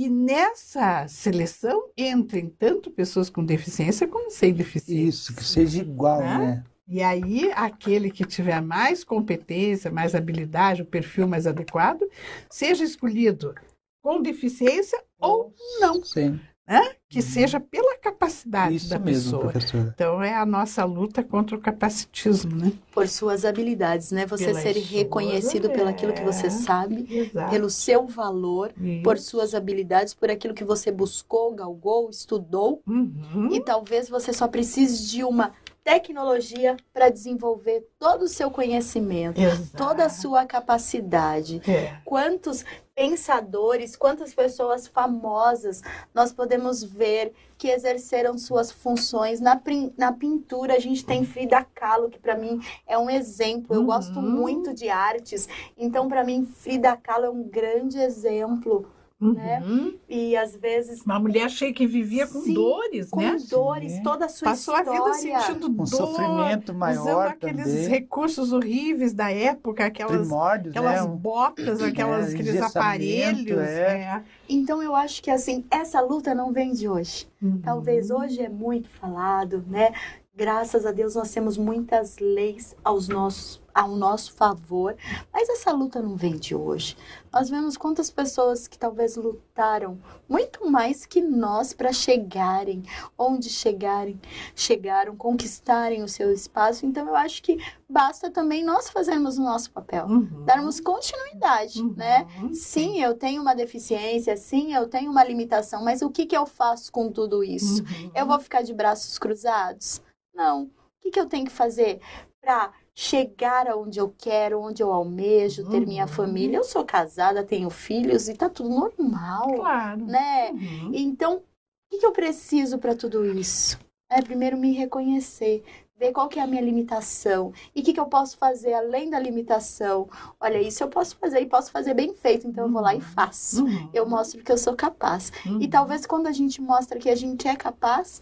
E 0.00 0.08
nessa 0.08 1.06
seleção 1.08 1.90
entrem 1.94 2.48
tanto 2.48 2.90
pessoas 2.90 3.28
com 3.28 3.44
deficiência 3.44 4.08
como 4.08 4.30
sem 4.30 4.50
deficiência. 4.50 5.08
Isso, 5.10 5.36
que 5.36 5.44
seja 5.44 5.82
igual, 5.82 6.20
né? 6.20 6.38
né? 6.38 6.64
E 6.88 7.02
aí, 7.02 7.52
aquele 7.54 8.10
que 8.10 8.24
tiver 8.24 8.62
mais 8.62 9.04
competência, 9.04 9.90
mais 9.90 10.14
habilidade, 10.14 10.80
o 10.80 10.86
perfil 10.86 11.28
mais 11.28 11.46
adequado, 11.46 12.00
seja 12.48 12.82
escolhido 12.82 13.54
com 14.02 14.22
deficiência 14.22 14.98
ou 15.20 15.52
não. 15.80 16.02
Sim 16.02 16.40
né? 16.70 16.90
que 17.08 17.18
uhum. 17.18 17.24
seja 17.24 17.58
pela 17.58 17.98
capacidade 17.98 18.76
Isso 18.76 18.88
da 18.88 18.98
mesmo, 18.98 19.24
pessoa. 19.24 19.50
Professora. 19.50 19.92
Então 19.92 20.22
é 20.22 20.32
a 20.32 20.46
nossa 20.46 20.84
luta 20.84 21.24
contra 21.24 21.56
o 21.56 21.60
capacitismo, 21.60 22.54
né? 22.54 22.72
Por 22.92 23.08
suas 23.08 23.44
habilidades, 23.44 24.12
né? 24.12 24.24
Você 24.26 24.46
Pelas 24.46 24.62
ser 24.62 24.76
reconhecido 24.76 25.68
pelo 25.70 25.88
aquilo 25.88 26.12
que 26.12 26.22
você 26.22 26.48
sabe, 26.48 27.04
Exato. 27.10 27.50
pelo 27.50 27.68
seu 27.68 28.06
valor, 28.06 28.72
Isso. 28.80 29.02
por 29.02 29.18
suas 29.18 29.56
habilidades, 29.56 30.14
por 30.14 30.30
aquilo 30.30 30.54
que 30.54 30.62
você 30.62 30.92
buscou, 30.92 31.52
galgou, 31.52 32.08
estudou. 32.08 32.80
Uhum. 32.86 33.48
E 33.50 33.60
talvez 33.60 34.08
você 34.08 34.32
só 34.32 34.46
precise 34.46 35.08
de 35.08 35.24
uma 35.24 35.52
tecnologia 35.82 36.76
para 36.92 37.08
desenvolver 37.08 37.84
todo 37.98 38.22
o 38.22 38.28
seu 38.28 38.50
conhecimento, 38.50 39.40
Exato. 39.40 39.76
toda 39.76 40.04
a 40.04 40.08
sua 40.08 40.46
capacidade. 40.46 41.60
É. 41.68 41.96
Quantos 42.04 42.64
pensadores, 43.00 43.96
quantas 43.96 44.34
pessoas 44.34 44.86
famosas 44.86 45.80
nós 46.14 46.34
podemos 46.34 46.84
ver 46.84 47.32
que 47.56 47.68
exerceram 47.68 48.36
suas 48.36 48.70
funções 48.70 49.40
na, 49.40 49.58
na 49.96 50.12
pintura. 50.12 50.74
A 50.74 50.78
gente 50.78 51.06
tem 51.06 51.24
Frida 51.24 51.64
Kahlo, 51.64 52.10
que 52.10 52.18
para 52.18 52.36
mim 52.36 52.60
é 52.86 52.98
um 52.98 53.08
exemplo. 53.08 53.74
Eu 53.74 53.80
uhum. 53.80 53.86
gosto 53.86 54.20
muito 54.20 54.74
de 54.74 54.90
artes, 54.90 55.48
então 55.78 56.10
para 56.10 56.22
mim 56.22 56.44
Frida 56.44 56.94
Kahlo 56.94 57.24
é 57.24 57.30
um 57.30 57.42
grande 57.42 57.98
exemplo 57.98 58.86
né? 59.20 59.62
Uhum. 59.64 59.94
E 60.08 60.34
às 60.34 60.56
vezes. 60.56 61.02
Uma 61.02 61.18
mulher 61.18 61.50
cheia 61.50 61.72
que 61.72 61.86
vivia 61.86 62.26
com 62.26 62.40
Sim, 62.40 62.54
dores, 62.54 63.10
com 63.10 63.20
né? 63.20 63.36
Com 63.38 63.46
dores, 63.48 63.92
Sim. 63.92 64.02
toda 64.02 64.24
a 64.24 64.28
sua 64.28 64.48
Passou 64.48 64.74
história. 64.78 65.00
Passou 65.00 65.12
a 65.12 65.18
vida 65.18 65.38
sentindo 65.38 65.66
um 65.66 65.74
dor. 65.74 65.86
sofrimento 65.86 66.74
maior. 66.74 67.00
Usando 67.02 67.18
aqueles 67.20 67.66
também. 67.66 67.88
recursos 67.88 68.52
horríveis 68.52 69.12
da 69.12 69.30
época, 69.30 69.84
aquelas, 69.84 70.32
aquelas 70.32 71.06
né? 71.06 71.16
botas, 71.16 71.82
aquelas, 71.82 72.30
é, 72.30 72.34
aqueles 72.34 72.62
aparelhos. 72.62 73.58
É. 73.58 74.00
É. 74.00 74.22
Então 74.48 74.82
eu 74.82 74.94
acho 74.94 75.22
que 75.22 75.30
assim, 75.30 75.64
essa 75.70 76.00
luta 76.00 76.34
não 76.34 76.52
vem 76.52 76.72
de 76.72 76.88
hoje. 76.88 77.28
Uhum. 77.42 77.60
Talvez 77.62 78.10
hoje 78.10 78.40
é 78.40 78.48
muito 78.48 78.88
falado, 78.88 79.64
né? 79.68 79.92
Graças 80.40 80.86
a 80.86 80.92
Deus 80.92 81.16
nós 81.16 81.30
temos 81.32 81.58
muitas 81.58 82.16
leis 82.18 82.74
aos 82.84 83.08
nossos, 83.08 83.60
ao 83.74 83.88
nosso 83.96 84.32
favor, 84.32 84.96
mas 85.32 85.48
essa 85.48 85.72
luta 85.72 86.00
não 86.00 86.14
vem 86.16 86.36
de 86.36 86.54
hoje. 86.54 86.96
Nós 87.32 87.50
vemos 87.50 87.76
quantas 87.76 88.10
pessoas 88.12 88.68
que 88.68 88.78
talvez 88.78 89.16
lutaram 89.16 89.98
muito 90.28 90.70
mais 90.70 91.04
que 91.04 91.20
nós 91.20 91.72
para 91.72 91.92
chegarem 91.92 92.84
onde 93.18 93.50
chegarem, 93.50 94.20
chegaram, 94.54 95.16
conquistarem 95.16 96.02
o 96.04 96.08
seu 96.08 96.32
espaço. 96.32 96.86
Então 96.86 97.08
eu 97.08 97.16
acho 97.16 97.42
que 97.42 97.58
basta 97.88 98.30
também 98.30 98.64
nós 98.64 98.88
fazermos 98.88 99.36
o 99.36 99.42
nosso 99.42 99.72
papel, 99.72 100.06
Uhum. 100.06 100.44
darmos 100.46 100.78
continuidade, 100.78 101.82
Uhum. 101.82 101.92
né? 101.96 102.26
Sim, 102.54 103.02
eu 103.02 103.14
tenho 103.14 103.42
uma 103.42 103.54
deficiência, 103.54 104.36
sim, 104.36 104.72
eu 104.74 104.88
tenho 104.88 105.10
uma 105.10 105.24
limitação, 105.24 105.82
mas 105.84 106.02
o 106.02 106.08
que, 106.08 106.24
que 106.24 106.36
eu 106.36 106.46
faço 106.46 106.90
com 106.92 107.10
tudo 107.10 107.42
isso? 107.42 107.82
Uhum. 107.82 108.12
Eu 108.14 108.26
vou 108.26 108.38
ficar 108.38 108.62
de 108.62 108.72
braços 108.72 109.18
cruzados? 109.18 110.00
Não. 110.40 110.62
O 110.64 110.70
que, 111.02 111.10
que 111.10 111.20
eu 111.20 111.26
tenho 111.26 111.44
que 111.44 111.52
fazer 111.52 112.00
para 112.40 112.72
chegar 112.94 113.68
aonde 113.68 113.98
eu 113.98 114.14
quero, 114.16 114.60
onde 114.60 114.82
eu 114.82 114.90
almejo, 114.92 115.68
ter 115.68 115.86
minha 115.86 116.04
Uhum. 116.04 116.08
família? 116.08 116.56
Eu 116.58 116.64
sou 116.64 116.84
casada, 116.84 117.44
tenho 117.44 117.68
filhos 117.70 118.28
e 118.28 118.34
tá 118.34 118.48
tudo 118.48 118.68
normal, 118.70 119.46
Claro. 119.54 120.06
né? 120.06 120.50
Uhum. 120.50 120.90
Então, 120.94 121.36
o 121.36 121.42
que, 121.90 121.98
que 121.98 122.06
eu 122.06 122.12
preciso 122.12 122.78
para 122.78 122.94
tudo 122.94 123.24
isso? 123.24 123.78
É 124.10 124.20
primeiro 124.22 124.56
me 124.56 124.72
reconhecer, 124.72 125.62
ver 125.96 126.12
qual 126.12 126.28
que 126.28 126.38
é 126.40 126.42
a 126.42 126.46
minha 126.46 126.62
limitação 126.62 127.52
e 127.74 127.80
o 127.80 127.84
que, 127.84 127.92
que 127.92 128.00
eu 128.00 128.06
posso 128.06 128.36
fazer 128.38 128.72
além 128.74 129.08
da 129.10 129.18
limitação. 129.18 130.08
Olha, 130.40 130.60
isso 130.60 130.82
eu 130.82 130.88
posso 130.88 131.16
fazer 131.16 131.40
e 131.40 131.46
posso 131.46 131.70
fazer 131.70 131.94
bem 131.94 132.12
feito, 132.14 132.46
então 132.46 132.64
eu 132.66 132.72
vou 132.72 132.80
lá 132.82 132.94
e 132.94 133.00
faço. 133.00 133.64
Uhum. 133.64 133.90
Eu 133.92 134.06
mostro 134.08 134.42
que 134.42 134.50
eu 134.50 134.58
sou 134.58 134.74
capaz. 134.74 135.30
E 135.46 135.48
Uhum. 135.50 135.70
talvez 135.70 136.06
quando 136.06 136.26
a 136.26 136.32
gente 136.32 136.60
mostra 136.60 136.98
que 136.98 137.08
a 137.10 137.14
gente 137.14 137.46
é 137.46 137.54
capaz, 137.54 138.20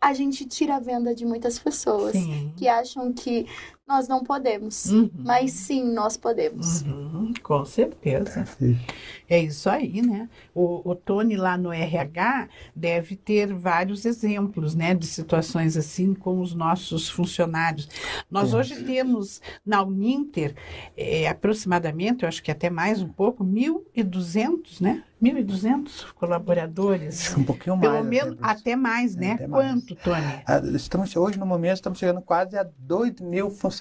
a 0.00 0.12
gente 0.12 0.46
tira 0.46 0.76
a 0.76 0.80
venda 0.80 1.14
de 1.14 1.24
muitas 1.24 1.58
pessoas 1.58 2.12
Sim. 2.12 2.52
que 2.56 2.68
acham 2.68 3.12
que 3.12 3.46
nós 3.88 4.06
não 4.06 4.22
podemos. 4.22 4.84
Uhum. 4.86 5.10
Mas 5.18 5.50
sim, 5.52 5.82
nós 5.94 6.16
podemos. 6.16 6.82
Uhum, 6.82 7.32
com 7.42 7.64
certeza. 7.64 8.30
Perfeito. 8.34 8.94
É 9.28 9.40
isso 9.40 9.68
aí, 9.70 10.02
né? 10.02 10.28
O, 10.54 10.90
o 10.90 10.94
Tony 10.94 11.36
lá 11.36 11.56
no 11.56 11.72
RH 11.72 12.48
deve 12.76 13.16
ter 13.16 13.52
vários 13.54 14.04
exemplos, 14.04 14.74
né, 14.74 14.94
de 14.94 15.06
situações 15.06 15.76
assim 15.76 16.14
com 16.14 16.40
os 16.40 16.54
nossos 16.54 17.08
funcionários. 17.08 17.88
Nós 18.30 18.50
Temos. 18.50 18.54
hoje 18.70 18.84
temos 18.84 19.40
na 19.64 19.82
Uninter 19.82 20.54
eh, 20.96 21.26
aproximadamente, 21.28 22.22
eu 22.24 22.28
acho 22.28 22.42
que 22.42 22.50
até 22.50 22.68
mais 22.70 23.00
um 23.02 23.08
pouco, 23.08 23.44
1.200, 23.44 24.80
né? 24.80 25.02
1.200 25.22 26.12
colaboradores. 26.14 27.34
Um 27.36 27.42
pouquinho 27.42 27.76
mais. 27.76 27.90
Pelo 27.90 28.04
menos 28.04 28.36
até, 28.40 28.52
até 28.60 28.76
mais, 28.76 29.16
É, 29.16 29.20
né? 29.20 29.32
até 29.32 29.46
mais. 29.48 29.72
Quanto, 29.72 29.94
Tony? 29.96 30.24
Ah, 30.46 30.60
Estamos, 30.74 31.16
hoje, 31.16 31.38
no 31.38 31.44
momento, 31.46 31.74
estamos 31.74 31.98
chegando 31.98 32.20
quase 32.22 32.56
a 32.56 32.66
2 32.78 33.20
mil 33.20 33.50
funcionários 33.50 33.77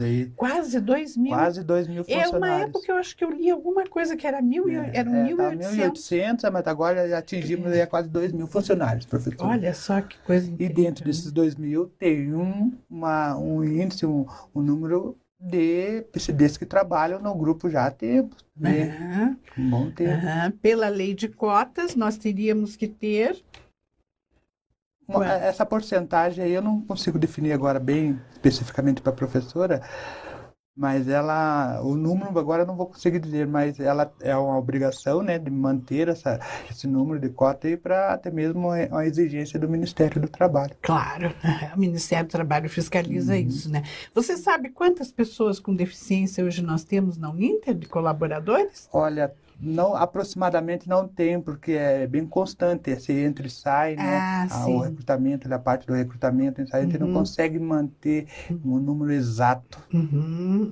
aí. 0.00 0.26
Quase 0.36 0.80
2 0.80 1.16
mil. 1.16 1.32
Quase 1.32 1.62
2 1.62 1.86
mil 1.86 2.02
É 2.08 2.24
funcionários. 2.24 2.36
uma 2.36 2.48
época 2.62 2.92
eu 2.92 2.96
acho 2.96 3.16
que 3.16 3.24
eu 3.24 3.30
li 3.30 3.50
alguma 3.50 3.84
coisa 3.86 4.16
que 4.16 4.26
era 4.26 4.40
mil, 4.42 4.68
e- 4.68 4.74
É, 4.74 4.90
eram 4.94 5.14
é, 5.14 5.34
tá 5.36 5.50
1.800. 5.52 5.76
1.800, 5.76 6.50
mas 6.52 6.66
agora 6.66 7.08
já 7.08 7.18
atingimos 7.18 7.70
aí 7.72 7.82
a 7.82 7.86
quase 7.86 8.08
2 8.08 8.32
mil 8.32 8.46
funcionários, 8.46 9.06
professor. 9.06 9.46
Olha 9.46 9.72
só 9.74 10.00
que 10.00 10.16
coisa 10.18 10.50
E 10.58 10.68
dentro 10.68 11.04
desses 11.04 11.30
2 11.32 11.54
mil 11.56 11.86
tem 11.98 12.34
um, 12.34 12.72
uma, 12.90 13.36
um 13.38 13.62
índice, 13.64 14.04
um, 14.06 14.26
um 14.54 14.60
número 14.62 15.16
de 15.38 16.00
PCDs 16.12 16.56
que 16.56 16.64
trabalham 16.64 17.20
no 17.20 17.34
grupo 17.34 17.68
já 17.68 17.86
há 17.86 17.90
tempo, 17.90 18.34
né? 18.56 18.96
Aham, 18.98 19.36
Um 19.58 19.70
bom 19.70 19.90
tempo. 19.90 20.12
aham. 20.26 20.50
Pela 20.62 20.88
lei 20.88 21.12
de 21.14 21.28
cotas, 21.28 21.94
nós 21.94 22.16
teríamos 22.16 22.74
que 22.74 22.88
ter. 22.88 23.36
Quanto? 25.06 25.28
Essa 25.28 25.64
porcentagem 25.64 26.44
aí 26.44 26.52
eu 26.52 26.62
não 26.62 26.80
consigo 26.80 27.18
definir 27.18 27.52
agora 27.52 27.78
bem 27.78 28.20
especificamente 28.32 29.00
para 29.00 29.12
a 29.12 29.16
professora, 29.16 29.80
mas 30.76 31.08
ela, 31.08 31.80
o 31.82 31.94
número 31.94 32.38
agora 32.38 32.62
eu 32.62 32.66
não 32.66 32.76
vou 32.76 32.86
conseguir 32.86 33.18
dizer, 33.18 33.46
mas 33.46 33.80
ela 33.80 34.12
é 34.20 34.36
uma 34.36 34.58
obrigação, 34.58 35.22
né, 35.22 35.38
de 35.38 35.50
manter 35.50 36.08
essa, 36.08 36.38
esse 36.70 36.86
número 36.86 37.18
de 37.18 37.30
cota 37.30 37.66
aí 37.66 37.78
para 37.78 38.12
até 38.12 38.30
mesmo 38.30 38.68
uma, 38.68 39.06
exigência 39.06 39.58
do 39.58 39.68
Ministério 39.70 40.20
do 40.20 40.28
Trabalho. 40.28 40.76
Claro, 40.82 41.32
o 41.74 41.78
Ministério 41.80 42.26
do 42.26 42.30
Trabalho 42.30 42.68
fiscaliza 42.68 43.32
Uhum. 43.32 43.38
isso, 43.38 43.70
né? 43.70 43.84
Você 44.14 44.36
sabe 44.36 44.68
quantas 44.68 45.10
pessoas 45.10 45.58
com 45.58 45.74
deficiência 45.74 46.44
hoje 46.44 46.60
nós 46.62 46.84
temos 46.84 47.16
na 47.16 47.30
Uninter 47.30 47.74
de 47.74 47.86
colaboradores? 47.88 48.86
Olha, 48.92 49.32
não, 49.58 49.94
aproximadamente 49.96 50.88
não 50.88 51.08
tem, 51.08 51.40
porque 51.40 51.72
é 51.72 52.06
bem 52.06 52.26
constante, 52.26 52.90
esse 52.90 53.12
entra 53.12 53.46
e 53.46 53.50
sai, 53.50 53.96
né? 53.96 54.24
Ah, 54.24 54.46
Ah, 54.48 54.68
o 54.68 54.80
recrutamento, 54.80 55.52
a 55.52 55.58
parte 55.58 55.86
do 55.86 55.94
recrutamento, 55.94 56.60
a 56.72 56.80
gente 56.82 56.98
não 56.98 57.08
Uhum. 57.08 57.12
consegue 57.12 57.58
manter 57.58 58.28
um 58.64 58.78
número 58.78 59.12
exato. 59.12 59.78
Uhum, 59.92 60.62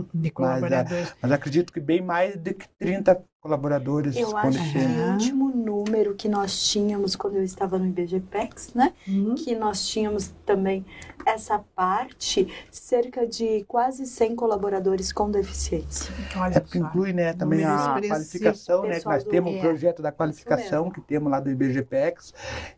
uhum, 0.00 0.08
de 0.22 0.30
colaboradores. 0.30 1.14
Mas 1.20 1.30
acredito 1.32 1.72
que 1.72 1.80
bem 1.80 2.00
mais 2.02 2.36
de 2.36 2.54
que 2.54 2.68
30 2.78 3.22
colaboradores 3.44 4.16
Eu 4.16 4.30
com 4.30 4.38
acho 4.38 4.52
que 4.52 4.56
deficiência. 4.56 5.04
o 5.04 5.12
último 5.12 5.48
número 5.50 6.14
que 6.14 6.30
nós 6.30 6.66
tínhamos 6.66 7.14
quando 7.14 7.36
eu 7.36 7.44
estava 7.44 7.78
no 7.78 7.86
IBGPEX, 7.86 8.72
né? 8.72 8.94
Uhum. 9.06 9.34
Que 9.34 9.54
nós 9.54 9.86
tínhamos 9.86 10.32
também 10.46 10.82
essa 11.26 11.58
parte, 11.76 12.48
cerca 12.70 13.26
de 13.26 13.62
quase 13.68 14.06
100 14.06 14.34
colaboradores 14.34 15.12
com 15.12 15.30
deficiência. 15.30 16.10
Olha 16.34 16.56
É 16.56 16.60
porque 16.60 16.78
inclui 16.78 17.12
né, 17.12 17.34
também 17.34 17.62
a 17.64 18.00
qualificação, 18.08 18.84
né? 18.84 18.98
Que 18.98 19.04
nós 19.04 19.24
temos 19.24 19.52
é. 19.52 19.58
o 19.58 19.60
projeto 19.60 20.00
da 20.00 20.10
qualificação 20.10 20.90
que 20.90 21.02
temos 21.02 21.30
lá 21.30 21.38
do 21.38 21.50
IBGPEX. 21.50 22.32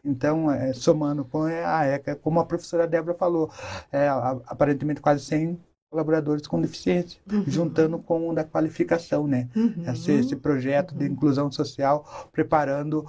Então, 0.05 0.51
é, 0.51 0.73
somando 0.73 1.25
com 1.25 1.45
a 1.45 1.85
ECA, 1.87 2.17
como 2.17 2.41
a 2.41 2.45
professora 2.45 2.89
Débora 2.89 3.17
falou, 3.17 3.53
é, 3.93 4.09
aparentemente 4.09 5.01
quase 5.01 5.25
100 5.27 5.61
colaboradores 6.01 6.47
com 6.47 6.61
deficiência, 6.61 7.19
Uhum. 7.33 7.45
juntando 7.47 7.99
com 7.99 8.29
o 8.29 8.35
da 8.35 8.45
qualificação, 8.45 9.27
né? 9.27 9.49
Uhum. 9.57 9.85
Esse, 9.91 10.13
esse 10.13 10.37
projeto 10.37 10.95
de 10.95 11.07
inclusão 11.07 11.51
social, 11.51 12.29
preparando 12.33 13.05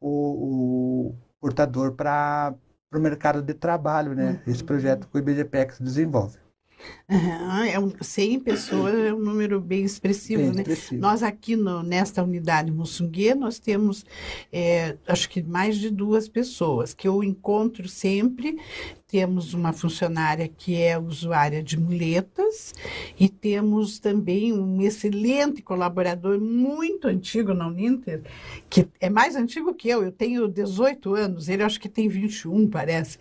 o, 0.00 0.08
o 1.10 1.14
portador 1.40 1.92
para 1.92 2.54
o 2.94 2.98
mercado 2.98 3.42
de 3.42 3.52
trabalho, 3.52 4.14
né? 4.14 4.40
Uhum. 4.46 4.52
Esse 4.52 4.64
projeto 4.64 5.06
que 5.08 5.16
o 5.16 5.18
IBGPEX 5.18 5.78
desenvolve. 5.78 6.38
É 7.70 7.78
um, 7.78 7.92
100 8.00 8.40
pessoas 8.40 8.92
é 8.92 9.14
um 9.14 9.18
número 9.20 9.60
bem 9.60 9.84
expressivo, 9.84 10.42
Bem 10.42 10.50
né? 10.52 10.62
expressivo. 10.62 11.00
Nós 11.00 11.22
aqui 11.22 11.54
no- 11.54 11.80
nesta 11.80 12.24
unidade 12.24 12.72
Mussungue, 12.72 13.34
nós 13.34 13.60
temos, 13.60 14.04
é, 14.52 14.96
acho 15.06 15.30
que 15.30 15.40
mais 15.44 15.76
de 15.76 15.90
duas 15.90 16.28
pessoas, 16.28 16.92
que 16.92 17.06
eu 17.06 17.22
encontro 17.22 17.88
sempre. 17.88 18.58
Temos 19.12 19.52
uma 19.52 19.74
funcionária 19.74 20.48
que 20.48 20.80
é 20.80 20.98
usuária 20.98 21.62
de 21.62 21.78
muletas 21.78 22.72
e 23.20 23.28
temos 23.28 23.98
também 23.98 24.54
um 24.54 24.80
excelente 24.80 25.60
colaborador, 25.60 26.40
muito 26.40 27.08
antigo 27.08 27.52
na 27.52 27.66
Uninter, 27.66 28.22
que 28.70 28.88
é 28.98 29.10
mais 29.10 29.36
antigo 29.36 29.74
que 29.74 29.90
eu, 29.90 30.02
eu 30.02 30.10
tenho 30.10 30.48
18 30.48 31.14
anos, 31.14 31.50
ele 31.50 31.62
acho 31.62 31.78
que 31.78 31.90
tem 31.90 32.08
21, 32.08 32.70
parece, 32.70 33.18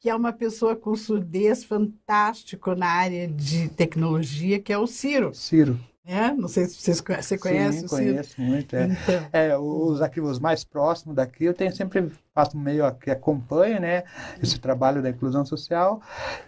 que 0.00 0.08
é 0.08 0.14
uma 0.14 0.32
pessoa 0.32 0.74
com 0.74 0.96
surdez 0.96 1.62
fantástico 1.62 2.74
na 2.74 2.86
área 2.86 3.28
de 3.28 3.68
tecnologia, 3.68 4.58
que 4.58 4.72
é 4.72 4.78
o 4.78 4.86
Ciro. 4.86 5.34
Ciro. 5.34 5.78
Né? 6.06 6.34
Não 6.36 6.48
sei 6.48 6.66
se 6.66 6.74
vocês 6.80 7.00
conhe- 7.00 7.22
você 7.22 7.38
conhece 7.38 7.80
Sim, 7.80 7.88
conheço 7.88 8.40
muito. 8.40 8.74
É. 8.76 8.84
Então, 8.86 9.26
É, 9.32 9.56
os 9.56 10.02
aqui, 10.02 10.20
os 10.20 10.38
mais 10.38 10.62
próximos 10.64 11.16
daqui, 11.16 11.44
eu 11.44 11.54
tenho 11.54 11.74
sempre, 11.74 12.10
faço 12.34 12.56
meio 12.58 12.92
que 12.96 13.10
acompanho, 13.10 13.80
né, 13.80 14.02
esse 14.42 14.58
trabalho 14.58 15.00
da 15.02 15.08
inclusão 15.10 15.44
social 15.46 16.02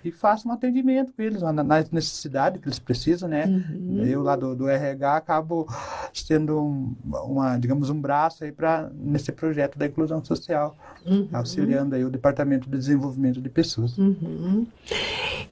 e 0.04 0.10
faço 0.12 0.48
um 0.48 0.52
atendimento 0.52 1.12
com 1.12 1.22
eles, 1.22 1.40
na, 1.42 1.52
na 1.52 1.84
necessidade 1.90 2.58
que 2.58 2.68
eles 2.68 2.78
precisam, 2.78 3.28
né. 3.28 3.46
uhum. 3.46 4.04
Eu 4.04 4.22
lá 4.22 4.36
do, 4.36 4.54
do 4.54 4.68
RH 4.68 5.16
acabo 5.16 5.66
sendo 6.12 6.60
um, 6.60 6.94
uma, 7.04 7.56
digamos, 7.58 7.88
um 7.88 8.00
braço 8.00 8.44
aí 8.44 8.52
para 8.52 8.90
nesse 8.94 9.32
projeto 9.32 9.78
da 9.78 9.86
inclusão 9.86 10.22
social, 10.24 10.76
Uhum. 11.06 11.28
auxiliando 11.32 11.94
aí 11.94 12.04
o 12.04 12.10
Departamento 12.10 12.68
de 12.68 12.76
Desenvolvimento 12.76 13.40
de 13.40 13.48
Pessoas. 13.48 13.96
Uhum. 13.96 14.66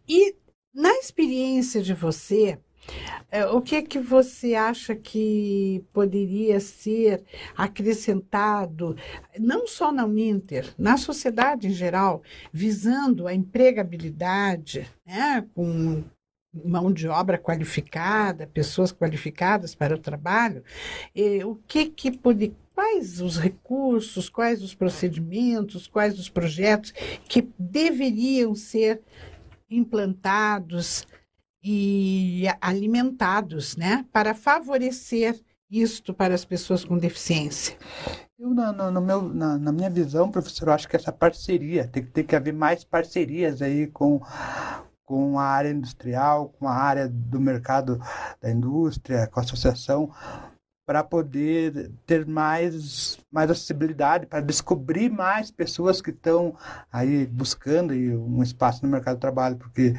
E 0.08 0.34
na 0.74 0.90
experiência 0.98 1.80
de 1.80 1.94
você, 1.94 2.58
o 3.52 3.60
que 3.60 3.82
que 3.82 3.98
você 3.98 4.54
acha 4.54 4.94
que 4.94 5.84
poderia 5.92 6.60
ser 6.60 7.24
acrescentado, 7.56 8.96
não 9.38 9.66
só 9.66 9.90
na 9.90 10.04
Uninter, 10.04 10.72
na 10.78 10.96
sociedade 10.96 11.66
em 11.66 11.72
geral, 11.72 12.22
visando 12.52 13.26
a 13.26 13.34
empregabilidade, 13.34 14.88
né, 15.04 15.44
com 15.54 16.04
mão 16.64 16.92
de 16.92 17.08
obra 17.08 17.36
qualificada, 17.36 18.46
pessoas 18.46 18.92
qualificadas 18.92 19.74
para 19.74 19.94
o 19.94 19.98
trabalho, 19.98 20.62
eh, 21.14 21.44
o 21.44 21.56
que 21.66 21.86
que 21.86 22.12
pode, 22.12 22.54
quais 22.74 23.20
os 23.20 23.38
recursos, 23.38 24.28
quais 24.28 24.62
os 24.62 24.74
procedimentos, 24.74 25.88
quais 25.88 26.18
os 26.18 26.28
projetos 26.28 26.92
que 27.28 27.48
deveriam 27.58 28.54
ser 28.54 29.00
implantados 29.68 31.06
e 31.64 32.44
alimentados, 32.60 33.74
né, 33.74 34.04
para 34.12 34.34
favorecer 34.34 35.40
isto 35.70 36.12
para 36.12 36.34
as 36.34 36.44
pessoas 36.44 36.84
com 36.84 36.98
deficiência. 36.98 37.76
Eu, 38.38 38.50
na, 38.50 38.90
no 38.90 39.00
meu, 39.00 39.22
na, 39.22 39.56
na, 39.58 39.72
minha 39.72 39.88
visão, 39.88 40.30
professor, 40.30 40.68
acho 40.68 40.86
que 40.86 40.96
essa 40.96 41.10
parceria, 41.10 41.88
tem, 41.88 42.04
tem 42.04 42.24
que 42.24 42.36
haver 42.36 42.52
mais 42.52 42.84
parcerias 42.84 43.62
aí 43.62 43.86
com, 43.86 44.20
com 45.04 45.38
a 45.38 45.44
área 45.44 45.70
industrial, 45.70 46.50
com 46.58 46.68
a 46.68 46.74
área 46.74 47.08
do 47.08 47.40
mercado 47.40 47.98
da 48.42 48.50
indústria, 48.50 49.26
com 49.28 49.40
a 49.40 49.42
associação, 49.42 50.12
para 50.86 51.02
poder 51.02 51.90
ter 52.06 52.26
mais, 52.26 53.18
mais 53.32 53.50
acessibilidade, 53.50 54.26
para 54.26 54.40
descobrir 54.40 55.10
mais 55.10 55.50
pessoas 55.50 56.02
que 56.02 56.10
estão 56.10 56.56
aí 56.92 57.26
buscando 57.26 57.94
um 57.94 58.42
espaço 58.42 58.84
no 58.84 58.90
mercado 58.90 59.14
de 59.14 59.20
trabalho, 59.20 59.56
porque, 59.56 59.94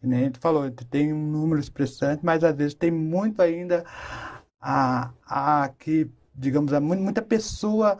como 0.00 0.14
a 0.14 0.18
gente 0.18 0.38
falou, 0.38 0.70
tem 0.70 1.12
um 1.12 1.26
número 1.30 1.60
expressante, 1.60 2.24
mas 2.24 2.42
às 2.42 2.56
vezes 2.56 2.74
tem 2.74 2.90
muito 2.90 3.42
ainda 3.42 3.84
a, 4.60 5.10
a 5.26 5.68
que, 5.78 6.10
digamos, 6.34 6.72
há 6.72 6.80
muita 6.80 7.20
pessoa 7.20 7.98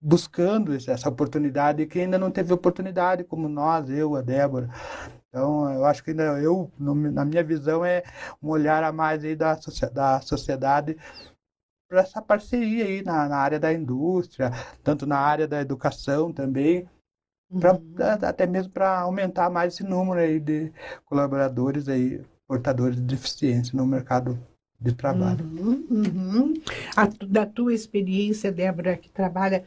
buscando 0.00 0.74
essa 0.74 1.08
oportunidade 1.08 1.86
que 1.86 2.00
ainda 2.00 2.18
não 2.18 2.30
teve 2.30 2.52
oportunidade, 2.52 3.24
como 3.24 3.48
nós, 3.48 3.88
eu, 3.88 4.16
a 4.16 4.20
Débora. 4.20 4.68
Então, 5.28 5.72
eu 5.72 5.84
acho 5.84 6.04
que 6.04 6.10
ainda 6.10 6.40
eu, 6.40 6.70
na 6.78 7.24
minha 7.24 7.42
visão, 7.42 7.84
é 7.84 8.02
um 8.42 8.50
olhar 8.50 8.84
a 8.84 8.92
mais 8.92 9.24
aí 9.24 9.34
da, 9.34 9.58
da 9.92 10.20
sociedade 10.20 10.96
para 11.94 12.02
essa 12.02 12.20
parceria 12.20 12.84
aí 12.86 13.02
na, 13.04 13.28
na, 13.28 13.36
área 13.36 13.60
da 13.60 13.72
indústria, 13.72 14.50
tanto 14.82 15.06
na 15.06 15.16
área 15.16 15.46
da 15.46 15.60
educação 15.60 16.32
também, 16.32 16.88
pra, 17.60 17.74
uhum. 17.74 17.94
até 18.20 18.46
mesmo 18.46 18.72
para 18.72 18.98
aumentar 18.98 19.48
mais 19.48 19.74
esse 19.74 19.84
número 19.84 20.18
aí 20.18 20.40
de 20.40 20.72
colaboradores 21.04 21.88
aí, 21.88 22.20
portadores 22.48 22.96
de 22.96 23.02
deficiência 23.02 23.76
no 23.76 23.86
mercado 23.86 24.36
de 24.80 24.92
trabalho. 24.92 25.44
Uhum, 25.44 25.86
uhum. 25.88 26.54
A, 26.96 27.06
da 27.28 27.46
tua 27.46 27.72
experiência, 27.72 28.50
Débora, 28.50 28.96
que 28.96 29.08
trabalha 29.08 29.64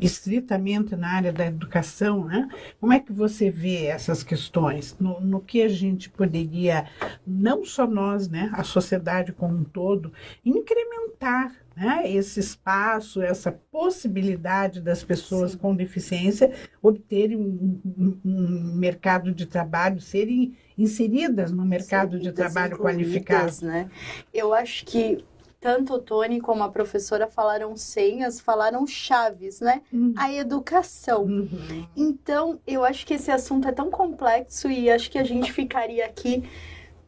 estritamente 0.00 0.96
na 0.96 1.08
área 1.08 1.32
da 1.32 1.46
educação, 1.46 2.24
né? 2.24 2.48
como 2.80 2.92
é 2.92 3.00
que 3.00 3.12
você 3.12 3.50
vê 3.50 3.86
essas 3.86 4.22
questões? 4.22 4.96
No, 4.98 5.20
no, 5.20 5.40
que 5.40 5.62
a 5.62 5.68
gente 5.68 6.10
poderia, 6.10 6.86
não 7.26 7.64
só 7.64 7.86
nós, 7.86 8.28
né, 8.28 8.50
a 8.52 8.64
sociedade 8.64 9.32
como 9.32 9.56
um 9.56 9.64
todo, 9.64 10.12
incrementar 10.44 11.54
né, 11.76 12.02
esse 12.10 12.40
espaço, 12.40 13.22
essa 13.22 13.50
possibilidade 13.70 14.80
das 14.80 15.02
pessoas 15.02 15.52
Sim. 15.52 15.58
com 15.58 15.74
deficiência 15.74 16.52
obterem 16.82 17.36
um, 17.36 17.80
um, 17.84 18.20
um, 18.24 18.74
mercado 18.74 19.32
de 19.32 19.46
trabalho, 19.46 20.00
serem 20.00 20.56
inseridas 20.76 21.50
no 21.50 21.64
mercado 21.64 22.18
de 22.18 22.32
trabalho 22.32 22.76
qualificado. 22.76 23.52
Né? 23.62 23.88
Eu 24.32 24.52
acho 24.52 24.84
que 24.84 25.24
tanto 25.62 25.94
o 25.94 25.98
Tony 26.00 26.40
como 26.40 26.64
a 26.64 26.68
professora 26.68 27.28
falaram 27.28 27.76
senhas, 27.76 28.40
falaram 28.40 28.84
chaves, 28.84 29.60
né? 29.60 29.80
Uhum. 29.92 30.12
A 30.18 30.32
educação. 30.32 31.22
Uhum. 31.22 31.86
Então, 31.96 32.60
eu 32.66 32.84
acho 32.84 33.06
que 33.06 33.14
esse 33.14 33.30
assunto 33.30 33.68
é 33.68 33.72
tão 33.72 33.88
complexo 33.88 34.68
e 34.68 34.90
acho 34.90 35.08
que 35.08 35.18
a 35.18 35.24
gente 35.24 35.52
ficaria 35.52 36.04
aqui 36.04 36.42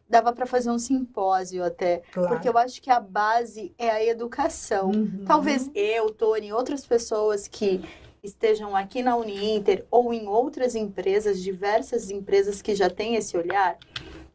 dava 0.07 0.31
para 0.31 0.45
fazer 0.45 0.69
um 0.69 0.77
simpósio 0.77 1.63
até, 1.63 2.03
claro. 2.13 2.29
porque 2.29 2.47
eu 2.47 2.55
acho 2.59 2.79
que 2.79 2.91
a 2.91 2.99
base 2.99 3.73
é 3.77 3.89
a 3.89 4.05
educação. 4.05 4.91
Uhum. 4.91 5.25
Talvez 5.25 5.69
eu, 5.73 6.11
Tony, 6.11 6.53
outras 6.53 6.85
pessoas 6.85 7.47
que 7.47 7.83
estejam 8.23 8.75
aqui 8.75 9.01
na 9.01 9.17
Uninter 9.17 9.83
ou 9.89 10.13
em 10.13 10.27
outras 10.27 10.75
empresas, 10.75 11.41
diversas 11.41 12.11
empresas 12.11 12.61
que 12.61 12.75
já 12.75 12.89
têm 12.89 13.15
esse 13.15 13.35
olhar, 13.35 13.77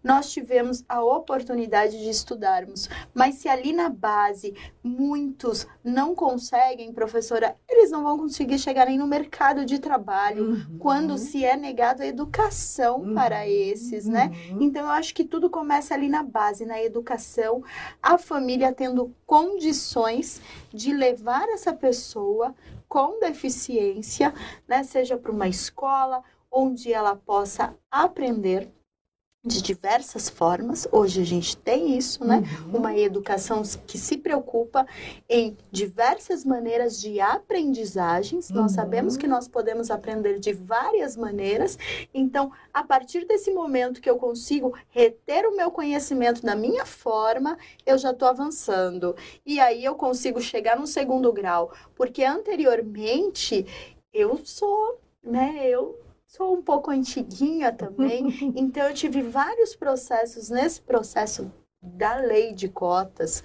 nós 0.02 0.30
tivemos 0.30 0.84
a 0.88 1.02
oportunidade 1.02 1.98
de 1.98 2.08
estudarmos. 2.08 2.88
Mas 3.14 3.36
se 3.36 3.48
ali 3.48 3.72
na 3.72 3.88
base 3.88 4.54
muitos 4.82 5.66
não 5.84 6.14
conseguem, 6.14 6.92
professora, 6.92 7.56
eles 7.68 7.90
não 7.90 8.02
vão 8.02 8.18
conseguir 8.18 8.58
chegar 8.58 8.86
nem 8.86 8.98
no 8.98 9.06
mercado 9.06 9.64
de 9.64 9.78
trabalho 9.78 10.50
uhum. 10.50 10.78
quando 10.78 11.18
se 11.18 11.44
é 11.44 11.56
negado 11.56 12.02
a 12.02 12.06
educação 12.06 13.00
uhum. 13.00 13.14
para 13.14 13.46
esses, 13.46 14.06
né? 14.06 14.30
Uhum. 14.50 14.62
Então 14.62 14.82
eu 14.82 14.90
acho 14.90 15.14
que 15.14 15.24
tudo 15.24 15.50
começa 15.50 15.94
ali 15.94 16.08
na 16.08 16.22
base, 16.22 16.64
na 16.64 16.82
educação, 16.82 17.62
a 18.02 18.16
família 18.16 18.72
tendo 18.72 19.14
condições 19.26 20.40
de 20.72 20.92
levar 20.92 21.48
essa 21.48 21.72
pessoa 21.72 22.54
com 22.88 23.20
deficiência, 23.20 24.34
né, 24.66 24.82
seja 24.82 25.16
para 25.16 25.30
uma 25.30 25.46
escola 25.46 26.24
onde 26.50 26.92
ela 26.92 27.14
possa 27.14 27.72
aprender 27.88 28.68
de 29.42 29.62
diversas 29.62 30.28
formas. 30.28 30.86
Hoje 30.92 31.22
a 31.22 31.24
gente 31.24 31.56
tem 31.56 31.96
isso, 31.96 32.22
né? 32.24 32.42
Uhum. 32.66 32.76
Uma 32.76 32.96
educação 32.96 33.62
que 33.86 33.96
se 33.96 34.18
preocupa 34.18 34.86
em 35.28 35.56
diversas 35.72 36.44
maneiras 36.44 37.00
de 37.00 37.20
aprendizagens. 37.20 38.50
Uhum. 38.50 38.56
Nós 38.56 38.72
sabemos 38.72 39.16
que 39.16 39.26
nós 39.26 39.48
podemos 39.48 39.90
aprender 39.90 40.38
de 40.38 40.52
várias 40.52 41.16
maneiras. 41.16 41.78
Então, 42.12 42.52
a 42.72 42.84
partir 42.84 43.26
desse 43.26 43.50
momento 43.50 44.02
que 44.02 44.10
eu 44.10 44.18
consigo 44.18 44.74
reter 44.90 45.46
o 45.46 45.56
meu 45.56 45.70
conhecimento 45.70 46.42
da 46.42 46.54
minha 46.54 46.84
forma, 46.84 47.56
eu 47.86 47.96
já 47.96 48.10
estou 48.10 48.28
avançando. 48.28 49.16
E 49.46 49.58
aí 49.58 49.82
eu 49.82 49.94
consigo 49.94 50.38
chegar 50.40 50.78
no 50.78 50.86
segundo 50.86 51.32
grau, 51.32 51.72
porque 51.94 52.24
anteriormente 52.24 53.66
eu 54.12 54.38
sou, 54.44 55.00
né? 55.22 55.66
Eu 55.66 55.98
sou 56.30 56.54
um 56.54 56.62
pouco 56.62 56.92
antiguinha 56.92 57.72
também, 57.72 58.24
então 58.54 58.84
eu 58.86 58.94
tive 58.94 59.20
vários 59.20 59.74
processos 59.74 60.48
nesse 60.48 60.80
processo 60.80 61.50
da 61.82 62.14
lei 62.16 62.52
de 62.52 62.68
cotas, 62.68 63.42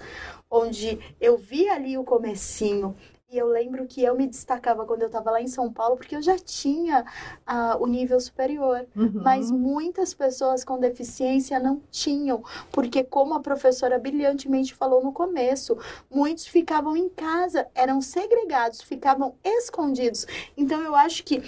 onde 0.48 0.98
eu 1.20 1.36
vi 1.36 1.68
ali 1.68 1.98
o 1.98 2.04
comecinho 2.04 2.94
e 3.28 3.36
eu 3.36 3.48
lembro 3.48 3.88
que 3.88 4.04
eu 4.04 4.14
me 4.14 4.24
destacava 4.24 4.86
quando 4.86 5.02
eu 5.02 5.08
estava 5.08 5.32
lá 5.32 5.42
em 5.42 5.48
São 5.48 5.72
Paulo, 5.72 5.96
porque 5.96 6.14
eu 6.14 6.22
já 6.22 6.38
tinha 6.38 7.04
uh, 7.44 7.82
o 7.82 7.86
nível 7.88 8.20
superior. 8.20 8.86
Uhum. 8.94 9.20
Mas 9.20 9.50
muitas 9.50 10.14
pessoas 10.14 10.62
com 10.62 10.78
deficiência 10.78 11.58
não 11.58 11.82
tinham, 11.90 12.44
porque, 12.70 13.02
como 13.02 13.34
a 13.34 13.40
professora 13.40 13.98
brilhantemente 13.98 14.72
falou 14.72 15.02
no 15.02 15.12
começo, 15.12 15.76
muitos 16.08 16.46
ficavam 16.46 16.96
em 16.96 17.08
casa, 17.08 17.66
eram 17.74 18.00
segregados, 18.00 18.80
ficavam 18.80 19.34
escondidos. 19.42 20.24
Então, 20.56 20.80
eu 20.82 20.94
acho 20.94 21.24
que 21.24 21.42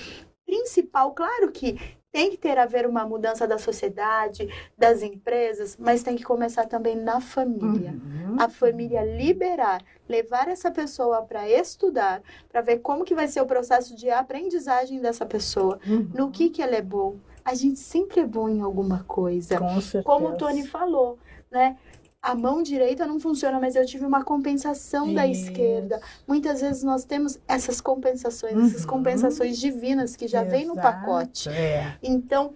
principal, 0.48 1.12
claro 1.12 1.52
que 1.52 1.78
tem 2.10 2.30
que 2.30 2.38
ter 2.38 2.56
a 2.56 2.64
ver 2.64 2.86
uma 2.86 3.04
mudança 3.06 3.46
da 3.46 3.58
sociedade, 3.58 4.48
das 4.78 5.02
empresas, 5.02 5.76
mas 5.78 6.02
tem 6.02 6.16
que 6.16 6.24
começar 6.24 6.64
também 6.64 6.96
na 6.96 7.20
família. 7.20 7.92
Uhum. 7.92 8.36
A 8.40 8.48
família 8.48 9.04
liberar, 9.04 9.84
levar 10.08 10.48
essa 10.48 10.70
pessoa 10.70 11.20
para 11.20 11.46
estudar, 11.46 12.22
para 12.48 12.62
ver 12.62 12.78
como 12.78 13.04
que 13.04 13.14
vai 13.14 13.28
ser 13.28 13.42
o 13.42 13.46
processo 13.46 13.94
de 13.94 14.08
aprendizagem 14.08 15.00
dessa 15.00 15.26
pessoa, 15.26 15.78
uhum. 15.86 16.10
no 16.14 16.30
que 16.30 16.48
que 16.48 16.62
ela 16.62 16.76
é 16.76 16.82
bom. 16.82 17.16
A 17.44 17.54
gente 17.54 17.78
sempre 17.78 18.20
é 18.20 18.26
bom 18.26 18.48
em 18.48 18.62
alguma 18.62 19.04
coisa. 19.04 19.58
Com 19.58 19.80
certeza. 19.80 20.04
Como 20.04 20.28
o 20.28 20.36
Tony 20.36 20.66
falou, 20.66 21.18
né? 21.50 21.76
A 22.20 22.34
mão 22.34 22.62
direita 22.62 23.06
não 23.06 23.20
funciona, 23.20 23.60
mas 23.60 23.76
eu 23.76 23.86
tive 23.86 24.04
uma 24.04 24.24
compensação 24.24 25.06
Isso. 25.06 25.14
da 25.14 25.26
esquerda. 25.26 26.00
Muitas 26.26 26.60
vezes 26.60 26.82
nós 26.82 27.04
temos 27.04 27.38
essas 27.46 27.80
compensações, 27.80 28.54
uhum. 28.54 28.66
essas 28.66 28.84
compensações 28.84 29.58
divinas 29.58 30.16
que 30.16 30.26
já 30.26 30.40
Exato. 30.40 30.50
vem 30.56 30.66
no 30.66 30.74
pacote. 30.74 31.48
É. 31.48 31.96
Então, 32.02 32.52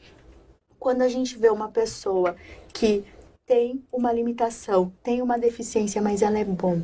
quando 0.78 1.02
a 1.02 1.08
gente 1.08 1.38
vê 1.38 1.48
uma 1.48 1.68
pessoa 1.68 2.36
que 2.72 3.04
tem 3.46 3.84
uma 3.92 4.12
limitação, 4.12 4.92
tem 5.02 5.22
uma 5.22 5.38
deficiência, 5.38 6.02
mas 6.02 6.22
ela 6.22 6.38
é 6.38 6.44
bom. 6.44 6.82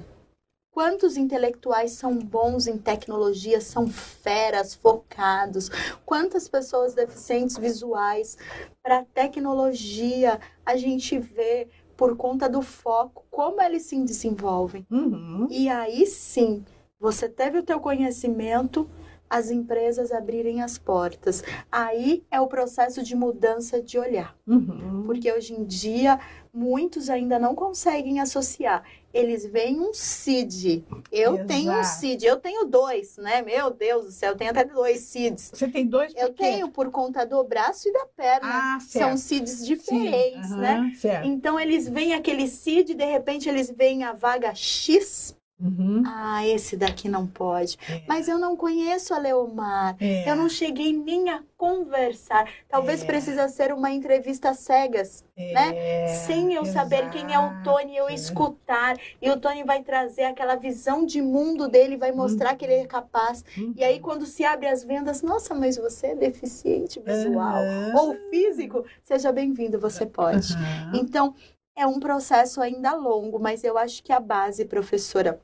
Quantos 0.70 1.16
intelectuais 1.16 1.91
são 1.91 2.16
bons 2.16 2.68
em 2.68 2.79
tecnologia, 2.79 3.61
são 3.61 3.89
feras, 3.89 4.76
focados? 4.76 5.68
Quantas 6.07 6.47
pessoas 6.47 6.95
deficientes 6.95 7.59
visuais 7.59 8.39
para 8.81 9.05
tecnologia 9.12 10.39
a 10.64 10.76
gente 10.76 11.18
vê 11.18 11.66
por 11.99 12.16
conta 12.16 12.49
do 12.49 12.62
foco, 12.62 13.26
como 13.28 13.61
eles 13.61 13.82
se 13.82 14.01
desenvolvem. 14.05 14.86
Uhum. 14.88 15.49
E 15.51 15.68
aí 15.68 16.07
sim, 16.07 16.64
você 16.99 17.28
teve 17.28 17.59
o 17.59 17.62
teu 17.64 17.80
conhecimento, 17.80 18.88
as 19.28 19.51
empresas 19.51 20.12
abrirem 20.12 20.62
as 20.62 20.78
portas. 20.78 21.42
Aí 21.70 22.24
é 22.30 22.40
o 22.40 22.46
processo 22.46 23.03
de 23.03 23.16
mudança 23.16 23.82
de 23.82 23.99
olhar. 23.99 24.36
Uhum. 24.46 25.03
Porque 25.07 25.30
hoje 25.32 25.55
em 25.55 25.64
dia, 25.64 26.20
muitos 26.55 27.11
ainda 27.11 27.36
não 27.36 27.57
conseguem 27.57 28.20
associar 28.20 28.84
eles 29.12 29.46
veem 29.46 29.80
um 29.80 29.92
CID. 29.92 30.84
Eu 31.11 31.34
Exato. 31.34 31.48
tenho 31.48 31.72
um 31.72 31.84
CID, 31.84 32.26
eu 32.26 32.36
tenho 32.36 32.64
dois, 32.64 33.16
né? 33.16 33.42
Meu 33.42 33.70
Deus 33.70 34.06
do 34.06 34.12
céu, 34.12 34.32
eu 34.32 34.36
tenho 34.36 34.50
até 34.50 34.64
dois 34.64 35.00
CIDs. 35.00 35.50
Você 35.54 35.68
tem 35.68 35.86
dois? 35.86 36.12
Eu 36.14 36.32
tenho 36.32 36.68
por 36.68 36.90
conta 36.90 37.24
do 37.24 37.42
braço 37.44 37.88
e 37.88 37.92
da 37.92 38.06
perna. 38.16 38.76
Ah, 38.76 38.78
São 38.80 39.16
CIDs 39.16 39.66
diferentes, 39.66 40.50
né? 40.50 40.92
Certo. 40.98 41.26
Então 41.26 41.59
eles 41.59 41.88
veem 41.88 42.14
aquele 42.14 42.46
CID, 42.48 42.94
de 42.94 43.04
repente 43.04 43.48
eles 43.48 43.70
veem 43.70 44.04
a 44.04 44.12
vaga 44.12 44.54
X 44.54 45.38
Uhum. 45.61 46.04
Ah, 46.06 46.46
esse 46.46 46.76
daqui 46.76 47.09
não 47.09 47.26
pode. 47.26 47.76
É. 47.90 48.02
Mas 48.06 48.28
eu 48.28 48.38
não 48.38 48.56
conheço 48.56 49.12
a 49.12 49.18
Leomar. 49.18 49.96
É. 49.98 50.30
Eu 50.30 50.36
não 50.36 50.48
cheguei 50.48 50.92
nem 50.92 51.28
a 51.30 51.42
conversar. 51.56 52.48
Talvez 52.68 53.02
É. 53.02 53.06
precisa 53.06 53.48
ser 53.48 53.72
uma 53.72 53.90
entrevista 53.90 54.54
cegas, 54.54 55.24
né? 55.36 55.72
É, 56.04 56.06
Sem 56.06 56.54
eu 56.54 56.64
saber 56.64 57.11
quem 57.11 57.34
é 57.34 57.38
o 57.40 57.62
Tony, 57.64 57.96
eu 57.96 58.09
exato. 58.09 58.14
escutar. 58.20 58.96
E 59.20 59.28
o 59.30 59.36
Tony 59.36 59.64
vai 59.64 59.82
trazer 59.82 60.24
aquela 60.24 60.54
visão 60.54 61.04
de 61.04 61.20
mundo 61.20 61.66
dele, 61.66 61.96
vai 61.96 62.12
mostrar 62.12 62.54
que 62.54 62.64
ele 62.64 62.74
é 62.74 62.86
capaz. 62.86 63.44
Uhum. 63.56 63.74
E 63.76 63.82
aí, 63.82 63.98
quando 63.98 64.26
se 64.26 64.44
abre 64.44 64.68
as 64.68 64.84
vendas, 64.84 65.22
nossa, 65.22 65.54
mas 65.54 65.76
você 65.76 66.09
é 66.09 66.14
deficiente 66.14 67.00
visual. 67.00 67.61
Ou 67.96 68.14
físico, 68.30 68.84
seja 69.02 69.32
bem-vindo, 69.32 69.78
você 69.80 70.06
pode. 70.06 70.54
Então, 70.94 71.34
é 71.76 71.84
um 71.86 71.98
processo 71.98 72.61
ainda 72.61 72.94
longo, 72.94 73.38
mas 73.40 73.64
eu 73.64 73.76
acho 73.76 74.02
que 74.04 74.12
a 74.12 74.20
base, 74.20 74.64
professora, 74.64 75.40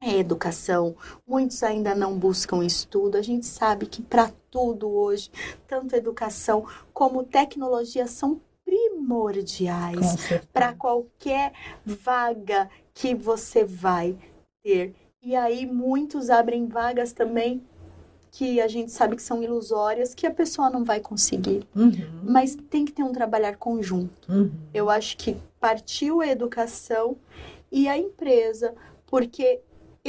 é 0.00 0.18
educação. 0.18 0.94
Muitos 1.26 1.62
ainda 1.62 1.94
não 1.94 2.18
buscam 2.18 2.64
estudo. 2.64 3.16
A 3.16 3.22
gente 3.22 3.46
sabe 3.46 3.86
que 3.86 4.02
para 4.02 4.30
tudo 4.50 4.88
hoje, 4.90 5.30
tanto 5.66 5.94
educação 5.94 6.66
como 6.92 7.24
tecnologia 7.24 8.06
são 8.06 8.40
primordiais 8.64 10.16
para 10.52 10.72
qualquer 10.72 11.52
vaga 11.84 12.68
que 12.92 13.14
você 13.14 13.64
vai 13.64 14.16
ter. 14.62 14.94
E 15.22 15.34
aí 15.34 15.66
muitos 15.66 16.30
abrem 16.30 16.66
vagas 16.66 17.12
também 17.12 17.62
que 18.30 18.60
a 18.60 18.68
gente 18.68 18.92
sabe 18.92 19.16
que 19.16 19.22
são 19.22 19.42
ilusórias, 19.42 20.14
que 20.14 20.26
a 20.26 20.30
pessoa 20.30 20.68
não 20.68 20.84
vai 20.84 21.00
conseguir. 21.00 21.66
Uhum. 21.74 21.92
Mas 22.22 22.54
tem 22.54 22.84
que 22.84 22.92
ter 22.92 23.02
um 23.02 23.12
trabalhar 23.12 23.56
conjunto. 23.56 24.30
Uhum. 24.30 24.50
Eu 24.74 24.90
acho 24.90 25.16
que 25.16 25.38
partiu 25.58 26.20
a 26.20 26.26
educação 26.26 27.16
e 27.72 27.88
a 27.88 27.96
empresa, 27.96 28.74
porque 29.06 29.60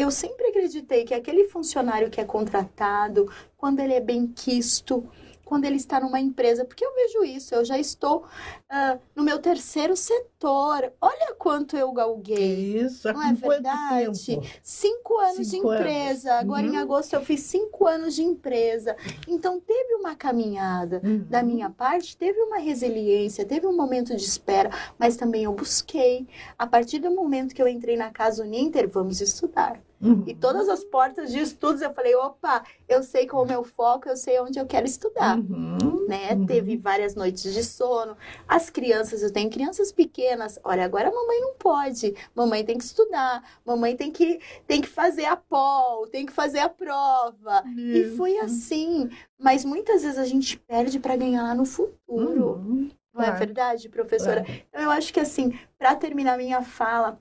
eu 0.01 0.11
sempre 0.11 0.47
acreditei 0.47 1.03
que 1.05 1.13
aquele 1.13 1.45
funcionário 1.45 2.09
que 2.09 2.19
é 2.21 2.25
contratado, 2.25 3.29
quando 3.57 3.79
ele 3.79 3.93
é 3.93 4.01
bem 4.01 4.27
quisto, 4.27 5.03
quando 5.43 5.63
ele 5.63 5.77
está 5.77 5.97
numa 6.01 6.19
empresa, 6.19 6.65
porque 6.65 6.83
eu 6.85 6.93
vejo 6.93 7.23
isso, 7.23 7.55
eu 7.55 7.63
já 7.63 7.79
estou 7.79 8.25
ah, 8.69 8.97
no 9.15 9.23
meu 9.23 9.39
terceiro 9.39 9.95
setor. 9.95 10.91
Olha 10.99 11.33
quanto 11.39 11.77
eu 11.77 11.89
galguei. 11.93 12.81
Isso, 12.81 13.07
Não 13.13 13.23
é 13.23 13.31
verdade? 13.31 14.25
tempo? 14.35 14.45
Cinco 14.61 15.17
anos 15.17 15.47
Cinco 15.47 15.69
de 15.69 15.75
anos. 15.75 15.79
empresa. 15.79 16.33
Agora 16.33 16.65
em 16.65 16.71
Uhum. 16.71 16.79
agosto 16.79 17.13
eu 17.13 17.21
fiz 17.23 17.39
cinco 17.43 17.87
anos 17.87 18.13
de 18.15 18.23
empresa. 18.23 18.97
Então 19.25 19.57
teve 19.61 19.93
uma 19.95 20.17
caminhada 20.17 20.99
Uhum. 21.01 21.25
da 21.29 21.41
minha 21.41 21.69
parte, 21.69 22.17
teve 22.17 22.41
uma 22.41 22.57
resiliência, 22.57 23.45
teve 23.45 23.65
um 23.65 23.73
momento 23.75 24.13
de 24.17 24.23
espera, 24.25 24.69
mas 24.99 25.15
também 25.15 25.45
eu 25.45 25.53
busquei. 25.53 26.27
A 26.59 26.67
partir 26.67 26.99
do 26.99 27.09
momento 27.11 27.55
que 27.55 27.61
eu 27.61 27.69
entrei 27.69 27.95
na 27.95 28.11
Casa 28.11 28.43
Uninter, 28.43 28.89
vamos 28.89 29.21
estudar. 29.21 29.79
Uhum. 29.99 30.23
E 30.27 30.35
todas 30.35 30.69
as 30.69 30.83
portas 30.83 31.31
de 31.31 31.39
estudos 31.39 31.81
eu 31.81 31.91
falei, 31.93 32.15
opa, 32.15 32.63
eu 32.87 33.01
sei 33.01 33.25
qual 33.25 33.43
é 33.43 33.45
o 33.45 33.49
meu 33.49 33.63
foco, 33.63 34.07
eu 34.07 34.15
sei 34.15 34.39
onde 34.39 34.59
eu 34.59 34.65
quero 34.65 34.85
estudar. 34.85 35.37
Uhum. 35.37 36.05
Né? 36.07 36.33
Uhum. 36.33 36.45
Teve 36.45 36.77
várias 36.77 37.15
noites 37.15 37.53
de 37.53 37.63
sono. 37.63 38.15
As 38.47 38.69
crianças, 38.69 39.23
eu 39.23 39.31
tenho 39.33 39.49
crianças 39.49 39.91
pequenas. 39.91 40.59
Olha, 40.63 40.85
agora 40.85 41.09
a 41.09 41.13
mamãe 41.13 41.41
não 41.41 41.55
pode. 41.55 42.15
Mamãe 42.35 42.63
tem 42.63 42.77
que 42.77 42.83
estudar. 42.83 43.43
Mamãe 43.65 43.95
tem 43.95 44.11
que, 44.11 44.39
tem 44.65 44.81
que 44.81 44.87
fazer 44.87 45.25
a 45.25 45.35
pol, 45.35 46.07
tem 46.07 46.25
que 46.25 46.31
fazer 46.31 46.59
a 46.59 46.69
prova. 46.69 47.63
E 47.75 48.13
foi 48.15 48.37
assim. 48.37 49.09
Mas 49.37 49.65
muitas 49.65 50.03
vezes 50.03 50.17
a 50.17 50.25
gente 50.25 50.57
perde 50.59 50.99
para 50.99 51.15
ganhar 51.15 51.43
lá 51.43 51.55
no 51.55 51.65
futuro. 51.65 52.55
Uhum. 52.57 52.89
Não 53.13 53.23
é 53.23 53.27
Claro. 53.27 53.39
verdade, 53.39 53.89
professora? 53.89 54.43
Claro. 54.43 54.61
Então, 54.69 54.81
eu 54.81 54.91
acho 54.91 55.11
que, 55.11 55.19
assim, 55.19 55.57
para 55.77 55.95
terminar 55.95 56.37
minha 56.37 56.61
fala, 56.61 57.19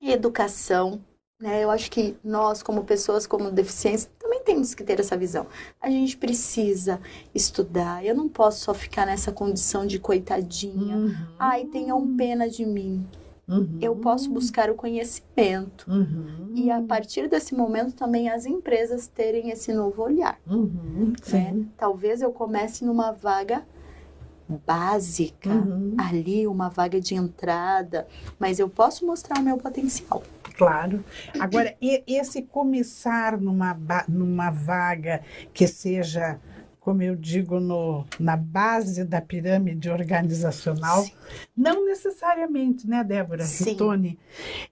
educação, 0.00 1.04
né? 1.38 1.62
Eu 1.62 1.70
acho 1.70 1.90
que 1.90 2.16
nós, 2.24 2.62
como 2.62 2.84
pessoas 2.84 3.26
com 3.26 3.50
deficiência, 3.50 4.10
também 4.18 4.42
temos 4.42 4.74
que 4.74 4.82
ter 4.82 4.98
essa 4.98 5.16
visão. 5.16 5.46
A 5.80 5.90
gente 5.90 6.16
precisa 6.16 7.00
estudar. 7.34 8.04
Eu 8.04 8.14
não 8.14 8.28
posso 8.28 8.64
só 8.64 8.74
ficar 8.74 9.06
nessa 9.06 9.30
condição 9.30 9.86
de 9.86 9.98
coitadinha. 9.98 10.96
Uhum. 10.96 11.14
Ai, 11.38 11.64
tenham 11.66 12.16
pena 12.16 12.48
de 12.48 12.64
mim. 12.64 13.06
Uhum. 13.48 13.78
Eu 13.80 13.94
posso 13.96 14.30
buscar 14.30 14.70
o 14.70 14.74
conhecimento. 14.74 15.88
Uhum. 15.88 16.52
E 16.54 16.70
a 16.70 16.82
partir 16.82 17.28
desse 17.28 17.54
momento 17.54 17.94
também 17.94 18.28
as 18.28 18.44
empresas 18.44 19.06
terem 19.06 19.50
esse 19.50 19.72
novo 19.72 20.02
olhar. 20.02 20.40
Uhum. 20.46 21.12
né? 21.32 21.64
Talvez 21.76 22.22
eu 22.22 22.32
comece 22.32 22.84
numa 22.84 23.12
vaga 23.12 23.64
básica, 24.48 25.50
Uhum. 25.50 25.96
ali 25.98 26.46
uma 26.46 26.68
vaga 26.68 27.00
de 27.00 27.14
entrada, 27.14 28.06
mas 28.38 28.58
eu 28.58 28.68
posso 28.68 29.06
mostrar 29.06 29.38
o 29.38 29.42
meu 29.42 29.56
potencial. 29.56 30.22
Claro. 30.56 31.04
Agora, 31.38 31.76
esse 31.80 32.42
começar 32.42 33.38
numa, 33.38 33.76
numa 34.08 34.50
vaga 34.50 35.22
que 35.52 35.66
seja, 35.66 36.40
como 36.80 37.02
eu 37.02 37.14
digo, 37.14 37.60
no, 37.60 38.06
na 38.18 38.36
base 38.38 39.04
da 39.04 39.20
pirâmide 39.20 39.90
organizacional, 39.90 41.04
não 41.54 41.84
necessariamente, 41.84 42.88
né, 42.88 43.04
Débora 43.04 43.44
Sim. 43.44 43.72
e 43.72 43.76
Tony? 43.76 44.18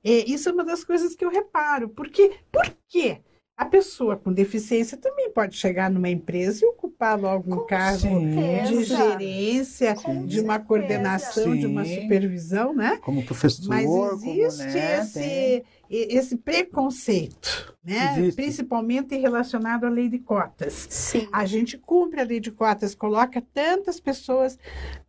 É, 0.02 0.10
isso 0.30 0.48
é 0.48 0.52
uma 0.52 0.64
das 0.64 0.84
coisas 0.84 1.14
que 1.14 1.24
eu 1.24 1.30
reparo. 1.30 1.88
Porque, 1.90 2.38
por 2.50 2.64
quê? 2.88 3.20
A 3.56 3.64
pessoa 3.64 4.16
com 4.16 4.32
deficiência 4.32 4.96
também 4.98 5.30
pode 5.30 5.56
chegar 5.56 5.88
numa 5.88 6.08
empresa 6.08 6.64
e 6.64 6.68
ocupar 6.68 7.16
logo 7.16 7.54
um 7.54 7.58
Com 7.60 7.66
cargo 7.66 7.98
certeza. 8.00 8.72
de 8.72 8.84
gerência, 8.84 9.94
Com 9.94 10.26
de 10.26 10.40
uma 10.40 10.54
certeza. 10.54 10.58
coordenação, 10.68 11.56
de 11.56 11.64
uma 11.66 11.84
Sim. 11.84 12.02
supervisão, 12.02 12.74
né? 12.74 12.96
Como 13.00 13.22
professor, 13.24 13.68
Mas 13.68 13.86
como, 13.86 14.12
existe 14.32 14.58
né, 14.64 14.98
esse, 14.98 15.20
tem- 15.20 15.62
esse 15.88 16.36
preconceito, 16.36 17.76
né? 17.84 18.18
Existe. 18.18 18.34
principalmente 18.42 19.16
relacionado 19.16 19.84
à 19.84 19.88
lei 19.88 20.08
de 20.08 20.18
cotas. 20.18 20.88
Sim. 20.90 21.28
A 21.32 21.46
gente 21.46 21.78
cumpre 21.78 22.20
a 22.20 22.24
lei 22.24 22.40
de 22.40 22.50
cotas, 22.50 22.92
coloca 22.92 23.40
tantas 23.54 24.00
pessoas 24.00 24.58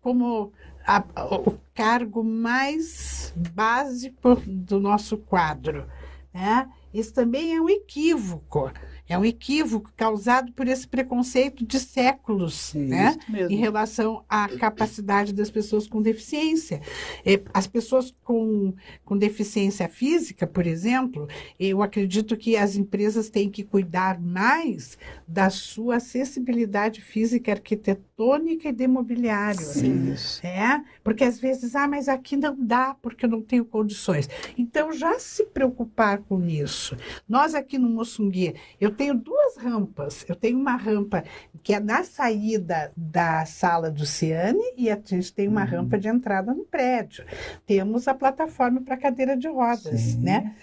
como 0.02 0.54
a- 0.86 1.04
o 1.48 1.56
cargo 1.74 2.24
mais 2.24 3.34
básico 3.56 4.36
do 4.46 4.80
nosso 4.80 5.18
quadro. 5.18 5.88
Né? 6.32 6.70
Isso 6.96 7.14
também 7.14 7.54
é 7.54 7.60
um 7.62 7.68
equívoco. 7.68 8.72
É 9.08 9.18
um 9.18 9.26
equívoco 9.26 9.92
causado 9.96 10.52
por 10.54 10.68
esse 10.68 10.88
preconceito 10.88 11.66
de 11.66 11.80
séculos. 11.80 12.74
Né? 12.74 13.16
em 13.50 13.56
relação 13.58 14.24
à 14.30 14.48
capacidade 14.48 15.34
das 15.34 15.50
pessoas 15.50 15.88
com 15.88 16.02
deficiência. 16.02 16.82
Eh, 17.26 17.42
As 17.54 17.68
pessoas 17.68 18.14
com, 18.24 18.74
com 19.04 19.18
deficiência 19.18 19.88
física, 19.88 20.48
por 20.48 20.66
exemplo, 20.66 21.28
eu 21.60 21.82
acredito 21.82 22.36
que 22.38 22.56
as 22.56 22.76
empresas 22.76 23.30
têm 23.30 23.50
que 23.50 23.64
cuidar 23.64 24.20
mais 24.20 24.98
da 25.28 25.50
sua 25.50 25.98
acessibilidade 25.98 27.02
física, 27.02 27.52
arquitetônica 27.52 28.70
e 28.70 28.72
de 28.74 28.88
mobiliário. 28.88 29.60
Sim. 29.60 30.14
Isso. 30.14 30.46
É, 30.46 30.82
porque 31.04 31.24
às 31.24 31.40
vezes, 31.40 31.76
ah, 31.76 31.88
mas 31.88 32.08
aqui 32.08 32.36
não 32.38 32.56
dá 32.58 32.96
porque 33.02 33.26
eu 33.26 33.30
não 33.30 33.42
tenho 33.42 33.66
condições. 33.66 34.30
Então, 34.58 34.92
já 34.94 35.18
se 35.20 35.46
preocupar 35.46 36.20
com 36.20 36.46
isso. 36.46 36.96
Nós 37.28 37.54
aqui 37.56 37.78
no 37.78 37.90
Moçungue, 37.90 38.56
eu 38.80 38.92
tenho 38.96 39.14
duas 39.14 39.58
rampas. 39.58 40.26
Eu 40.28 40.36
tenho 40.36 40.58
uma 40.58 40.76
rampa 40.76 41.24
que 41.62 41.74
é 41.74 41.80
na 41.80 42.04
saída 42.04 42.92
da 42.96 43.46
sala 43.46 43.92
do 43.92 44.06
Ciane 44.06 44.60
e 44.78 44.90
a 44.90 45.00
gente 45.04 45.34
tem 45.34 45.48
uma 45.48 45.62
Uhum. 45.64 45.68
rampa 45.68 45.98
de 46.00 46.08
entrada 46.08 46.54
no 46.54 46.66
prédio. 46.66 47.26
Temos 47.66 48.08
a 48.08 48.14
plataforma 48.14 48.82
para 48.82 48.98
cadeira 48.98 49.36
de 49.38 49.48
rodas, 49.48 50.00
Sim. 50.00 50.22
né? 50.22 50.56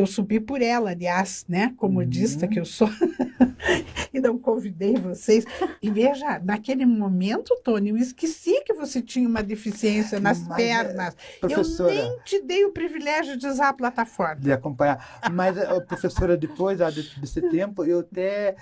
Eu 0.00 0.06
subi 0.06 0.40
por 0.40 0.62
ela, 0.62 0.90
aliás, 0.90 1.44
né? 1.48 1.74
Comodista 1.76 2.46
Uhum. 2.46 2.52
que 2.52 2.58
eu 2.60 2.64
sou. 2.64 2.88
e 4.12 4.20
não 4.20 4.38
convidei 4.38 4.94
vocês. 4.96 5.44
E 5.82 5.90
veja, 5.90 6.40
naquele 6.42 6.86
momento, 6.86 7.54
Tony, 7.62 7.90
eu 7.90 7.96
esqueci 7.96 8.62
que 8.64 8.72
você 8.72 9.00
tinha 9.02 9.28
uma 9.28 9.42
deficiência 9.42 10.18
nas 10.18 10.40
Mas, 10.46 10.56
pernas. 10.56 11.16
Professora, 11.40 11.92
Eu 11.94 12.02
nem 12.10 12.18
te 12.24 12.40
dei 12.42 12.64
o 12.64 12.72
privilégio 12.72 13.36
de 13.36 13.46
usar 13.46 13.68
a 13.68 13.72
plataforma. 13.72 14.40
de 14.40 14.52
acompanhar. 14.52 15.20
Mas, 15.32 15.56
professora, 15.86 16.36
depois 16.36 16.80
ah, 16.80 16.90
de- 16.90 17.18
desse 17.20 17.40
tempo, 17.50 17.84
eu 17.84 18.00
até, 18.00 18.56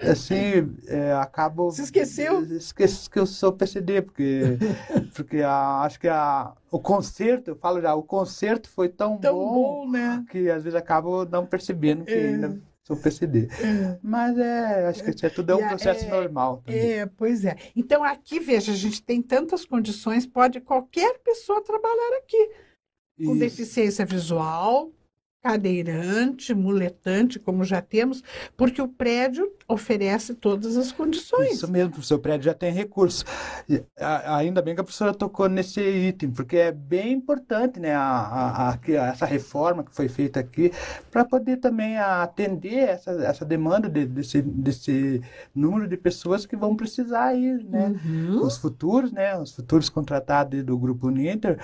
assim, 0.00 0.74
é, 0.86 1.12
acabo... 1.12 1.70
Você 1.70 1.82
esqueceu? 1.82 2.42
Esqueço 2.42 3.10
que 3.10 3.18
eu 3.18 3.26
sou 3.26 3.52
PCD, 3.52 4.02
porque, 4.02 4.42
porque 5.14 5.42
a, 5.42 5.80
acho 5.82 6.00
que 6.00 6.08
a, 6.08 6.52
o 6.70 6.78
concerto, 6.78 7.50
eu 7.50 7.56
falo 7.56 7.80
já, 7.80 7.94
o 7.94 8.02
concerto 8.02 8.68
foi 8.68 8.88
tão, 8.88 9.18
Tão 9.18 9.34
bom, 9.34 9.52
bom, 9.84 9.90
né? 9.90 10.24
que 10.30 10.50
às 10.50 10.62
vezes 10.64 10.76
acabo 10.76 11.24
não 11.24 11.46
percebendo 11.46 12.04
que 12.04 12.12
É. 12.12 12.28
ainda 12.28 12.60
sou 12.82 12.96
PCD. 12.96 13.48
Mas 14.02 14.38
é, 14.38 14.86
acho 14.86 15.04
que 15.04 15.26
é 15.26 15.28
tudo 15.28 15.52
é 15.52 15.56
um 15.56 15.68
processo 15.68 16.06
é- 16.06 16.08
normal 16.10 16.62
também. 16.64 16.80
É, 16.92 17.06
pois 17.06 17.44
é. 17.44 17.56
Então, 17.76 18.02
aqui, 18.02 18.40
veja, 18.40 18.72
a 18.72 18.76
gente 18.76 19.02
tem 19.02 19.20
tantas 19.20 19.64
condições, 19.66 20.26
pode 20.26 20.60
qualquer 20.60 21.18
pessoa 21.18 21.62
trabalhar 21.62 22.18
aqui. 22.18 22.50
Com 23.18 23.32
Isso. 23.32 23.40
deficiência 23.40 24.06
visual, 24.06 24.92
cadeirante, 25.42 26.52
muletante, 26.52 27.38
como 27.38 27.64
já 27.64 27.80
temos, 27.80 28.22
porque 28.56 28.82
o 28.82 28.88
prédio 28.88 29.50
oferece 29.68 30.34
todas 30.34 30.76
as 30.76 30.90
condições. 30.90 31.52
Isso 31.54 31.70
mesmo, 31.70 31.94
o 31.98 32.02
seu 32.02 32.18
prédio 32.18 32.46
já 32.46 32.54
tem 32.54 32.72
recursos. 32.72 33.24
A- 33.98 34.36
ainda 34.36 34.60
bem 34.60 34.74
que 34.74 34.80
a 34.80 34.84
professora 34.84 35.14
tocou 35.14 35.48
nesse 35.48 35.80
item, 35.80 36.30
porque 36.32 36.56
é 36.56 36.72
bem 36.72 37.12
importante, 37.12 37.78
né, 37.78 37.94
a, 37.94 38.02
a- 38.02 38.70
a- 38.72 38.78
essa 39.08 39.24
reforma 39.26 39.84
que 39.84 39.94
foi 39.94 40.08
feita 40.08 40.40
aqui, 40.40 40.72
para 41.10 41.24
poder 41.24 41.58
também 41.58 41.96
atender 41.96 42.74
essa, 42.88 43.10
essa 43.12 43.44
demanda 43.44 43.88
de- 43.88 44.06
desse, 44.06 44.42
desse 44.42 45.22
número 45.54 45.86
de 45.88 45.96
pessoas 45.96 46.44
que 46.46 46.56
vão 46.56 46.74
precisar 46.76 47.34
ir, 47.34 47.64
né? 47.64 47.94
Uhum. 48.04 48.42
os 48.44 48.56
futuros, 48.58 49.12
né, 49.12 49.38
os 49.38 49.54
futuros 49.54 49.88
contratados 49.88 50.62
do 50.64 50.76
grupo 50.76 51.06
Uninter, 51.08 51.58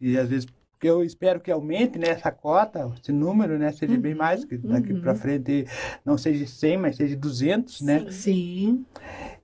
e 0.00 0.18
às 0.18 0.28
vezes 0.28 0.46
eu 0.86 1.04
espero 1.04 1.40
que 1.40 1.50
aumente, 1.50 1.98
né, 1.98 2.08
essa 2.08 2.30
cota, 2.30 2.92
esse 3.00 3.12
número, 3.12 3.58
né, 3.58 3.72
seja 3.72 3.96
bem 3.96 4.14
mais, 4.14 4.44
que 4.44 4.56
daqui 4.56 4.92
uhum. 4.92 5.00
para 5.00 5.14
frente 5.14 5.66
não 6.04 6.16
seja 6.16 6.46
100, 6.46 6.78
mas 6.78 6.96
seja 6.96 7.16
200, 7.16 7.80
né? 7.82 8.06
Sim. 8.10 8.84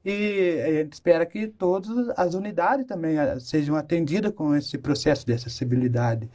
E 0.04 0.60
a 0.66 0.72
gente 0.72 0.92
espera 0.94 1.24
que 1.24 1.46
todas 1.46 2.08
as 2.16 2.34
unidades 2.34 2.86
também 2.86 3.18
ah, 3.18 3.38
sejam 3.38 3.76
atendidas 3.76 4.32
com 4.32 4.54
esse 4.54 4.76
processo 4.76 5.24
de 5.24 5.32
acessibilidade, 5.32 6.28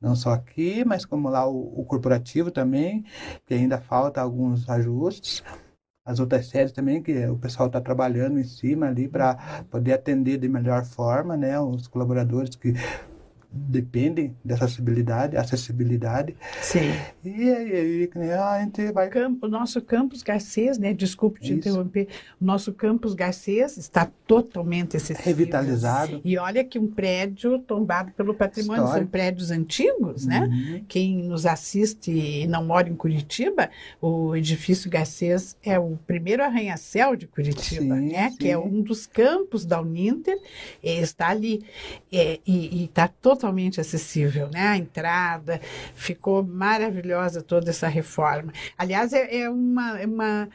não 0.00 0.14
só 0.14 0.32
aqui, 0.32 0.84
mas 0.84 1.06
como 1.06 1.28
lá 1.28 1.48
o, 1.48 1.80
o 1.80 1.84
corporativo 1.84 2.50
também, 2.50 3.04
que 3.46 3.54
ainda 3.54 3.80
falta 3.80 4.20
alguns 4.20 4.68
ajustes. 4.68 5.42
As 6.06 6.20
outras 6.20 6.46
séries 6.48 6.70
também, 6.70 7.02
que 7.02 7.26
o 7.26 7.38
pessoal 7.38 7.66
está 7.66 7.80
trabalhando 7.80 8.38
em 8.38 8.44
cima 8.44 8.88
ali 8.88 9.08
para 9.08 9.64
poder 9.70 9.94
atender 9.94 10.36
de 10.36 10.46
melhor 10.46 10.84
forma, 10.84 11.34
né, 11.34 11.58
os 11.58 11.88
colaboradores 11.88 12.54
que 12.56 12.74
dependem 13.54 14.36
dessa 14.44 14.64
acessibilidade, 14.64 15.36
acessibilidade. 15.36 16.36
Sim. 16.60 16.90
E 17.24 17.50
aí 17.50 18.10
né, 18.14 18.34
a 18.34 18.60
gente 18.60 18.90
vai 18.90 19.08
o 19.40 19.48
nosso 19.48 19.80
campus 19.80 20.22
Garcês, 20.22 20.76
né? 20.76 20.92
Desculpe 20.92 21.40
te 21.40 21.46
Isso. 21.46 21.54
interromper. 21.54 22.08
O 22.40 22.44
nosso 22.44 22.72
campus 22.72 23.14
Garcês 23.14 23.76
está 23.76 24.10
totalmente 24.26 24.96
acessível. 24.96 25.24
revitalizado. 25.24 26.20
E 26.24 26.36
olha 26.36 26.64
que 26.64 26.78
um 26.78 26.88
prédio 26.88 27.60
tombado 27.60 28.10
pelo 28.12 28.34
patrimônio, 28.34 28.82
são 28.82 28.86
Histórico. 28.86 29.10
prédios 29.12 29.50
antigos, 29.50 30.26
né? 30.26 30.40
Uhum. 30.40 30.84
Quem 30.88 31.22
nos 31.22 31.46
assiste 31.46 32.10
e 32.10 32.46
não 32.48 32.64
mora 32.64 32.88
em 32.88 32.96
Curitiba, 32.96 33.70
o 34.00 34.34
edifício 34.34 34.90
Garcês 34.90 35.56
é 35.62 35.78
o 35.78 35.96
primeiro 36.06 36.42
arranha-céu 36.42 37.14
de 37.14 37.28
Curitiba, 37.28 37.94
Sim, 37.96 38.08
né? 38.12 38.34
Que 38.38 38.48
é 38.48 38.56
sim. 38.56 38.62
um 38.62 38.82
dos 38.82 39.06
campos 39.06 39.64
da 39.64 39.80
Uninter, 39.80 40.38
está 40.82 41.28
ali 41.28 41.64
eh, 42.12 42.40
e 42.46 42.84
está 42.84 43.06
totalmente 43.06 43.43
acessível, 43.80 44.48
né? 44.52 44.68
A 44.68 44.76
entrada 44.76 45.60
ficou 45.94 46.42
maravilhosa 46.42 47.42
toda 47.42 47.70
essa 47.70 47.88
reforma. 47.88 48.52
Aliás, 48.76 49.12
é, 49.12 49.42
é 49.42 49.50
uma, 49.50 50.00
é 50.00 50.06
uma 50.06 50.48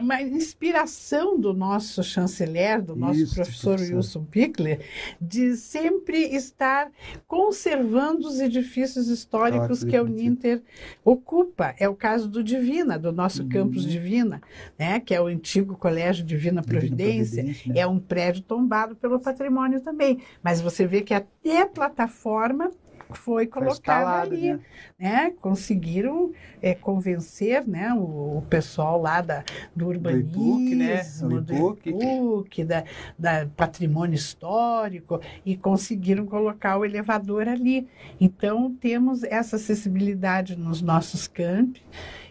uma 0.00 0.20
inspiração 0.22 1.38
do 1.38 1.54
nosso 1.54 2.02
chanceler, 2.02 2.82
do 2.82 2.94
nosso 2.94 3.20
Isso, 3.20 3.34
professor 3.34 3.76
professor. 3.76 3.96
Wilson 3.96 4.24
Pickler, 4.24 4.80
de 5.20 5.56
sempre 5.56 6.18
estar 6.34 6.90
conservando 7.26 8.26
os 8.28 8.40
edifícios 8.40 9.08
históricos 9.08 9.28
Históricos, 9.28 9.84
que 9.84 9.96
a. 9.96 10.02
Uninter 10.02 10.62
ocupa. 11.04 11.74
É 11.78 11.88
o 11.88 11.94
caso 11.94 12.28
do 12.28 12.42
Divina, 12.42 12.98
do 12.98 13.12
nosso 13.12 13.42
Uhum. 13.42 13.48
campus 13.48 13.84
Divina, 13.84 14.40
né, 14.78 15.00
que 15.00 15.14
é 15.14 15.20
o 15.20 15.26
antigo 15.26 15.76
Colégio 15.76 16.24
Divina 16.24 16.38
Divina 16.38 16.62
Providência. 16.62 17.42
Providência, 17.42 17.72
né? 17.72 17.80
É 17.80 17.86
um 17.86 17.98
prédio 17.98 18.42
tombado 18.42 18.94
pelo 18.96 19.18
patrimônio 19.20 19.80
também. 19.80 20.20
Mas 20.42 20.60
você 20.60 20.86
vê 20.86 21.02
que 21.02 21.12
até 21.14 21.62
a 21.62 21.66
plataforma 21.66 22.70
foi 23.10 23.46
colocada 23.46 24.22
ali 24.22 24.52
né? 24.52 24.60
né, 24.98 25.32
conseguiram 25.40 26.32
é, 26.60 26.74
convencer 26.74 27.66
né, 27.66 27.92
o, 27.94 28.38
o 28.38 28.44
pessoal 28.48 29.00
lá 29.00 29.20
da, 29.20 29.44
do 29.74 29.86
urbanismo, 29.86 30.60
IPUC, 30.60 30.74
né? 30.74 31.02
O 31.22 31.40
do 31.40 31.54
IPUC. 31.54 31.90
IPUC, 31.90 32.64
da, 32.64 32.84
da 33.18 33.46
patrimônio 33.56 34.16
histórico, 34.16 35.20
e 35.44 35.56
conseguiram 35.56 36.26
colocar 36.26 36.78
o 36.78 36.84
elevador 36.84 37.48
ali. 37.48 37.86
Então, 38.20 38.74
temos 38.80 39.22
essa 39.22 39.56
acessibilidade 39.56 40.56
nos 40.56 40.82
nossos 40.82 41.26
campi, 41.28 41.82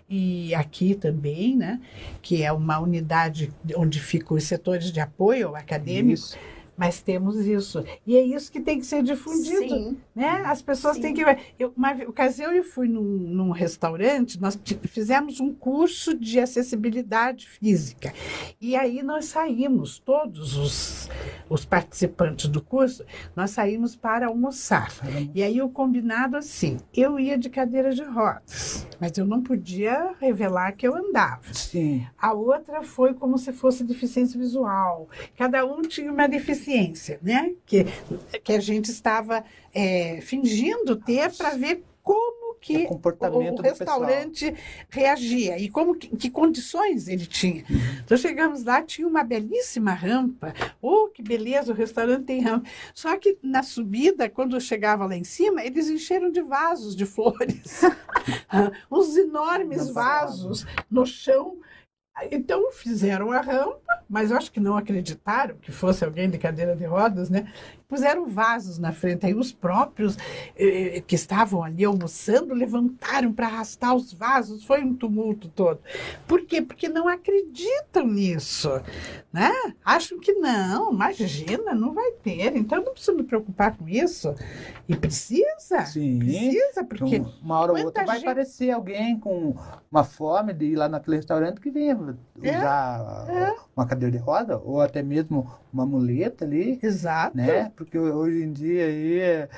e 0.10 0.56
aqui 0.56 0.96
também, 0.96 1.56
né, 1.56 1.82
que 2.22 2.42
é 2.42 2.52
uma 2.52 2.80
unidade 2.80 3.52
onde 3.76 4.00
ficam 4.00 4.38
os 4.38 4.44
setores 4.44 4.92
de 4.92 5.02
apoio 5.02 5.56
acadêmico, 5.56 6.14
Isso. 6.14 6.38
mas 6.78 7.02
temos 7.02 7.46
isso. 7.46 7.84
E 8.06 8.16
é 8.16 8.22
isso 8.22 8.50
que 8.50 8.62
tem 8.62 8.80
que 8.80 8.86
ser 8.86 9.04
difundido 9.04 9.68
Sim. 9.68 9.98
Né? 10.18 10.42
As 10.48 10.64
pessoas 10.64 10.96
Sim. 10.96 11.02
têm 11.04 11.14
que. 11.14 11.22
Eu, 11.60 11.72
uma 11.78 11.94
ocasião 12.08 12.52
eu 12.52 12.64
fui 12.64 12.88
num, 12.88 13.04
num 13.04 13.52
restaurante, 13.52 14.42
nós 14.42 14.60
fizemos 14.86 15.40
um 15.40 15.54
curso 15.54 16.18
de 16.18 16.40
acessibilidade 16.40 17.48
física. 17.48 18.12
E 18.60 18.76
aí 18.76 19.04
nós 19.04 19.26
saímos, 19.26 20.00
todos 20.00 20.58
os, 20.58 21.08
os 21.48 21.66
participantes 21.66 22.48
do 22.48 22.64
curso, 22.64 23.06
nós 23.36 23.52
saímos 23.52 23.96
para 23.96 24.26
almoçar. 24.26 24.92
E 25.36 25.44
aí 25.44 25.62
o 25.62 25.70
combinado 25.70 26.36
assim, 26.36 26.78
eu 26.92 27.20
ia 27.20 27.38
de 27.38 27.52
cadeira 27.52 27.94
de 27.94 28.04
rodas, 28.04 28.88
mas 29.00 29.16
eu 29.20 29.26
não 29.26 29.44
podia 29.44 30.16
revelar 30.20 30.72
que 30.72 30.88
eu 30.88 30.96
andava. 30.96 31.54
Sim. 31.54 32.08
A 32.18 32.34
outra 32.34 32.82
foi 32.82 33.14
como 33.14 33.38
se 33.38 33.54
fosse 33.54 33.84
deficiência 33.84 34.40
visual. 34.40 35.08
Cada 35.38 35.64
um 35.64 35.84
tinha 35.84 36.12
uma 36.12 36.28
deficiência, 36.28 37.20
né? 37.22 37.54
Que, 37.68 37.86
que 38.44 38.54
a 38.54 38.60
gente 38.60 38.90
estava 38.90 39.44
é, 39.80 40.07
fingindo 40.22 40.96
ter 40.96 41.32
para 41.36 41.52
ver 41.52 41.84
como 42.04 42.56
que 42.60 42.86
O 42.86 42.88
comportamento 42.88 43.60
o 43.60 43.64
pessoal. 43.64 44.00
restaurante 44.02 44.56
reagia 44.90 45.60
e 45.60 45.70
como 45.70 45.96
que, 45.96 46.08
que 46.16 46.30
condições 46.30 47.08
ele 47.08 47.26
tinha. 47.26 47.64
Então 48.04 48.18
chegamos 48.18 48.64
lá, 48.64 48.82
tinha 48.82 49.08
uma 49.08 49.24
belíssima 49.24 49.92
rampa. 49.94 50.54
Oh, 50.82 51.08
que 51.08 51.22
beleza, 51.22 51.72
o 51.72 51.76
restaurante 51.76 52.26
tem 52.26 52.42
rampa. 52.42 52.68
Só 52.94 53.16
que 53.18 53.38
na 53.44 53.62
subida, 53.62 54.30
quando 54.30 54.56
eu 54.56 54.60
chegava 54.60 55.06
lá 55.06 55.16
em 55.16 55.24
cima, 55.24 55.64
eles 55.64 55.88
encheram 55.90 56.32
de 56.32 56.42
vasos 56.42 56.96
de 56.96 57.06
flores. 57.08 57.82
Uns 58.92 59.16
enormes 59.16 59.90
vasos 59.90 60.66
no 60.90 61.06
chão. 61.06 61.58
Então 62.32 62.72
fizeram 62.72 63.32
a 63.32 63.40
rampa, 63.42 64.04
mas 64.10 64.32
eu 64.32 64.38
acho 64.38 64.52
que 64.52 64.60
não 64.60 64.76
acreditaram 64.76 65.56
que 65.58 65.72
fosse 65.72 66.04
alguém 66.04 66.28
de 66.28 66.40
cadeira 66.40 66.76
de 66.76 66.84
rodas, 66.84 67.30
né? 67.30 67.54
Puseram 67.92 68.28
vasos 68.28 68.78
na 68.78 68.92
frente, 68.92 69.26
aí 69.26 69.34
os 69.34 69.54
próprios 69.54 70.18
eh, 70.58 71.02
que 71.08 71.16
estavam 71.16 71.64
ali 71.64 71.86
almoçando 71.86 72.54
levantaram 72.54 73.32
para 73.32 73.48
arrastar 73.48 73.96
os 73.96 74.12
vasos, 74.12 74.66
foi 74.66 74.84
um 74.84 74.94
tumulto 74.94 75.48
todo. 75.48 75.80
Por 76.28 76.42
quê? 76.42 76.62
Porque 76.62 76.90
não 76.90 77.08
acreditam 77.08 78.06
nisso, 78.06 78.70
né? 79.32 79.54
Acham 79.86 80.20
que 80.20 80.34
não, 80.34 80.92
imagina, 80.92 81.74
não 81.74 81.94
vai 81.94 82.12
ter, 82.12 82.58
então 82.58 82.84
não 82.84 82.92
precisa 82.92 83.14
me 83.14 83.24
preocupar 83.24 83.78
com 83.78 83.88
isso. 83.88 84.36
E 84.90 84.94
precisa, 84.94 85.86
Sim. 85.86 86.20
precisa, 86.20 86.84
porque 86.84 87.16
Então, 87.16 87.34
uma 87.42 87.58
hora 87.60 87.72
ou 87.72 87.86
outra 87.86 88.04
vai 88.04 88.18
gente- 88.18 88.26
aparecer 88.28 88.70
alguém 88.72 89.18
com 89.18 89.56
uma 89.90 90.04
fome 90.04 90.54
de 90.54 90.66
ir 90.66 90.76
lá 90.76 90.90
naquele 90.90 91.16
restaurante 91.16 91.62
que 91.62 91.72
venha 91.72 92.18
É, 92.44 92.58
usar 92.58 93.56
uma 93.76 93.86
cadeira 93.88 94.12
de 94.12 94.18
roda 94.18 94.58
ou 94.60 94.82
até 94.82 95.02
mesmo 95.02 95.50
uma 95.72 95.86
muleta 95.86 96.44
ali, 96.44 96.80
exato. 96.82 97.36
né? 97.38 97.72
Porque 97.78 97.98
hoje 97.98 98.44
em 98.44 98.52
dia 98.52 98.86
aí 98.86 99.20
é, 99.20 99.50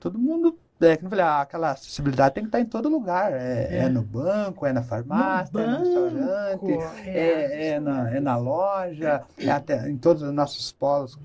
todo 0.00 0.18
mundo 0.18 0.58
é, 0.80 0.96
que 0.96 1.04
eu 1.04 1.08
falei, 1.08 1.24
ah, 1.24 1.40
aquela 1.40 1.72
acessibilidade 1.72 2.34
tem 2.34 2.44
que 2.44 2.48
estar 2.48 2.60
em 2.60 2.64
todo 2.64 2.88
lugar. 2.88 3.32
É, 3.32 3.68
é 3.70 3.78
É. 3.78 3.88
no 3.88 4.02
banco, 4.02 4.64
é 4.64 4.72
na 4.72 4.82
farmácia, 4.82 5.58
é 5.58 5.66
no 5.66 5.78
restaurante, 5.78 6.72
é, 7.04 7.68
é 7.68 7.80
na, 7.80 8.16
é 8.16 8.20
na 8.20 8.36
loja, 8.36 9.22
é 9.36 9.50
até 9.50 9.88
em 9.88 9.96
todos 9.96 10.22
os 10.22 10.32
nossos 10.32 10.70
polos 10.70 11.18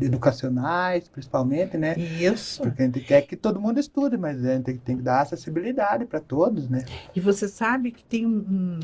educacionais, 0.00 1.08
principalmente, 1.08 1.76
né? 1.76 1.96
Isso. 1.96 2.62
Porque 2.62 2.82
a 2.82 2.86
gente 2.86 3.00
quer 3.00 3.22
que 3.22 3.36
todo 3.36 3.60
mundo 3.60 3.78
estude, 3.78 4.16
mas 4.16 4.44
a 4.44 4.54
gente 4.54 4.64
tem, 4.64 4.76
tem 4.76 4.96
que 4.96 5.02
dar 5.02 5.20
acessibilidade 5.20 6.04
para 6.04 6.20
todos, 6.20 6.68
né? 6.68 6.84
E 7.14 7.20
você 7.20 7.46
sabe 7.46 7.92
que 7.92 8.02
tem 8.02 8.26
um, 8.26 8.80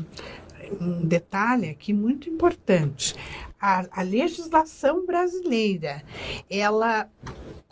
um 0.79 1.05
detalhe 1.05 1.69
aqui 1.69 1.93
muito 1.93 2.29
importante. 2.29 3.15
A, 3.65 3.85
a 3.93 4.01
legislação 4.01 5.05
brasileira, 5.05 6.03
ela 6.49 7.09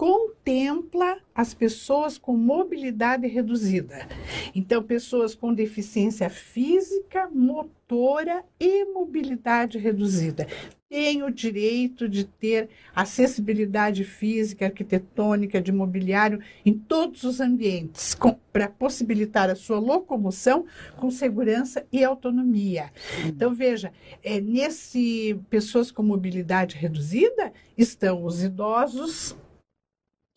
contempla 0.02 1.20
as 1.36 1.54
pessoas 1.54 2.18
com 2.18 2.36
mobilidade 2.36 3.28
reduzida. 3.28 4.08
Então, 4.56 4.82
pessoas 4.82 5.36
com 5.36 5.54
deficiência 5.54 6.28
física, 6.28 7.30
motora 7.32 8.44
e 8.60 8.84
mobilidade 8.86 9.78
reduzida 9.78 10.48
têm 10.92 11.24
o 11.24 11.32
direito 11.32 12.10
de 12.10 12.26
ter 12.26 12.68
acessibilidade 12.94 14.04
física, 14.04 14.66
arquitetônica, 14.66 15.62
de 15.62 15.72
mobiliário 15.72 16.42
em 16.66 16.74
todos 16.74 17.24
os 17.24 17.40
ambientes, 17.40 18.18
para 18.52 18.68
possibilitar 18.68 19.50
a 19.50 19.56
sua 19.56 19.80
locomoção 19.80 20.66
com 20.98 21.10
segurança 21.10 21.86
e 21.94 22.04
autonomia. 22.04 22.92
Então, 23.26 23.54
veja, 23.54 23.94
é, 24.22 24.42
nesse 24.42 25.40
pessoas 25.50 25.92
com 25.92 26.04
mobilidade 26.04 26.76
reduzida 26.76 27.54
estão 27.78 28.26
os 28.26 28.44
idosos, 28.44 29.34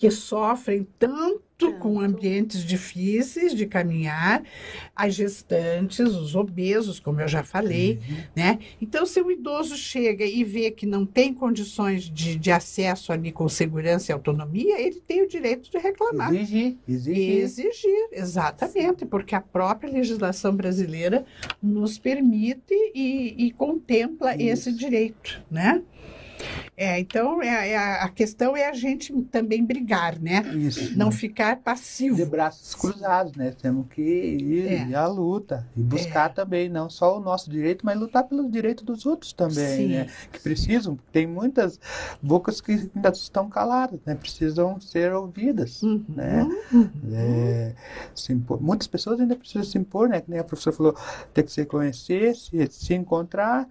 que 0.05 0.11
sofrem 0.11 0.87
tanto 0.99 1.73
com 1.81 1.99
ambientes 1.99 2.63
difíceis 2.63 3.55
de 3.55 3.65
caminhar, 3.65 4.43
as 4.95 5.15
gestantes, 5.15 5.99
os 6.01 6.35
obesos, 6.35 7.01
como 7.01 7.23
eu 7.23 7.29
já 7.29 7.43
falei, 7.43 7.99
né? 8.37 8.59
Então, 8.83 9.07
se 9.07 9.19
o 9.23 9.31
idoso 9.31 9.75
chega 9.79 10.23
e 10.27 10.45
vê 10.45 10.71
que 10.71 10.85
não 10.85 11.07
tem 11.07 11.33
condições 11.33 12.03
de, 12.03 12.37
de 12.37 12.51
acesso 12.51 13.15
ali 13.15 13.33
com 13.33 13.49
segurança 13.49 14.11
e 14.11 14.13
autonomia, 14.13 14.79
ele 14.79 15.01
tem 15.01 15.23
o 15.23 15.27
direito 15.29 15.71
de 15.71 15.79
reclamar. 15.79 16.35
Exigir, 16.35 16.77
E 16.87 16.93
exigir. 16.93 17.39
exigir, 17.39 18.09
exatamente, 18.13 19.07
porque 19.07 19.35
a 19.35 19.41
própria 19.41 19.91
legislação 19.91 20.55
brasileira 20.55 21.25
nos 21.63 21.99
permite 21.99 22.75
e, 22.95 23.47
e 23.47 23.51
contempla 23.53 24.35
Isso. 24.37 24.69
esse 24.69 24.73
direito, 24.73 25.43
né? 25.51 25.83
É, 26.77 26.99
então, 26.99 27.41
é, 27.43 27.71
é 27.71 27.77
a 27.77 28.09
questão 28.09 28.57
é 28.57 28.69
a 28.69 28.73
gente 28.73 29.13
também 29.31 29.65
brigar, 29.65 30.19
né? 30.19 30.43
Isso. 30.57 30.97
Não 30.99 31.13
ficar 31.13 31.55
de 31.57 31.63
passivo. 31.63 32.27
braços 32.27 32.75
cruzados, 32.75 33.33
né? 33.35 33.53
Temos 33.53 33.87
que 33.89 34.03
ir, 34.03 34.67
É. 34.67 34.87
ir 34.89 34.95
à 34.97 35.07
luta 35.07 35.65
e 35.77 35.83
buscar 35.83 36.35
também 36.35 36.69
não 36.69 36.91
só 36.91 37.17
o 37.17 37.21
nosso 37.21 37.49
direito, 37.49 37.87
mas 37.87 37.97
lutar 37.99 38.25
pelos 38.25 38.51
direitos 38.51 38.85
dos 38.85 39.07
outros 39.07 39.33
também, 39.33 39.77
Sim. 39.77 39.89
né? 39.89 40.07
Que 40.33 40.41
precisam, 40.41 40.99
tem 41.13 41.27
muitas 41.29 41.79
bocas 42.21 42.61
que 42.61 42.73
ainda 42.73 43.11
estão 43.11 43.49
caladas, 43.49 44.01
né? 44.05 44.17
Precisam 44.17 44.81
ser 44.81 45.13
ouvidas, 45.13 45.83
Uhum, 45.83 46.05
né? 46.09 46.43
uhum. 46.73 46.91
É, 47.13 47.73
se 48.15 48.33
impor- 48.33 48.61
muitas 48.61 48.89
pessoas 48.89 49.21
ainda 49.21 49.37
precisam 49.37 49.63
se 49.65 49.79
impor, 49.79 50.09
né? 50.09 50.21
Que 50.21 50.31
nem 50.31 50.41
a 50.41 50.45
professora 50.45 50.75
falou, 50.77 50.97
tem 51.33 51.45
que 51.45 51.53
se 51.53 51.65
conhecer, 51.65 52.35
se, 52.35 52.67
se 52.71 52.95
encontrar 52.95 53.69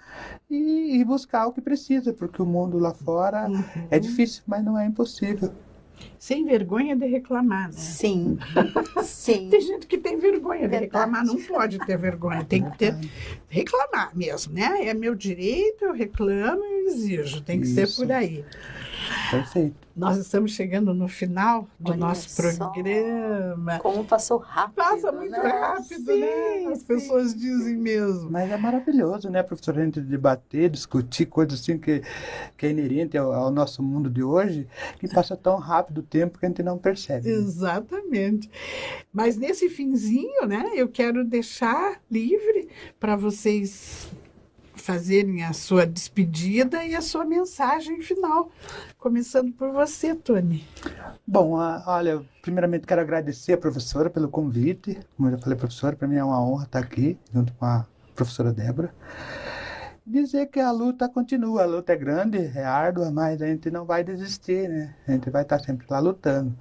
e, 0.49 0.97
e 0.99 1.03
buscar 1.03 1.47
o 1.47 1.51
que 1.51 1.59
precisa, 1.59 2.13
porque 2.13 2.41
o 2.41 2.45
mundo 2.45 2.77
lá 2.77 2.92
fora 2.93 3.47
Uhum. 3.49 3.63
é 3.91 3.99
difícil, 3.99 4.43
mas 4.47 4.63
não 4.63 4.77
é 4.77 4.85
impossível. 4.85 5.51
Sem 6.19 6.43
vergonha 6.45 6.95
de 6.95 7.05
reclamar, 7.05 7.67
né? 7.67 7.73
Sim, 7.73 8.37
sim. 9.03 9.47
Tem 9.49 9.61
gente 9.61 9.87
que 9.87 9.97
tem 9.97 10.17
vergonha 10.17 10.61
de 10.61 10.67
Verdade. 10.67 10.85
reclamar, 10.85 11.25
não 11.25 11.37
pode 11.41 11.79
ter 11.79 11.97
vergonha, 11.97 12.43
tem 12.43 12.63
que 12.63 12.77
ter 12.77 12.95
reclamar 13.49 14.15
mesmo, 14.15 14.53
né? 14.53 14.85
É 14.87 14.93
meu 14.93 15.15
direito, 15.15 15.85
eu 15.85 15.93
reclamo 15.93 16.63
e 16.63 16.87
exijo, 16.87 17.41
tem 17.41 17.59
que 17.61 17.67
ser 17.67 17.83
Isso. 17.83 18.01
por 18.01 18.11
aí. 18.11 18.43
Perfeito. 19.31 19.75
Nós 19.95 20.17
estamos 20.17 20.53
chegando 20.53 20.91
no 20.93 21.07
final 21.07 21.67
do 21.79 21.91
Olha 21.91 21.99
nosso 21.99 22.27
só. 22.29 22.41
programa. 22.41 23.77
Como 23.79 24.03
passou 24.03 24.39
rápido. 24.39 24.75
Passa 24.75 25.11
muito 25.11 25.31
né? 25.31 25.37
rápido, 25.37 26.15
né? 26.17 26.27
Sim, 26.27 26.67
As 26.71 26.79
sim. 26.79 26.85
pessoas 26.85 27.35
dizem 27.35 27.77
mesmo. 27.77 28.31
Mas 28.31 28.49
é 28.51 28.57
maravilhoso, 28.57 29.29
né, 29.29 29.43
professor? 29.43 29.77
A 29.77 29.83
gente 29.85 30.01
debater, 30.01 30.69
discutir 30.69 31.27
coisas 31.27 31.59
assim 31.59 31.77
que, 31.77 32.01
que 32.57 32.65
é 32.65 32.71
inerente 32.71 33.15
ao, 33.17 33.31
ao 33.33 33.51
nosso 33.51 33.83
mundo 33.83 34.09
de 34.09 34.23
hoje, 34.23 34.67
que 34.99 35.07
passa 35.07 35.37
tão 35.37 35.57
rápido 35.57 35.99
o 35.99 36.03
tempo 36.03 36.39
que 36.39 36.45
a 36.45 36.49
gente 36.49 36.63
não 36.63 36.77
percebe. 36.79 37.29
né? 37.29 37.35
Exatamente. 37.35 38.49
Mas 39.13 39.37
nesse 39.37 39.69
finzinho, 39.69 40.47
né, 40.47 40.71
eu 40.73 40.87
quero 40.87 41.23
deixar 41.23 42.01
livre 42.09 42.67
para 42.99 43.15
vocês 43.15 44.11
fazerem 44.83 45.43
a 45.43 45.53
sua 45.53 45.85
despedida 45.85 46.83
e 46.85 46.93
a 46.93 47.01
sua 47.01 47.23
mensagem 47.23 48.01
final. 48.01 48.51
Começando 48.97 49.53
por 49.53 49.71
você, 49.71 50.13
Tony. 50.13 50.67
Bom, 51.25 51.55
a- 51.57 51.81
olha, 51.87 52.21
primeiramente 52.41 52.85
quero 52.85 52.99
agradecer 52.99 53.53
a 53.53 53.57
professora 53.57 54.09
pelo 54.09 54.27
convite. 54.27 54.99
Como 55.15 55.29
eu 55.29 55.37
já 55.37 55.37
falei, 55.41 55.57
professora, 55.57 55.95
para 55.95 56.05
mim 56.07 56.17
é 56.17 56.23
uma 56.23 56.43
honra 56.43 56.65
estar 56.65 56.79
aqui 56.79 57.17
junto 57.33 57.53
com 57.53 57.65
a 57.65 57.85
professora 58.13 58.51
Débora. 58.51 58.93
Dizer 60.05 60.47
que 60.47 60.59
a 60.59 60.69
luta 60.69 61.07
continua, 61.07 61.63
a 61.63 61.65
luta 61.65 61.93
é 61.93 61.95
grande, 61.95 62.51
é 62.53 62.65
árdua, 62.65 63.09
mas 63.09 63.41
a 63.41 63.47
gente 63.47 63.71
não 63.71 63.85
vai 63.85 64.03
desistir, 64.03 64.67
né? 64.67 64.93
A 65.07 65.13
gente 65.13 65.29
vai 65.29 65.43
estar 65.43 65.59
sempre 65.59 65.87
lá 65.89 65.99
lutando. 65.99 66.53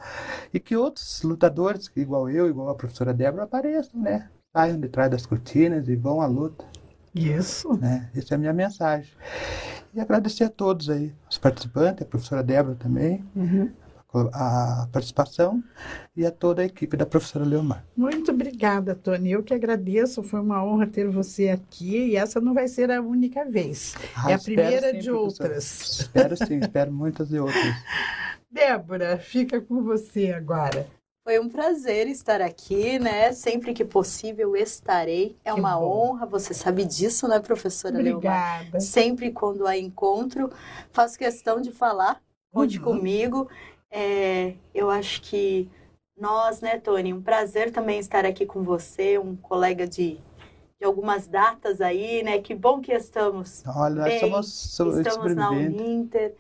E 0.54 0.60
que 0.60 0.76
outros 0.76 1.22
lutadores, 1.24 1.90
igual 1.96 2.30
eu, 2.30 2.48
igual 2.48 2.68
a 2.68 2.74
professora 2.76 3.12
Débora, 3.12 3.42
apareçam, 3.42 4.00
né? 4.00 4.30
Saiam 4.52 4.78
de 4.78 4.88
trás 4.88 5.10
das 5.10 5.26
cortinas 5.26 5.88
e 5.88 5.96
vão 5.96 6.20
à 6.20 6.26
luta. 6.26 6.64
Isso. 7.14 7.76
né? 7.78 8.10
Essa 8.14 8.34
é 8.34 8.36
a 8.36 8.38
minha 8.38 8.52
mensagem. 8.52 9.12
E 9.94 10.00
agradecer 10.00 10.44
a 10.44 10.48
todos 10.48 10.88
aí, 10.88 11.12
os 11.30 11.36
participantes, 11.36 12.02
a 12.02 12.06
professora 12.06 12.42
Débora 12.42 12.74
também, 12.76 13.22
a 14.32 14.88
participação 14.92 15.62
e 16.14 16.24
a 16.26 16.30
toda 16.30 16.62
a 16.62 16.64
equipe 16.64 16.96
da 16.96 17.06
professora 17.06 17.44
Leomar. 17.44 17.84
Muito 17.96 18.30
obrigada, 18.30 18.94
Tony. 18.94 19.32
Eu 19.32 19.42
que 19.42 19.54
agradeço. 19.54 20.22
Foi 20.22 20.40
uma 20.40 20.62
honra 20.64 20.86
ter 20.86 21.08
você 21.08 21.48
aqui 21.48 22.08
e 22.08 22.16
essa 22.16 22.40
não 22.40 22.52
vai 22.52 22.68
ser 22.68 22.90
a 22.90 23.00
única 23.00 23.44
vez. 23.44 23.94
Ah, 24.14 24.30
é 24.30 24.34
a 24.34 24.38
primeira 24.38 24.90
sim, 24.90 24.98
de 24.98 25.10
outras. 25.10 26.00
Espero 26.00 26.36
sim, 26.36 26.58
espero 26.58 26.92
muitas 26.92 27.30
e 27.30 27.38
outras. 27.38 27.74
Débora, 28.50 29.16
fica 29.18 29.60
com 29.60 29.82
você 29.82 30.32
agora. 30.32 30.86
Foi 31.24 31.38
um 31.38 31.48
prazer 31.48 32.08
estar 32.08 32.40
aqui, 32.40 32.98
né? 32.98 33.32
Sempre 33.32 33.72
que 33.72 33.84
possível 33.84 34.56
estarei. 34.56 35.36
É 35.44 35.52
Que 35.52 35.60
uma 35.60 35.78
bom. 35.78 36.10
honra, 36.10 36.26
você 36.26 36.52
sabe 36.52 36.84
disso, 36.84 37.28
né, 37.28 37.38
professora 37.38 37.96
Leomar? 37.98 38.56
Obrigada. 38.56 38.80
Sempre 38.80 39.30
quando 39.30 39.66
há 39.66 39.78
encontro, 39.78 40.50
faço 40.90 41.16
questão 41.16 41.60
de 41.60 41.70
falar. 41.70 42.20
Conte 42.52 42.78
Uhum. 42.78 42.84
comigo. 42.84 43.48
É, 43.88 44.54
eu 44.74 44.90
acho 44.90 45.22
que 45.22 45.70
nós, 46.18 46.60
né, 46.60 46.78
Tony, 46.80 47.14
um 47.14 47.22
prazer 47.22 47.70
também 47.70 48.00
estar 48.00 48.26
aqui 48.26 48.44
com 48.44 48.64
você, 48.64 49.16
um 49.16 49.36
colega 49.36 49.86
de, 49.86 50.18
de 50.80 50.84
algumas 50.84 51.28
datas 51.28 51.80
aí, 51.80 52.24
né? 52.24 52.40
Que 52.40 52.52
bom 52.54 52.80
que 52.80 52.92
estamos 52.92 53.62
Olha, 53.64 53.94
nós 53.94 54.04
Bem, 54.06 54.20
somos 54.20 54.46
so- 54.52 55.00
Estamos 55.00 55.36
na. 55.36 55.50
Uninter. 55.52 56.34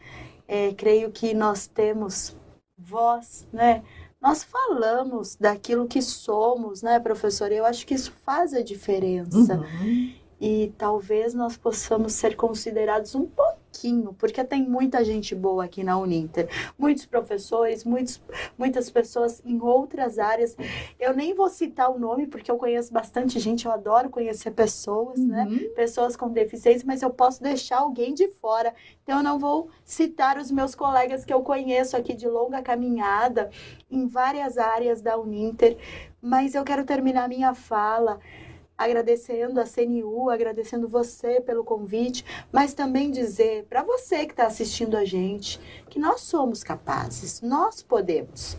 É, 0.48 0.74
creio 0.74 1.12
que 1.12 1.32
nós 1.34 1.68
temos 1.68 2.36
voz, 2.76 3.46
né? 3.52 3.82
Nós 4.22 4.44
falamos 4.44 5.34
daquilo 5.34 5.88
que 5.88 6.00
somos, 6.00 6.80
né, 6.80 7.00
professora? 7.00 7.52
Eu 7.52 7.66
acho 7.66 7.84
que 7.84 7.94
isso 7.94 8.12
faz 8.24 8.54
a 8.54 8.62
diferença. 8.62 9.56
Uhum. 9.56 10.12
E 10.40 10.72
talvez 10.76 11.34
nós 11.34 11.56
possamos 11.56 12.12
ser 12.14 12.36
considerados 12.36 13.14
um 13.14 13.26
pouquinho, 13.26 14.12
porque 14.14 14.42
tem 14.42 14.68
muita 14.68 15.04
gente 15.04 15.36
boa 15.36 15.64
aqui 15.64 15.84
na 15.84 15.96
Uninter. 15.96 16.48
Muitos 16.76 17.06
professores, 17.06 17.84
muitos, 17.84 18.20
muitas 18.58 18.90
pessoas 18.90 19.40
em 19.44 19.60
outras 19.60 20.18
áreas. 20.18 20.56
Eu 20.98 21.14
nem 21.14 21.32
vou 21.32 21.48
citar 21.48 21.90
o 21.90 21.98
nome, 21.98 22.26
porque 22.26 22.50
eu 22.50 22.56
conheço 22.56 22.92
bastante 22.92 23.38
gente, 23.38 23.66
eu 23.66 23.72
adoro 23.72 24.10
conhecer 24.10 24.50
pessoas, 24.50 25.18
né? 25.20 25.46
Uhum. 25.48 25.74
pessoas 25.74 26.16
com 26.16 26.28
deficiência, 26.28 26.84
mas 26.86 27.02
eu 27.02 27.10
posso 27.10 27.40
deixar 27.40 27.78
alguém 27.78 28.12
de 28.12 28.26
fora. 28.26 28.74
Então 29.04 29.18
eu 29.18 29.22
não 29.22 29.38
vou 29.38 29.68
citar 29.84 30.38
os 30.38 30.50
meus 30.50 30.74
colegas 30.74 31.24
que 31.24 31.32
eu 31.32 31.42
conheço 31.42 31.96
aqui 31.96 32.14
de 32.14 32.28
longa 32.28 32.62
caminhada 32.62 33.48
em 33.92 34.06
várias 34.06 34.58
áreas 34.58 35.02
da 35.02 35.18
Uninter, 35.18 35.76
mas 36.20 36.54
eu 36.54 36.64
quero 36.64 36.84
terminar 36.84 37.28
minha 37.28 37.54
fala 37.54 38.18
agradecendo 38.76 39.60
a 39.60 39.64
CNU, 39.64 40.30
agradecendo 40.30 40.88
você 40.88 41.40
pelo 41.40 41.62
convite, 41.62 42.24
mas 42.50 42.74
também 42.74 43.10
dizer 43.10 43.64
para 43.64 43.82
você 43.82 44.26
que 44.26 44.32
está 44.32 44.46
assistindo 44.46 44.96
a 44.96 45.04
gente 45.04 45.60
que 45.88 45.98
nós 45.98 46.22
somos 46.22 46.64
capazes, 46.64 47.40
nós 47.42 47.82
podemos. 47.82 48.56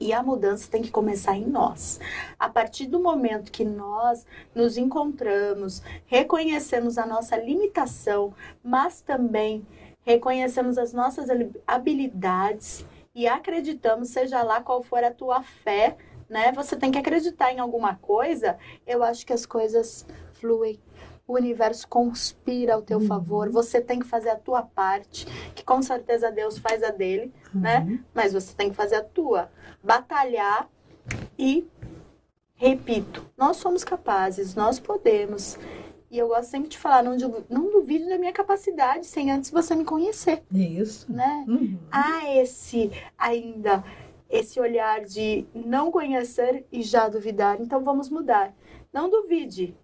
E 0.00 0.14
a 0.14 0.22
mudança 0.22 0.70
tem 0.70 0.80
que 0.80 0.90
começar 0.90 1.36
em 1.36 1.46
nós. 1.46 2.00
A 2.38 2.48
partir 2.48 2.86
do 2.86 2.98
momento 2.98 3.52
que 3.52 3.66
nós 3.66 4.26
nos 4.54 4.78
encontramos, 4.78 5.82
reconhecemos 6.06 6.96
a 6.96 7.04
nossa 7.04 7.36
limitação, 7.36 8.32
mas 8.64 9.02
também 9.02 9.66
reconhecemos 10.02 10.78
as 10.78 10.94
nossas 10.94 11.28
habilidades 11.66 12.86
e 13.20 13.28
acreditamos, 13.28 14.08
seja 14.08 14.42
lá 14.42 14.62
qual 14.62 14.82
for 14.82 15.04
a 15.04 15.10
tua 15.10 15.42
fé, 15.42 15.94
né? 16.26 16.52
Você 16.52 16.74
tem 16.74 16.90
que 16.90 16.96
acreditar 16.96 17.52
em 17.52 17.58
alguma 17.58 17.94
coisa. 17.96 18.56
Eu 18.86 19.02
acho 19.02 19.26
que 19.26 19.32
as 19.34 19.44
coisas 19.44 20.06
fluem. 20.32 20.80
O 21.28 21.34
universo 21.34 21.86
conspira 21.86 22.72
ao 22.74 22.80
teu 22.82 22.98
Uhum. 22.98 23.06
favor. 23.06 23.50
Você 23.50 23.78
tem 23.78 23.98
que 24.00 24.06
fazer 24.06 24.30
a 24.30 24.36
tua 24.36 24.62
parte, 24.62 25.26
que 25.54 25.62
com 25.62 25.82
certeza 25.82 26.32
Deus 26.32 26.56
faz 26.56 26.82
a 26.82 26.88
dele, 26.90 27.30
né? 27.54 27.80
Uhum. 27.80 28.02
Mas 28.14 28.32
você 28.32 28.54
tem 28.54 28.70
que 28.70 28.74
fazer 28.76 28.96
a 28.96 29.04
tua. 29.04 29.50
Batalhar 29.84 30.66
e 31.38 31.68
repito, 32.54 33.26
nós 33.36 33.58
somos 33.58 33.84
capazes, 33.84 34.54
nós 34.54 34.80
podemos. 34.80 35.58
E 36.10 36.18
eu 36.18 36.28
gosto 36.28 36.50
sempre 36.50 36.68
de 36.68 36.76
falar, 36.78 37.02
não, 37.04 37.16
não 37.48 37.70
duvide 37.70 38.08
da 38.08 38.18
minha 38.18 38.32
capacidade 38.32 39.06
sem 39.06 39.30
antes 39.30 39.50
você 39.50 39.74
me 39.76 39.84
conhecer, 39.84 40.42
Isso. 40.52 41.10
né? 41.12 41.44
Uhum. 41.46 41.78
há 41.90 42.34
esse 42.36 42.90
ainda 43.16 43.84
esse 44.28 44.60
olhar 44.60 45.00
de 45.04 45.44
não 45.54 45.90
conhecer 45.90 46.64
e 46.70 46.82
já 46.82 47.08
duvidar. 47.08 47.60
Então 47.60 47.82
vamos 47.82 48.08
mudar. 48.08 48.54
Não 48.92 49.10
duvide 49.10 49.76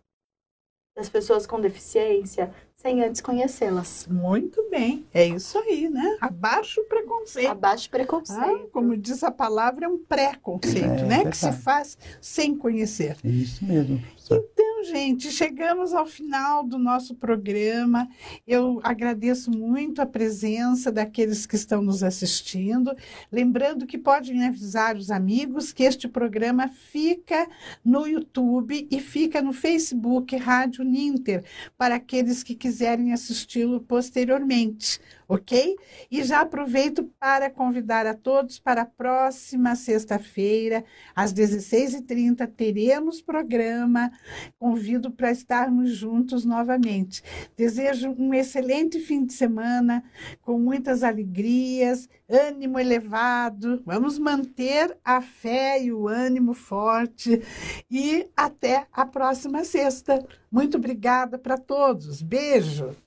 das 0.96 1.08
pessoas 1.08 1.46
com 1.46 1.60
deficiência 1.60 2.54
sem 2.76 3.02
antes 3.02 3.20
conhecê-las. 3.20 4.06
Muito 4.08 4.64
bem. 4.70 5.04
É 5.12 5.26
isso 5.26 5.58
aí, 5.58 5.88
né? 5.90 6.16
Abaixa 6.20 6.80
o 6.80 6.84
preconceito. 6.84 7.48
Abaixo 7.50 7.88
Ah, 7.88 7.90
preconceito. 7.90 8.68
como 8.72 8.96
diz 8.96 9.22
a 9.24 9.30
palavra, 9.32 9.86
é 9.86 9.88
um 9.88 9.98
pré-conceito, 9.98 10.86
É, 10.86 11.04
né? 11.04 11.24
Que 11.30 11.36
se 11.36 11.50
faz 11.52 11.98
sem 12.20 12.56
conhecer. 12.56 13.16
Isso 13.24 13.64
mesmo, 13.64 13.98
professor. 14.00 14.48
Então, 14.52 14.75
Então, 14.78 14.84
gente, 14.84 15.30
chegamos 15.30 15.94
ao 15.94 16.04
final 16.04 16.62
do 16.62 16.76
nosso 16.76 17.14
programa. 17.14 18.06
Eu 18.46 18.78
agradeço 18.84 19.50
muito 19.50 20.02
a 20.02 20.06
presença 20.06 20.92
daqueles 20.92 21.46
que 21.46 21.56
estão 21.56 21.80
nos 21.80 22.02
assistindo. 22.02 22.94
Lembrando 23.32 23.86
que 23.86 23.96
podem 23.96 24.44
avisar 24.44 24.94
os 24.94 25.10
amigos 25.10 25.72
que 25.72 25.82
este 25.82 26.06
programa 26.06 26.68
fica 26.68 27.48
no 27.82 28.06
YouTube 28.06 28.86
e 28.90 29.00
fica 29.00 29.40
no 29.40 29.54
Facebook 29.54 30.36
Rádio 30.36 30.84
Ninter, 30.84 31.42
para 31.78 31.94
aqueles 31.94 32.42
que 32.42 32.54
quiserem 32.54 33.14
assisti-lo 33.14 33.80
posteriormente 33.80 35.00
ok? 35.28 35.76
E 36.10 36.22
já 36.22 36.40
aproveito 36.40 37.04
para 37.18 37.50
convidar 37.50 38.06
a 38.06 38.14
todos 38.14 38.58
para 38.58 38.82
a 38.82 38.86
próxima 38.86 39.74
sexta-feira, 39.74 40.84
às 41.14 41.32
16h30, 41.32 42.46
teremos 42.56 43.20
programa. 43.20 44.10
Convido 44.58 45.10
para 45.10 45.30
estarmos 45.30 45.90
juntos 45.90 46.44
novamente. 46.44 47.22
Desejo 47.56 48.14
um 48.18 48.32
excelente 48.32 49.00
fim 49.00 49.24
de 49.24 49.32
semana, 49.32 50.04
com 50.42 50.58
muitas 50.58 51.02
alegrias, 51.02 52.08
ânimo 52.28 52.78
elevado. 52.78 53.82
Vamos 53.84 54.18
manter 54.18 54.96
a 55.04 55.20
fé 55.20 55.82
e 55.82 55.92
o 55.92 56.08
ânimo 56.08 56.54
forte. 56.54 57.42
E 57.90 58.28
até 58.36 58.86
a 58.92 59.06
próxima 59.06 59.64
sexta. 59.64 60.26
Muito 60.50 60.76
obrigada 60.76 61.38
para 61.38 61.58
todos. 61.58 62.22
Beijo. 62.22 63.05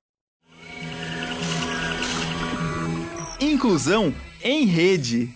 Inclusão 3.40 4.14
em 4.44 4.66
rede. 4.66 5.30